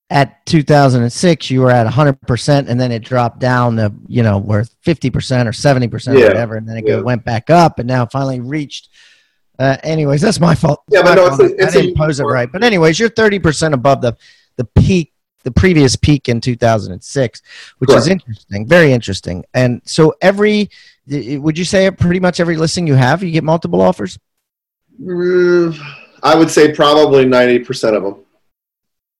at 0.10 0.45
2006 0.45 1.49
you 1.49 1.62
were 1.62 1.71
at 1.71 1.88
100% 1.88 2.67
and 2.67 2.80
then 2.82 2.91
it 2.91 2.99
dropped 3.04 3.39
down 3.39 3.77
to 3.77 3.93
you 4.08 4.23
know 4.23 4.38
where 4.39 4.63
50% 4.86 5.45
or 5.45 5.51
70% 5.51 6.17
Yeah, 6.19 6.25
or 6.25 6.27
whatever 6.27 6.56
and 6.58 6.67
then 6.67 6.77
it 6.77 6.84
yeah. 6.88 6.99
went 6.99 7.23
back 7.23 7.49
up 7.49 7.80
and 7.80 7.88
now 7.88 8.06
finally 8.06 8.41
reached 8.41 8.89
uh, 9.58 9.77
anyways 9.84 10.19
that's 10.21 10.39
my 10.39 10.54
fault. 10.56 10.82
Yeah, 10.89 11.04
but 11.04 11.15
no, 11.15 11.27
it's 11.27 11.39
a- 11.39 11.63
it's 11.63 11.75
i 11.75 11.80
a 11.80 11.82
didn't 11.84 11.97
pose 11.97 12.19
it 12.19 12.23
right. 12.25 12.51
But 12.51 12.63
anyways 12.63 12.99
you're 12.99 13.10
30% 13.10 13.73
above 13.73 14.01
the 14.01 14.17
the 14.58 14.65
peak 14.65 15.13
the 15.43 15.51
previous 15.51 15.95
peak 15.95 16.27
in 16.30 16.41
2006 16.41 17.41
which 17.77 17.91
is 17.91 18.08
interesting 18.08 18.67
very 18.67 18.91
interesting. 18.91 19.45
And 19.54 19.82
so 19.86 20.13
every 20.21 20.69
would 21.08 21.58
you 21.58 21.65
say 21.65 21.89
pretty 21.91 22.19
much 22.19 22.39
every 22.39 22.58
listing 22.58 22.86
you 22.86 22.95
have 22.95 23.23
you 23.23 23.32
get 23.32 23.43
multiple 23.45 23.82
offers 23.82 24.19
I 26.23 26.35
would 26.35 26.49
say 26.49 26.73
probably 26.73 27.25
90% 27.25 27.95
of 27.95 28.03
them. 28.03 28.25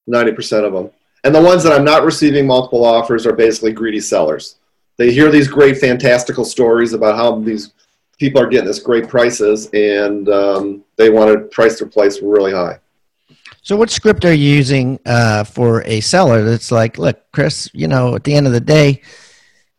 90% 0.10 0.66
of 0.66 0.74
them. 0.74 0.90
And 1.24 1.34
the 1.34 1.42
ones 1.42 1.64
that 1.64 1.74
I'm 1.74 1.86
not 1.86 2.04
receiving 2.04 2.48
multiple 2.48 2.84
offers 2.84 3.26
are 3.26 3.34
basically 3.34 3.72
greedy 3.72 4.00
sellers. 4.00 4.58
They 4.98 5.12
hear 5.12 5.32
these 5.32 5.48
great, 5.48 5.78
fantastical 5.78 6.46
stories 6.46 6.94
about 6.94 7.16
how 7.16 7.40
these 7.40 7.74
people 8.20 8.42
are 8.42 8.48
getting 8.48 8.68
this 8.68 8.80
great 8.80 9.08
prices 9.08 9.70
and 9.74 10.30
um, 10.30 10.84
they 10.96 11.10
want 11.10 11.32
to 11.32 11.40
price 11.48 11.80
their 11.80 11.88
place 11.88 12.22
really 12.22 12.52
high. 12.52 12.80
So, 13.64 13.76
what 13.76 13.92
script 13.92 14.26
are 14.26 14.34
you 14.34 14.56
using 14.56 15.00
uh, 15.06 15.44
for 15.44 15.84
a 15.86 16.02
seller 16.02 16.44
that's 16.44 16.72
like, 16.72 16.98
look, 16.98 17.20
Chris, 17.32 17.70
you 17.74 17.88
know, 17.88 18.16
at 18.16 18.24
the 18.24 18.34
end 18.34 18.48
of 18.48 18.54
the 18.54 18.60
day, 18.60 19.02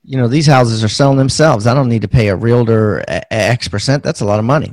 you 0.05 0.17
know, 0.17 0.29
these 0.29 0.47
houses 0.47 0.83
are 0.85 0.89
selling 0.89 1.19
themselves. 1.19 1.67
I 1.67 1.75
don't 1.75 1.89
need 1.89 2.03
to 2.03 2.09
pay 2.09 2.29
a 2.29 2.37
realtor 2.37 3.05
X 3.09 3.69
percent. 3.69 4.03
That's 4.03 4.21
a 4.21 4.25
lot 4.25 4.39
of 4.39 4.45
money. 4.45 4.73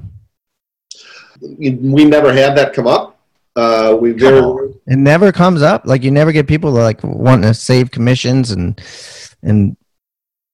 We 1.42 2.06
never 2.06 2.34
had 2.34 2.58
that 2.58 2.74
come 2.74 2.88
up. 2.88 3.18
Uh, 3.56 3.98
we 4.00 4.12
Come 4.12 4.20
very. 4.20 4.74
It 4.88 4.98
never 4.98 5.32
comes 5.32 5.62
up. 5.62 5.86
Like 5.86 6.04
you 6.04 6.12
never 6.12 6.32
get 6.32 6.48
people 6.48 6.72
like 6.72 7.04
wanting 7.04 7.50
to 7.50 7.54
save 7.54 7.92
commissions 7.92 8.52
and 8.52 8.80
and 9.42 9.76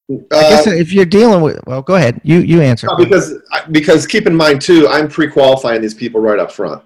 I 0.10 0.26
guess 0.30 0.68
uh, 0.68 0.72
if 0.72 0.94
you're 0.94 1.06
dealing 1.06 1.42
with 1.42 1.60
well, 1.66 1.82
go 1.82 1.96
ahead. 1.96 2.22
You 2.24 2.40
you 2.40 2.62
answer. 2.62 2.88
No, 2.88 2.96
because 2.96 3.34
because 3.72 4.06
keep 4.06 4.28
in 4.28 4.36
mind 4.36 4.62
too, 4.62 4.88
I'm 4.88 5.08
pre-qualifying 5.08 5.82
these 5.82 5.96
people 5.96 6.22
right 6.22 6.38
up 6.38 6.52
front, 6.52 6.84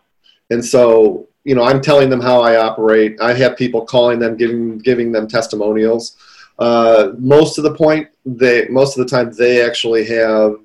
and 0.52 0.64
so 0.64 1.28
you 1.44 1.54
know 1.54 1.64
I'm 1.64 1.82
telling 1.82 2.10
them 2.10 2.22
how 2.22 2.40
I 2.42 2.56
operate. 2.56 3.20
I 3.20 3.34
have 3.34 3.58
people 3.58 3.86
calling 3.86 4.20
them, 4.20 4.38
giving 4.38 4.78
giving 4.78 5.12
them 5.12 5.28
testimonials. 5.28 6.16
Uh, 6.60 7.14
most 7.18 7.58
of 7.58 7.66
the 7.66 7.74
point, 7.74 8.08
they 8.26 8.68
most 8.70 8.98
of 8.98 9.06
the 9.06 9.10
time 9.10 9.32
they 9.34 9.66
actually 9.66 10.06
have 10.06 10.56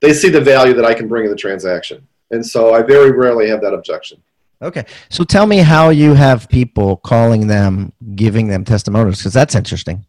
they 0.00 0.12
see 0.12 0.28
the 0.28 0.40
value 0.40 0.74
that 0.74 0.84
I 0.84 0.94
can 0.94 1.08
bring 1.08 1.24
in 1.24 1.30
the 1.30 1.36
transaction, 1.36 2.06
and 2.30 2.44
so 2.44 2.74
I 2.74 2.82
very 2.82 3.12
rarely 3.12 3.48
have 3.48 3.60
that 3.62 3.74
objection. 3.74 4.22
Okay. 4.62 4.84
So 5.10 5.22
tell 5.22 5.46
me 5.46 5.58
how 5.58 5.90
you 5.90 6.14
have 6.14 6.48
people 6.48 6.96
calling 6.96 7.46
them, 7.46 7.92
giving 8.14 8.48
them 8.48 8.64
testimonials, 8.64 9.18
because 9.18 9.34
that's 9.34 9.54
interesting. 9.54 10.06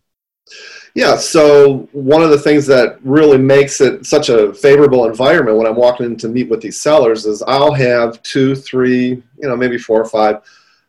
Yeah, 0.96 1.18
so 1.18 1.90
one 1.92 2.24
of 2.24 2.30
the 2.30 2.40
things 2.40 2.66
that 2.68 2.98
really 3.04 3.38
makes 3.38 3.82
it 3.82 4.06
such 4.06 4.30
a 4.30 4.54
favorable 4.54 5.06
environment 5.06 5.58
when 5.58 5.68
I'm 5.68 5.76
walking 5.76 6.06
in 6.08 6.18
to 6.18 6.30
meet 6.30 6.50
with 6.50 6.62
these 6.62 6.82
sellers 6.82 7.26
is 7.26 7.44
I'll 7.44 7.74
have 7.74 8.22
two, 8.24 8.56
three, 8.56 9.10
you 9.10 9.48
know, 9.48 9.56
maybe 9.56 9.78
four 9.78 10.02
or 10.02 10.10
five 10.10 10.42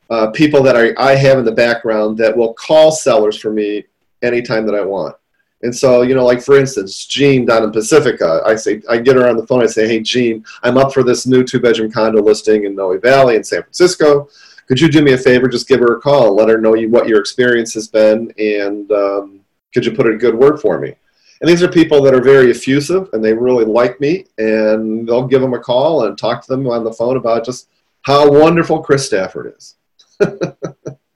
uh, 0.09 0.31
people 0.31 0.63
that 0.63 0.77
I, 0.77 0.95
I 0.97 1.15
have 1.17 1.39
in 1.39 1.45
the 1.45 1.53
background 1.53 2.17
that 2.19 2.35
will 2.35 2.55
call 2.55 2.91
sellers 2.91 3.37
for 3.37 3.53
me 3.53 3.85
anytime 4.23 4.65
that 4.67 4.75
I 4.75 4.83
want. 4.83 5.15
And 5.63 5.75
so, 5.75 6.03
you 6.03 6.15
know, 6.15 6.25
like 6.25 6.41
for 6.41 6.57
instance, 6.59 7.05
Jean 7.07 7.45
down 7.45 7.65
in 7.65 7.73
Pacifica, 7.73 8.43
I 8.47 8.55
say, 8.55 8.81
I 8.89 8.99
get 8.99 9.17
her 9.17 9.29
on 9.29 9.37
the 9.37 9.47
phone. 9.47 9.63
I 9.63 9.67
say, 9.67 9.89
Hey, 9.89 10.01
Jean, 10.01 10.45
I'm 10.63 10.79
up 10.79 10.93
for 10.95 11.03
this 11.03 11.27
new 11.27 11.43
two 11.43 11.61
bedroom 11.61 11.91
condo 11.91 12.23
listing 12.23 12.65
in 12.65 12.77
Noe 12.77 12.99
Valley 12.99 13.37
in 13.37 13.45
San 13.45 13.63
Francisco. 13.63 14.29
Could 14.67 14.81
you 14.81 14.89
do 14.89 15.03
me 15.03 15.15
a 15.15 15.19
favor? 15.19 15.49
Just 15.49 15.67
give 15.67 15.81
her 15.81 15.97
a 15.97 16.01
call 16.01 16.35
let 16.35 16.49
her 16.49 16.61
know 16.61 16.75
you, 16.75 16.89
what 16.89 17.09
your 17.09 17.21
experience 17.21 17.75
has 17.75 17.89
been 17.89 18.33
and, 18.39 18.91
um, 18.93 19.41
could 19.75 19.85
you 19.85 19.93
put 19.93 20.07
a 20.07 20.17
good 20.17 20.35
word 20.35 20.61
for 20.61 20.79
me? 20.79 20.95
And 21.41 21.49
these 21.49 21.63
are 21.63 21.69
people 21.69 22.03
that 22.03 22.15
are 22.15 22.23
very 22.23 22.51
effusive 22.51 23.11
and 23.13 23.25
they 23.25 23.33
really 23.33 23.65
like 23.65 24.01
me, 24.01 24.25
and 24.39 25.07
they'll 25.07 25.27
give 25.27 25.41
them 25.41 25.55
a 25.55 25.59
call 25.59 26.07
and 26.07 26.19
talk 26.19 26.43
to 26.43 26.49
them 26.49 26.67
on 26.67 26.83
the 26.83 26.93
phone 26.93 27.17
about 27.17 27.45
just 27.45 27.69
how 28.03 28.29
wonderful 28.29 28.83
Chris 28.83 29.07
Stafford 29.07 29.55
is. 29.57 29.77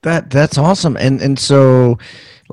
That 0.03 0.29
that's 0.29 0.57
awesome. 0.57 0.97
And 0.97 1.21
and 1.21 1.39
so 1.39 1.97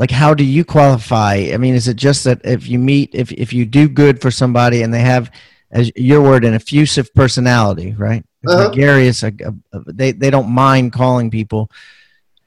like 0.01 0.11
how 0.11 0.33
do 0.33 0.43
you 0.43 0.65
qualify? 0.65 1.51
I 1.53 1.59
mean, 1.59 1.75
is 1.75 1.87
it 1.87 1.99
just 1.99 2.25
that 2.25 2.41
if 2.43 2.67
you 2.67 2.79
meet 2.79 3.11
if 3.13 3.31
if 3.33 3.53
you 3.53 3.67
do 3.67 3.87
good 3.87 4.19
for 4.23 4.31
somebody 4.31 4.81
and 4.83 4.95
they 4.95 5.01
have 5.01 5.31
as 5.71 5.93
your 5.95 6.23
word 6.23 6.47
an 6.47 6.55
effusive 6.55 7.13
personality, 7.13 7.93
right? 7.93 8.25
Uh-huh. 8.47 8.69
Gregarious, 8.69 9.23
uh, 9.23 9.31
uh, 9.75 9.81
they 9.87 10.13
they 10.13 10.31
don't 10.31 10.49
mind 10.49 10.95
calling 10.95 11.31
people. 11.31 11.71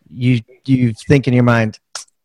You 0.10 0.42
you 0.66 0.94
think 0.94 1.28
in 1.28 1.36
your 1.36 1.44
mind 1.44 1.78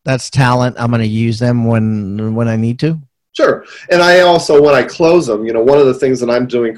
that's 0.03 0.31
talent. 0.31 0.77
I'm 0.79 0.89
going 0.89 1.03
to 1.03 1.07
use 1.07 1.39
them 1.39 1.67
when 1.67 2.35
when 2.35 2.49
I 2.49 2.57
need 2.57 2.79
to. 2.81 2.99
Sure. 3.35 3.67
And 3.91 4.03
I 4.03 4.21
also, 4.21 4.61
when 4.61 4.75
I 4.75 4.83
close 4.83 5.27
them, 5.27 5.45
you 5.45 5.53
know, 5.53 5.63
one 5.63 5.79
of 5.79 5.87
the 5.87 5.95
things 5.95 6.19
that 6.21 6.31
I'm 6.31 6.47
doing 6.47 6.77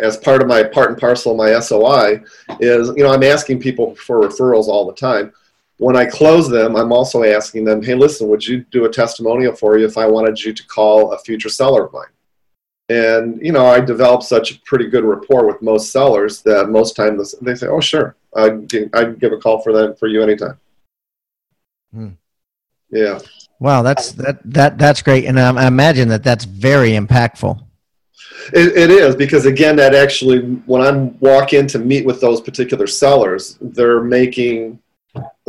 as 0.00 0.18
part 0.18 0.42
of 0.42 0.46
my 0.46 0.62
part 0.62 0.90
and 0.90 0.98
parcel 0.98 1.32
of 1.32 1.38
my 1.38 1.58
SOI 1.58 2.22
is, 2.60 2.92
you 2.96 3.02
know, 3.02 3.12
I'm 3.12 3.24
asking 3.24 3.60
people 3.60 3.96
for 3.96 4.20
referrals 4.20 4.68
all 4.68 4.86
the 4.86 4.94
time. 4.94 5.32
When 5.78 5.96
I 5.96 6.06
close 6.06 6.48
them, 6.48 6.76
I'm 6.76 6.92
also 6.92 7.22
asking 7.22 7.64
them, 7.64 7.82
hey, 7.82 7.94
listen, 7.94 8.28
would 8.28 8.46
you 8.46 8.64
do 8.70 8.84
a 8.84 8.90
testimonial 8.90 9.54
for 9.54 9.78
you 9.78 9.86
if 9.86 9.96
I 9.96 10.06
wanted 10.06 10.42
you 10.42 10.52
to 10.52 10.66
call 10.66 11.12
a 11.12 11.18
future 11.18 11.48
seller 11.48 11.86
of 11.86 11.92
mine? 11.92 12.06
And, 12.88 13.40
you 13.40 13.52
know, 13.52 13.66
I 13.66 13.80
developed 13.80 14.24
such 14.24 14.52
a 14.52 14.60
pretty 14.62 14.88
good 14.88 15.04
rapport 15.04 15.46
with 15.46 15.62
most 15.62 15.92
sellers 15.92 16.42
that 16.42 16.68
most 16.68 16.96
times 16.96 17.34
they 17.42 17.54
say, 17.54 17.68
oh, 17.68 17.80
sure, 17.80 18.16
I'd, 18.34 18.72
I'd 18.94 19.20
give 19.20 19.32
a 19.32 19.38
call 19.38 19.60
for 19.60 19.72
them 19.72 19.94
for 19.94 20.08
you 20.08 20.22
anytime. 20.22 20.58
Hmm. 21.92 22.08
Yeah. 22.90 23.18
Wow, 23.60 23.82
that's 23.82 24.12
that 24.12 24.38
that 24.44 24.78
that's 24.78 25.02
great, 25.02 25.24
and 25.24 25.38
I 25.38 25.66
imagine 25.66 26.08
that 26.08 26.22
that's 26.22 26.44
very 26.44 26.92
impactful. 26.92 27.60
It, 28.52 28.76
it 28.76 28.90
is 28.90 29.16
because 29.16 29.46
again, 29.46 29.74
that 29.76 29.94
actually, 29.94 30.38
when 30.66 30.80
I 30.80 30.92
walk 31.20 31.52
in 31.52 31.66
to 31.68 31.78
meet 31.80 32.06
with 32.06 32.20
those 32.20 32.40
particular 32.40 32.86
sellers, 32.86 33.58
they're 33.60 34.00
making 34.00 34.78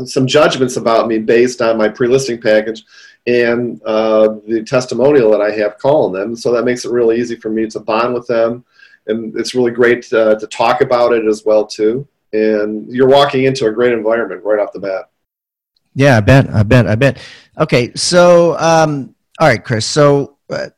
some 0.06 0.28
judgments 0.28 0.78
about 0.78 1.08
me 1.08 1.20
based 1.20 1.62
on 1.62 1.78
my 1.78 1.90
pre-listing 1.90 2.42
package 2.42 2.84
and 3.28 3.82
uh, 3.84 4.36
the 4.48 4.64
testimonial 4.64 5.32
that 5.32 5.42
I 5.42 5.52
have 5.52 5.78
calling 5.78 6.14
them. 6.14 6.36
So 6.36 6.52
that 6.54 6.64
makes 6.66 6.86
it 6.86 6.92
really 6.92 7.20
easy 7.20 7.36
for 7.36 7.50
me 7.50 7.68
to 7.68 7.80
bond 7.80 8.14
with 8.14 8.28
them, 8.28 8.64
and 9.08 9.38
it's 9.38 9.54
really 9.54 9.72
great 9.72 10.12
uh, 10.14 10.36
to 10.36 10.48
talk 10.48 10.82
about 10.82 11.14
it 11.14 11.26
as 11.26 11.44
well 11.46 11.66
too. 11.66 12.08
And 12.32 12.88
you're 12.92 13.10
walking 13.10 13.46
into 13.46 13.66
a 13.66 13.72
great 13.72 13.92
environment 13.92 14.44
right 14.44 14.60
off 14.60 14.72
the 14.72 14.80
bat. 14.80 15.10
Yeah, 15.96 16.18
I 16.18 16.22
bet. 16.22 16.50
I 16.50 16.64
bet. 16.64 16.88
I 16.88 16.96
bet. 16.96 17.20
Okay, 17.58 17.92
so 17.96 18.58
um, 18.60 19.16
all 19.40 19.48
right, 19.48 19.64
Chris. 19.64 19.86
So 19.86 20.38
uh, 20.50 20.70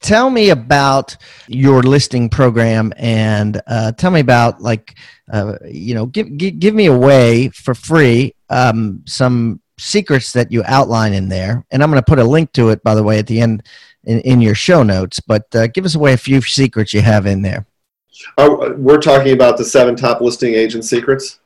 tell 0.00 0.30
me 0.30 0.50
about 0.50 1.16
your 1.48 1.82
listing 1.82 2.28
program, 2.28 2.92
and 2.96 3.60
uh, 3.66 3.92
tell 3.92 4.10
me 4.10 4.20
about 4.20 4.60
like 4.60 4.96
uh, 5.32 5.54
you 5.66 5.94
know, 5.94 6.06
give, 6.06 6.36
give 6.36 6.58
give 6.58 6.74
me 6.74 6.86
away 6.86 7.48
for 7.48 7.74
free 7.74 8.34
um, 8.48 9.02
some 9.06 9.60
secrets 9.78 10.32
that 10.32 10.50
you 10.50 10.62
outline 10.66 11.12
in 11.12 11.28
there, 11.28 11.64
and 11.70 11.82
I'm 11.82 11.90
going 11.90 12.02
to 12.02 12.08
put 12.08 12.18
a 12.18 12.24
link 12.24 12.52
to 12.52 12.70
it, 12.70 12.82
by 12.82 12.94
the 12.94 13.02
way, 13.02 13.18
at 13.18 13.26
the 13.26 13.40
end 13.40 13.62
in, 14.04 14.20
in 14.20 14.40
your 14.40 14.54
show 14.54 14.82
notes. 14.82 15.20
But 15.20 15.54
uh, 15.54 15.66
give 15.68 15.84
us 15.84 15.94
away 15.94 16.12
a 16.12 16.18
few 16.18 16.40
secrets 16.40 16.94
you 16.94 17.02
have 17.02 17.26
in 17.26 17.42
there. 17.42 17.66
Oh, 18.36 18.74
we're 18.76 19.00
talking 19.00 19.32
about 19.32 19.56
the 19.56 19.64
seven 19.64 19.94
top 19.94 20.20
listing 20.20 20.54
agent 20.54 20.84
secrets. 20.84 21.40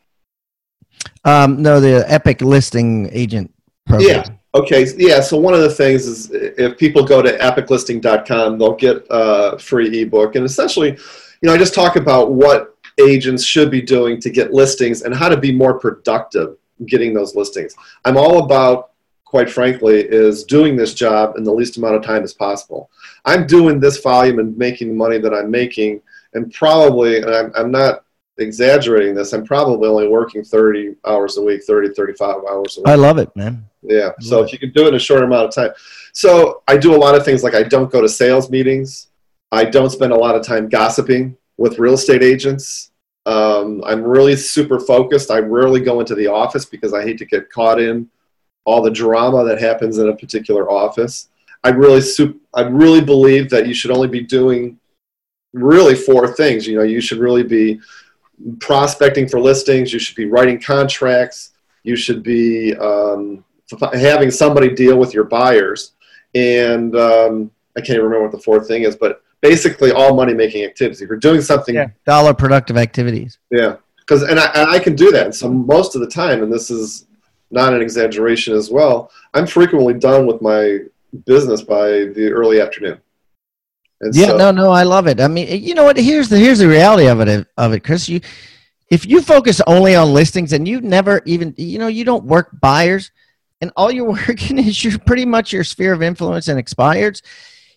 Um, 1.24 1.62
no, 1.62 1.80
the 1.80 2.04
Epic 2.10 2.40
Listing 2.40 3.08
Agent 3.12 3.52
program. 3.86 4.08
Yeah. 4.08 4.24
Okay. 4.54 4.86
Yeah. 4.96 5.20
So 5.20 5.38
one 5.38 5.54
of 5.54 5.60
the 5.60 5.70
things 5.70 6.06
is 6.06 6.30
if 6.32 6.76
people 6.76 7.04
go 7.04 7.22
to 7.22 7.38
epiclisting.com, 7.38 8.58
they'll 8.58 8.76
get 8.76 9.06
a 9.10 9.58
free 9.58 10.02
ebook. 10.02 10.36
And 10.36 10.44
essentially, 10.44 10.90
you 10.90 11.48
know, 11.48 11.54
I 11.54 11.58
just 11.58 11.74
talk 11.74 11.96
about 11.96 12.32
what 12.32 12.76
agents 13.00 13.44
should 13.44 13.70
be 13.70 13.80
doing 13.80 14.20
to 14.20 14.30
get 14.30 14.52
listings 14.52 15.02
and 15.02 15.14
how 15.14 15.28
to 15.28 15.36
be 15.36 15.52
more 15.52 15.78
productive 15.78 16.56
getting 16.86 17.14
those 17.14 17.34
listings. 17.34 17.74
I'm 18.04 18.16
all 18.16 18.44
about, 18.44 18.90
quite 19.24 19.50
frankly, 19.50 20.00
is 20.00 20.44
doing 20.44 20.76
this 20.76 20.94
job 20.94 21.36
in 21.36 21.44
the 21.44 21.52
least 21.52 21.76
amount 21.76 21.96
of 21.96 22.02
time 22.02 22.22
as 22.22 22.34
possible. 22.34 22.90
I'm 23.24 23.46
doing 23.46 23.80
this 23.80 24.00
volume 24.00 24.38
and 24.38 24.56
making 24.56 24.88
the 24.88 24.94
money 24.94 25.18
that 25.18 25.32
I'm 25.32 25.50
making, 25.50 26.02
and 26.34 26.52
probably, 26.52 27.18
and 27.18 27.30
I'm, 27.30 27.52
I'm 27.54 27.70
not 27.70 28.04
exaggerating 28.38 29.14
this, 29.14 29.32
I'm 29.32 29.44
probably 29.44 29.88
only 29.88 30.08
working 30.08 30.42
30 30.42 30.96
hours 31.06 31.36
a 31.36 31.42
week, 31.42 31.62
30, 31.64 31.94
35 31.94 32.36
hours 32.50 32.78
a 32.78 32.80
week. 32.80 32.88
I 32.88 32.94
love 32.94 33.18
it, 33.18 33.34
man. 33.36 33.64
Yeah. 33.82 34.10
So 34.20 34.42
if 34.42 34.52
you 34.52 34.58
can 34.58 34.70
do 34.70 34.84
it 34.84 34.88
in 34.88 34.94
a 34.94 34.98
short 34.98 35.22
amount 35.22 35.48
of 35.48 35.54
time. 35.54 35.70
So 36.12 36.62
I 36.68 36.76
do 36.76 36.94
a 36.94 36.98
lot 36.98 37.14
of 37.14 37.24
things 37.24 37.42
like 37.42 37.54
I 37.54 37.62
don't 37.62 37.90
go 37.90 38.00
to 38.00 38.08
sales 38.08 38.50
meetings. 38.50 39.08
I 39.50 39.64
don't 39.64 39.90
spend 39.90 40.12
a 40.12 40.16
lot 40.16 40.34
of 40.34 40.46
time 40.46 40.68
gossiping 40.68 41.36
with 41.58 41.78
real 41.78 41.94
estate 41.94 42.22
agents. 42.22 42.90
Um, 43.26 43.82
I'm 43.84 44.02
really 44.02 44.36
super 44.36 44.80
focused. 44.80 45.30
I 45.30 45.38
rarely 45.38 45.80
go 45.80 46.00
into 46.00 46.14
the 46.14 46.26
office 46.26 46.64
because 46.64 46.92
I 46.92 47.02
hate 47.02 47.18
to 47.18 47.26
get 47.26 47.50
caught 47.50 47.80
in 47.80 48.08
all 48.64 48.82
the 48.82 48.90
drama 48.90 49.44
that 49.44 49.60
happens 49.60 49.98
in 49.98 50.08
a 50.08 50.16
particular 50.16 50.70
office. 50.70 51.28
I 51.64 51.70
really, 51.70 52.00
super, 52.00 52.38
I 52.54 52.62
really 52.62 53.00
believe 53.00 53.50
that 53.50 53.66
you 53.66 53.74
should 53.74 53.90
only 53.90 54.08
be 54.08 54.22
doing 54.22 54.78
really 55.52 55.94
four 55.94 56.32
things. 56.32 56.66
You 56.66 56.76
know, 56.76 56.82
you 56.82 57.00
should 57.00 57.18
really 57.18 57.44
be 57.44 57.80
prospecting 58.58 59.28
for 59.28 59.40
listings. 59.40 59.92
You 59.92 59.98
should 59.98 60.16
be 60.16 60.26
writing 60.26 60.60
contracts. 60.60 61.52
You 61.84 61.96
should 61.96 62.22
be 62.22 62.74
um, 62.76 63.44
having 63.92 64.30
somebody 64.30 64.74
deal 64.74 64.98
with 64.98 65.14
your 65.14 65.24
buyers. 65.24 65.92
And 66.34 66.96
um, 66.96 67.50
I 67.76 67.80
can't 67.80 67.90
even 67.90 68.04
remember 68.04 68.24
what 68.24 68.32
the 68.32 68.42
fourth 68.42 68.66
thing 68.66 68.82
is, 68.82 68.96
but 68.96 69.22
basically 69.40 69.92
all 69.92 70.14
money 70.14 70.34
making 70.34 70.64
activities. 70.64 71.02
If 71.02 71.08
you're 71.08 71.18
doing 71.18 71.42
something, 71.42 71.74
yeah, 71.74 71.88
dollar 72.06 72.32
productive 72.32 72.76
activities. 72.76 73.38
Yeah, 73.50 73.76
because 73.98 74.22
and 74.22 74.40
I, 74.40 74.46
and 74.54 74.70
I 74.70 74.78
can 74.78 74.94
do 74.94 75.10
that. 75.12 75.26
And 75.26 75.34
so 75.34 75.50
most 75.50 75.94
of 75.94 76.00
the 76.00 76.06
time, 76.06 76.42
and 76.42 76.52
this 76.52 76.70
is 76.70 77.06
not 77.50 77.74
an 77.74 77.82
exaggeration 77.82 78.54
as 78.54 78.70
well, 78.70 79.10
I'm 79.34 79.46
frequently 79.46 79.94
done 79.94 80.26
with 80.26 80.40
my 80.40 80.78
business 81.26 81.62
by 81.62 81.88
the 81.88 82.30
early 82.32 82.60
afternoon. 82.60 82.98
And 84.00 84.14
yeah, 84.14 84.28
so, 84.28 84.36
no, 84.36 84.50
no, 84.50 84.70
I 84.70 84.82
love 84.82 85.06
it. 85.06 85.20
I 85.20 85.28
mean, 85.28 85.62
you 85.62 85.74
know 85.74 85.84
what? 85.84 85.96
Here's 85.96 86.28
the 86.28 86.38
here's 86.38 86.58
the 86.58 86.68
reality 86.68 87.06
of 87.06 87.20
it 87.20 87.46
of 87.56 87.72
it, 87.72 87.80
Chris. 87.84 88.08
You 88.08 88.20
if 88.88 89.06
you 89.06 89.22
focus 89.22 89.60
only 89.66 89.94
on 89.94 90.12
listings 90.12 90.52
and 90.52 90.66
you 90.66 90.80
never 90.80 91.22
even 91.24 91.54
you 91.56 91.78
know 91.78 91.86
you 91.86 92.04
don't 92.04 92.24
work 92.24 92.48
buyers 92.60 93.10
and 93.62 93.70
all 93.76 93.90
you're 93.90 94.04
working 94.28 94.58
is 94.58 94.84
you're 94.84 94.98
pretty 94.98 95.24
much 95.24 95.52
your 95.52 95.64
sphere 95.64 95.94
of 95.94 96.02
influence 96.02 96.48
and 96.48 96.62
expireds 96.62 97.22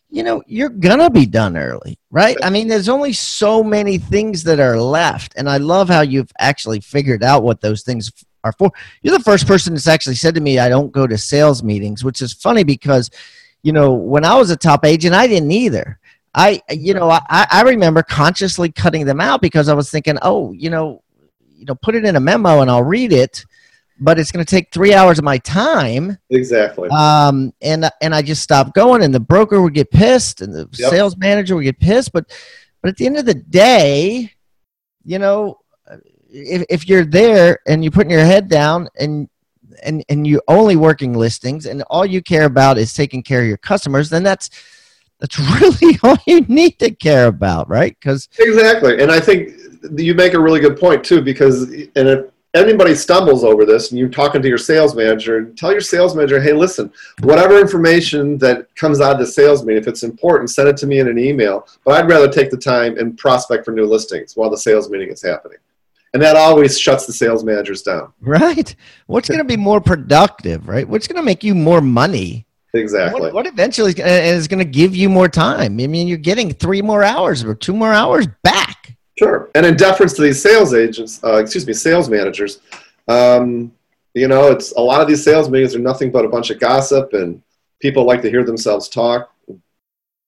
you 0.10 0.24
know 0.24 0.44
you're 0.48 0.70
gonna 0.70 1.10
be 1.10 1.26
done 1.26 1.56
early 1.56 1.98
right? 2.12 2.38
I 2.44 2.50
mean 2.50 2.68
there's 2.68 2.90
only 2.90 3.14
so 3.14 3.64
many 3.64 3.98
things 3.98 4.44
that 4.44 4.60
are 4.60 4.80
left 4.80 5.34
and 5.38 5.50
i 5.50 5.58
love 5.58 5.88
how 5.88 6.02
you've 6.02 6.32
actually 6.40 6.82
figured 6.82 7.24
out 7.24 7.44
what 7.44 7.62
those 7.62 7.84
things 7.84 8.12
are 8.44 8.52
for. 8.54 8.72
You're 9.02 9.18
the 9.18 9.24
first 9.24 9.48
person 9.48 9.74
that's 9.74 9.88
actually 9.88 10.16
said 10.16 10.36
to 10.36 10.42
me 10.42 10.60
i 10.60 10.68
don't 10.68 10.92
go 10.92 11.08
to 11.08 11.18
sales 11.18 11.64
meetings 11.64 12.04
which 12.04 12.22
is 12.22 12.34
funny 12.34 12.64
because 12.64 13.10
you 13.64 13.72
know 13.72 13.94
when 13.94 14.26
i 14.26 14.36
was 14.36 14.50
a 14.50 14.58
top 14.58 14.84
agent 14.84 15.16
i 15.16 15.28
didn't 15.28 15.52
either. 15.52 16.00
I, 16.38 16.62
you 16.70 16.94
know, 16.94 17.10
I, 17.10 17.48
I 17.50 17.62
remember 17.62 18.04
consciously 18.04 18.70
cutting 18.70 19.06
them 19.06 19.22
out 19.22 19.42
because 19.42 19.70
I 19.70 19.74
was 19.74 19.90
thinking, 19.90 20.18
oh, 20.22 20.52
you 20.52 20.70
know, 20.70 21.02
you 21.56 21.64
know, 21.64 21.76
put 21.76 21.96
it 21.96 22.04
in 22.04 22.18
a 22.18 22.20
memo 22.20 22.60
and 22.60 22.70
I'll 22.70 22.84
read 22.84 23.14
it, 23.14 23.46
but 24.00 24.20
it's 24.20 24.32
going 24.32 24.46
to 24.46 24.50
take 24.50 24.72
three 24.72 24.94
hours 24.94 25.18
of 25.18 25.24
my 25.24 25.38
time. 25.40 26.18
Exactly. 26.30 26.90
Um, 26.90 27.54
and 27.62 27.90
and 28.02 28.14
I 28.14 28.22
just 28.22 28.42
stopped 28.42 28.74
going, 28.74 29.04
and 29.04 29.14
the 29.14 29.20
broker 29.20 29.62
would 29.62 29.74
get 29.74 29.92
pissed, 29.92 30.42
and 30.42 30.54
the 30.54 30.68
yep. 30.74 30.90
sales 30.90 31.18
manager 31.18 31.56
would 31.56 31.64
get 31.64 31.80
pissed. 31.80 32.12
But 32.12 32.26
but 32.82 32.90
at 32.90 32.98
the 32.98 33.06
end 33.06 33.18
of 33.18 33.26
the 33.26 33.34
day, 33.34 34.32
you 35.04 35.20
know, 35.20 35.60
if 36.30 36.66
if 36.70 36.88
you're 36.88 37.06
there 37.06 37.60
and 37.68 37.84
you're 37.84 37.92
putting 37.92 38.12
your 38.12 38.26
head 38.26 38.50
down 38.50 38.90
and 39.00 39.30
and 39.84 40.04
and 40.10 40.28
you're 40.28 40.44
only 40.48 40.76
working 40.76 41.14
listings 41.14 41.66
and 41.66 41.82
all 41.84 42.06
you 42.06 42.22
care 42.22 42.46
about 42.46 42.78
is 42.78 42.94
taking 42.94 43.24
care 43.24 43.42
of 43.42 43.48
your 43.48 43.58
customers, 43.58 44.10
then 44.10 44.24
that's 44.24 44.50
that's 45.20 45.40
really 45.62 45.98
all 46.04 46.18
you 46.28 46.42
need 46.42 46.80
to 46.80 46.92
care 46.94 47.28
about, 47.28 47.70
right? 47.70 47.96
Because 48.00 48.28
exactly, 48.40 49.02
and 49.02 49.12
I 49.12 49.20
think 49.20 49.52
you 49.96 50.14
make 50.14 50.34
a 50.34 50.40
really 50.40 50.60
good 50.60 50.78
point 50.78 51.04
too. 51.04 51.22
Because 51.22 51.64
and 51.64 51.90
if 51.96 52.26
anybody 52.56 52.96
stumbles 52.96 53.44
over 53.44 53.66
this, 53.66 53.92
and 53.92 54.00
you're 54.00 54.10
talking 54.10 54.42
to 54.42 54.48
your 54.48 54.58
sales 54.58 54.96
manager, 54.96 55.46
tell 55.52 55.72
your 55.72 55.82
sales 55.82 56.16
manager, 56.16 56.42
hey, 56.42 56.54
listen, 56.54 56.92
whatever 57.22 57.60
information 57.60 58.38
that 58.40 58.74
comes 58.76 59.02
out 59.02 59.14
of 59.14 59.20
the 59.20 59.28
sales 59.28 59.66
meeting, 59.66 59.82
if 59.82 59.88
it's 59.88 60.04
important, 60.04 60.50
send 60.50 60.70
it 60.70 60.78
to 60.78 60.88
me 60.88 61.00
in 61.00 61.08
an 61.08 61.20
email. 61.20 61.68
But 61.84 61.96
I'd 62.04 62.10
rather 62.10 62.30
take 62.30 62.52
the 62.52 62.58
time 62.58 62.98
and 62.98 63.18
prospect 63.18 63.66
for 63.66 63.72
new 63.72 63.86
listings 63.86 64.36
while 64.36 64.50
the 64.50 64.58
sales 64.58 64.90
meeting 64.90 65.10
is 65.10 65.22
happening. 65.22 65.58
And 66.14 66.24
that 66.24 66.38
always 66.38 66.80
shuts 66.80 67.06
the 67.06 67.12
sales 67.12 67.44
managers 67.44 67.82
down. 67.82 68.14
Right. 68.22 68.74
What's 69.08 69.28
going 69.28 69.40
to 69.40 69.44
be 69.44 69.58
more 69.58 69.82
productive, 69.82 70.70
right? 70.70 70.88
What's 70.88 71.08
going 71.08 71.18
to 71.18 71.24
make 71.24 71.44
you 71.44 71.54
more 71.54 71.82
money? 71.82 72.48
Exactly. 72.74 73.22
What, 73.22 73.34
what 73.34 73.48
eventually 73.48 73.94
is 73.98 74.48
going 74.48 74.60
to 74.60 74.66
give 74.66 74.96
you 74.96 75.10
more 75.10 75.28
time? 75.28 75.80
I 75.80 75.88
mean, 75.88 76.08
you're 76.08 76.18
getting 76.18 76.54
three 76.54 76.82
more 76.82 77.04
hours 77.04 77.44
or 77.44 77.54
two 77.54 77.74
more 77.74 77.94
hours 77.94 78.28
back. 78.44 78.95
Sure. 79.18 79.50
And 79.56 79.66
in 79.66 79.78
deference 79.78 80.14
to 80.14 80.22
these 80.22 80.42
sales 80.42 80.74
agents, 80.74 81.24
uh, 81.24 81.38
excuse 81.38 81.66
me, 81.66 81.74
sales 81.74 82.10
managers, 82.10 82.60
um, 83.08 83.72
you 84.14 84.28
know, 84.28 84.52
it's 84.52 84.72
a 84.74 84.82
lot 84.82 85.02
of 85.02 85.08
these 85.08 85.24
sales 85.24 85.50
meetings 85.50 85.76
are 85.76 85.80
nothing 85.80 86.12
but 86.12 86.26
a 86.26 86.30
bunch 86.30 86.50
of 86.50 86.60
gossip 86.60 87.14
and 87.14 87.42
people 87.82 88.06
like 88.06 88.22
to 88.22 88.30
hear 88.30 88.44
themselves 88.44 88.90
talk. 88.90 89.32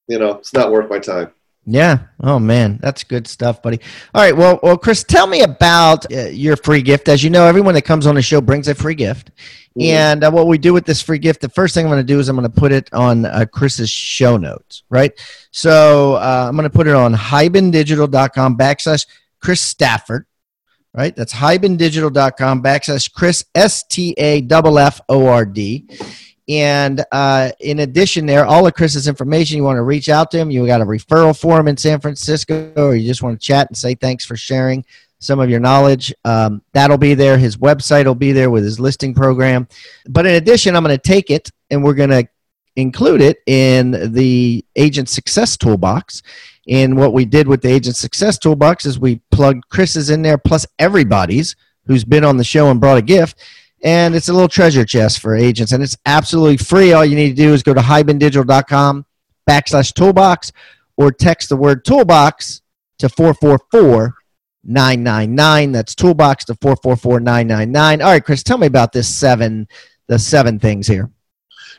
You 0.08 0.20
know, 0.20 0.36
it's 0.36 0.54
not 0.54 0.72
worth 0.72 0.90
my 0.90 1.00
time. 1.00 1.32
Yeah. 1.70 2.00
Oh 2.22 2.40
man, 2.40 2.80
that's 2.82 3.04
good 3.04 3.28
stuff, 3.28 3.62
buddy. 3.62 3.82
All 4.14 4.22
right. 4.22 4.36
Well, 4.36 4.58
well, 4.64 4.78
Chris, 4.78 5.04
tell 5.04 5.28
me 5.28 5.42
about 5.42 6.10
uh, 6.14 6.28
your 6.28 6.56
free 6.56 6.82
gift. 6.82 7.10
As 7.10 7.26
you 7.26 7.30
know, 7.30 7.46
everyone 7.46 7.74
that 7.74 7.82
comes 7.82 8.08
on 8.08 8.16
the 8.16 8.22
show 8.22 8.40
brings 8.40 8.70
a 8.70 8.76
free 8.76 8.96
gift. 8.96 9.32
And 9.80 10.24
uh, 10.24 10.32
what 10.32 10.48
we 10.48 10.58
do 10.58 10.74
with 10.74 10.86
this 10.86 11.02
free 11.02 11.20
gift, 11.20 11.42
the 11.42 11.50
first 11.50 11.74
thing 11.74 11.86
I'm 11.86 11.92
going 11.92 12.06
to 12.06 12.14
do 12.14 12.20
is 12.20 12.30
I'm 12.30 12.36
going 12.36 12.50
to 12.50 12.60
put 12.60 12.72
it 12.72 12.92
on 12.94 13.26
uh, 13.26 13.46
Chris's 13.52 13.90
show 13.90 14.38
notes. 14.38 14.84
Right. 14.90 15.12
So 15.52 16.16
uh, 16.16 16.46
I'm 16.48 16.56
going 16.56 16.70
to 16.70 16.76
put 16.76 16.88
it 16.88 16.96
on 16.96 17.14
hibandigital.com 17.14 18.58
backslash 18.58 19.08
Chris 19.42 19.62
Stafford. 19.62 20.26
Right. 20.94 21.16
That's 21.16 21.34
hibandigital.com 21.34 22.64
backslash 22.64 23.14
Chris 23.14 23.46
S 23.54 23.84
T 23.84 24.16
A 24.18 24.42
F 24.42 24.66
F 24.66 25.02
O 25.10 25.28
R 25.28 25.46
D 25.46 25.88
and 26.50 27.04
uh, 27.12 27.52
in 27.60 27.80
addition, 27.80 28.26
there, 28.26 28.46
all 28.46 28.66
of 28.66 28.74
Chris's 28.74 29.08
information, 29.08 29.58
you 29.58 29.64
want 29.64 29.78
to 29.78 29.84
reach 29.84 30.08
out 30.08 30.32
to 30.32 30.38
him, 30.38 30.50
you 30.50 30.66
got 30.66 30.82
a 30.82 30.86
referral 30.86 31.38
for 31.38 31.60
him 31.60 31.68
in 31.68 31.76
San 31.76 32.00
Francisco, 32.00 32.72
or 32.78 32.96
you 32.96 33.06
just 33.06 33.22
want 33.22 33.40
to 33.40 33.46
chat 33.46 33.68
and 33.68 33.78
say 33.78 33.96
thanks 33.96 34.24
for 34.24 34.38
sharing 34.38 34.86
some 35.20 35.40
of 35.40 35.50
your 35.50 35.60
knowledge. 35.60 36.14
Um, 36.26 36.62
that'll 36.74 36.98
be 36.98 37.14
there. 37.14 37.38
His 37.38 37.58
website 37.58 38.06
will 38.06 38.16
be 38.16 38.32
there 38.32 38.50
with 38.50 38.64
his 38.64 38.80
listing 38.80 39.14
program. 39.14 39.68
But 40.08 40.26
in 40.26 40.36
addition, 40.36 40.76
I'm 40.76 40.84
going 40.84 40.96
to 40.96 41.02
take 41.02 41.30
it 41.30 41.50
and 41.70 41.84
we're 41.84 41.94
going 41.94 42.10
to 42.10 42.28
include 42.76 43.22
it 43.22 43.40
in 43.48 44.14
the 44.14 44.64
Agent 44.76 45.10
Success 45.10 45.58
Toolbox. 45.58 46.22
And 46.68 46.98
what 46.98 47.14
we 47.14 47.26
did 47.26 47.48
with 47.48 47.62
the 47.62 47.70
Agent 47.70 47.96
Success 47.96 48.38
Toolbox 48.38 48.86
is 48.86 49.00
we 49.00 49.22
plugged 49.32 49.68
Chris's 49.70 50.10
in 50.10 50.22
there 50.22 50.38
plus 50.38 50.66
everybody's 50.78 51.56
who's 51.86 52.04
been 52.04 52.24
on 52.24 52.38
the 52.38 52.44
show 52.44 52.70
and 52.70 52.80
brought 52.80 52.98
a 52.98 53.02
gift 53.02 53.42
and 53.84 54.16
it's 54.16 54.30
a 54.30 54.34
little 54.34 54.48
treasure 54.48 54.86
chest 54.86 55.20
for 55.20 55.36
agents 55.36 55.72
and 55.72 55.84
it's 55.84 55.98
absolutely 56.06 56.58
free 56.58 56.94
all 56.94 57.06
you 57.06 57.16
need 57.16 57.30
to 57.30 57.36
do 57.36 57.54
is 57.54 57.64
go 57.64 57.74
to 57.74 57.82
hibandigital.com 57.82 59.06
backslash 59.50 59.94
toolbox 59.94 60.52
or 60.98 61.12
text 61.12 61.50
the 61.50 61.56
word 61.56 61.86
toolbox 61.86 62.62
to 62.98 63.08
444 63.08 64.16
999 64.68 65.72
that's 65.72 65.96
toolbox 65.96 66.46
to 66.46 66.56
444 66.56 67.20
999 67.20 68.02
all 68.02 68.12
right 68.12 68.24
chris 68.24 68.44
tell 68.44 68.58
me 68.58 68.68
about 68.68 68.92
this 68.92 69.08
seven 69.08 69.68
the 70.08 70.20
seven 70.20 70.60
things 70.60 70.88
here 70.88 71.10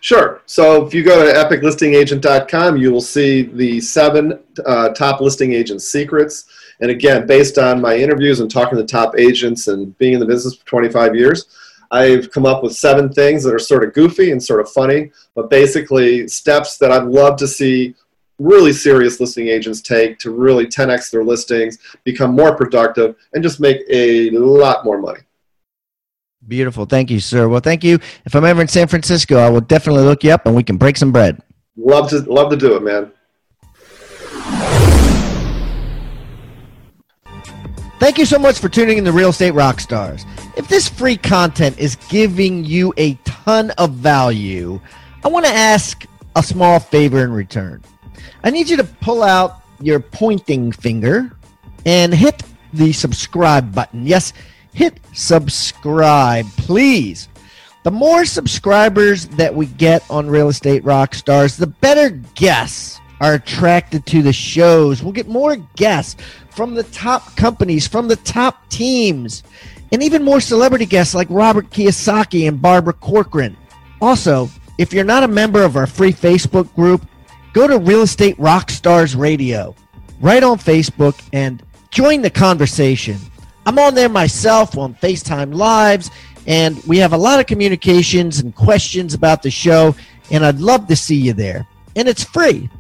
Sure. 0.01 0.43
So 0.47 0.87
if 0.87 0.95
you 0.95 1.03
go 1.03 1.25
to 1.25 1.33
epiclistingagent.com, 1.33 2.77
you 2.77 2.93
will 2.93 3.01
see 3.01 3.43
the 3.43 3.81
seven 3.81 4.39
uh, 4.65 4.91
top 4.91 5.21
listing 5.21 5.53
agent 5.53 5.83
secrets. 5.83 6.47
And 6.81 6.91
again, 6.91 7.27
based 7.27 7.59
on 7.59 7.81
my 7.81 7.97
interviews 7.97 8.41
and 8.41 8.51
talking 8.51 8.79
to 8.79 8.85
top 8.85 9.19
agents 9.19 9.67
and 9.67 9.97
being 9.99 10.15
in 10.15 10.21
the 10.21 10.27
business 10.27 10.55
for 10.55 10.65
25 10.67 11.17
years, 11.17 11.47
I've 11.91 12.31
come 12.31 12.47
up 12.47 12.63
with 12.63 12.75
seven 12.75 13.13
things 13.13 13.43
that 13.45 13.55
are 13.55 13.59
sort 13.59 13.83
of 13.83 13.95
goofy 13.95 14.31
and 14.31 14.43
sort 14.43 14.61
of 14.61 14.71
funny, 14.71 15.11
but 15.35 15.51
basically 15.51 16.29
steps 16.29 16.77
that 16.79 16.93
I'd 16.93 17.05
love 17.05 17.37
to 17.39 17.49
see 17.49 17.95
really 18.39 18.73
serious 18.73 19.21
listing 19.21 19.49
agents 19.49 19.81
take 19.81 20.19
to 20.19 20.31
really 20.31 20.67
10x 20.67 21.11
their 21.11 21.25
listings, 21.25 21.79
become 22.05 22.35
more 22.35 22.57
productive, 22.57 23.17
and 23.35 23.43
just 23.43 23.61
make 23.61 23.83
a 23.91 24.31
lot 24.31 24.85
more 24.85 24.99
money. 24.99 25.21
Beautiful. 26.47 26.87
Thank 26.87 27.11
you, 27.11 27.21
sir. 27.21 27.49
Well, 27.49 27.61
thank 27.61 27.85
you. 27.85 27.99
If 28.25 28.35
I'm 28.35 28.45
ever 28.45 28.63
in 28.63 28.69
San 28.69 28.89
Francisco, 28.89 29.37
I 29.37 29.51
will 29.51 29.61
definitely 29.61 30.05
look 30.05 30.25
you 30.25 30.31
up 30.31 30.47
and 30.47 30.55
we 30.55 30.63
can 30.63 30.79
break 30.79 30.97
some 30.97 31.13
bread. 31.13 31.43
Love 31.77 32.09
to 32.11 32.21
love 32.21 32.51
to 32.51 32.57
do 32.57 32.75
it, 32.75 32.83
man. 32.83 33.13
Thank 38.01 38.17
you 38.17 38.25
so 38.25 38.39
much 38.39 38.61
for 38.61 38.69
tuning 38.69 38.99
in 38.99 39.05
to 39.05 39.13
Real 39.13 39.31
Estate 39.31 39.55
Rockstars. 39.55 40.25
If 40.57 40.69
this 40.69 40.89
free 40.89 41.17
content 41.17 41.79
is 41.79 41.97
giving 42.09 42.65
you 42.65 42.95
a 42.97 43.15
ton 43.25 43.71
of 43.73 43.93
value, 43.93 44.81
I 45.25 45.29
want 45.29 45.47
to 45.47 45.53
ask 45.53 46.07
a 46.37 46.43
small 46.43 46.79
favor 46.79 47.25
in 47.25 47.33
return. 47.33 47.83
I 48.43 48.51
need 48.51 48.69
you 48.69 48.77
to 48.77 48.85
pull 48.85 49.23
out 49.23 49.63
your 49.81 50.01
pointing 50.01 50.73
finger 50.73 51.33
and 51.87 52.15
hit 52.15 52.43
the 52.73 52.93
subscribe 52.93 53.75
button. 53.75 54.07
Yes, 54.07 54.33
hit 54.73 55.01
subscribe, 55.13 56.47
please. 56.57 57.29
The 57.85 57.91
more 57.91 58.25
subscribers 58.25 59.27
that 59.29 59.55
we 59.55 59.67
get 59.67 60.09
on 60.11 60.29
Real 60.29 60.49
Estate 60.49 60.85
Rockstars, 60.85 61.59
the 61.59 61.67
better 61.67 62.11
guests 62.35 63.01
are 63.21 63.35
attracted 63.35 64.07
to 64.07 64.23
the 64.23 64.33
shows. 64.33 65.03
We'll 65.03 65.13
get 65.13 65.29
more 65.29 65.57
guests 65.77 66.21
from 66.51 66.75
the 66.75 66.83
top 66.85 67.37
companies, 67.37 67.87
from 67.87 68.09
the 68.09 68.17
top 68.17 68.69
teams, 68.69 69.43
and 69.93 70.03
even 70.03 70.23
more 70.23 70.41
celebrity 70.41 70.87
guests 70.87 71.15
like 71.15 71.29
Robert 71.31 71.71
Kiyosaki 71.71 72.47
and 72.47 72.61
Barbara 72.61 72.93
Corcoran. 72.93 73.57
Also, 74.01 74.49
if 74.77 74.93
you're 74.93 75.05
not 75.05 75.23
a 75.23 75.29
member 75.29 75.63
of 75.63 75.77
our 75.77 75.87
free 75.87 76.13
Facebook 76.13 76.73
group, 76.75 77.07
go 77.59 77.67
to 77.67 77.79
Real 77.79 78.03
Estate 78.03 78.37
Rockstars 78.37 79.19
Radio 79.19 79.75
right 80.21 80.45
on 80.45 80.59
Facebook 80.59 81.21
and 81.33 81.61
join 81.91 82.23
the 82.23 82.31
conversation. 82.31 83.19
I'm 83.67 83.81
on 83.81 83.97
there 83.97 84.09
myself 84.09 84.79
on 84.79 84.95
FaceTime 84.95 85.53
Lives, 85.53 86.09
and 86.47 86.81
we 86.85 86.99
have 86.99 87.13
a 87.13 87.17
lot 87.17 87.41
of 87.41 87.47
communications 87.47 88.39
and 88.39 88.55
questions 88.55 89.13
about 89.13 89.43
the 89.43 89.51
show, 89.51 89.97
and 90.31 90.47
I'd 90.47 90.61
love 90.61 90.87
to 90.87 90.95
see 90.95 91.17
you 91.17 91.33
there. 91.33 91.67
And 91.97 92.07
it's 92.07 92.23
free. 92.23 92.71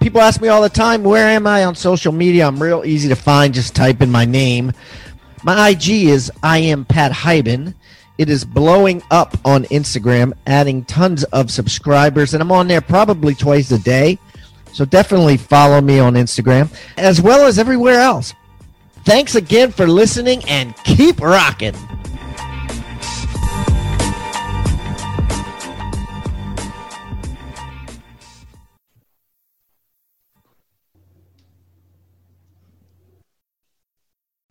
People 0.00 0.20
ask 0.20 0.40
me 0.40 0.48
all 0.48 0.60
the 0.60 0.68
time, 0.70 1.04
where 1.04 1.28
am 1.28 1.46
I 1.46 1.64
on 1.64 1.76
social 1.76 2.10
media? 2.10 2.48
I'm 2.48 2.60
real 2.60 2.84
easy 2.84 3.08
to 3.08 3.14
find. 3.14 3.54
Just 3.54 3.76
type 3.76 4.02
in 4.02 4.10
my 4.10 4.24
name. 4.24 4.72
My 5.44 5.68
IG 5.68 5.88
is 5.88 6.32
I 6.42 6.58
am 6.58 6.84
Pat 6.84 7.12
Hiban. 7.12 7.74
It 8.18 8.30
is 8.30 8.44
blowing 8.44 9.02
up 9.10 9.36
on 9.44 9.64
Instagram, 9.64 10.32
adding 10.46 10.84
tons 10.84 11.24
of 11.24 11.50
subscribers, 11.50 12.32
and 12.32 12.42
I'm 12.42 12.52
on 12.52 12.68
there 12.68 12.80
probably 12.80 13.34
twice 13.34 13.70
a 13.70 13.78
day. 13.78 14.18
So 14.72 14.84
definitely 14.84 15.36
follow 15.36 15.80
me 15.80 15.98
on 15.98 16.14
Instagram 16.14 16.74
as 16.96 17.20
well 17.20 17.46
as 17.46 17.58
everywhere 17.58 18.00
else. 18.00 18.34
Thanks 19.04 19.34
again 19.34 19.70
for 19.70 19.86
listening 19.86 20.42
and 20.48 20.74
keep 20.84 21.20
rocking. 21.20 21.74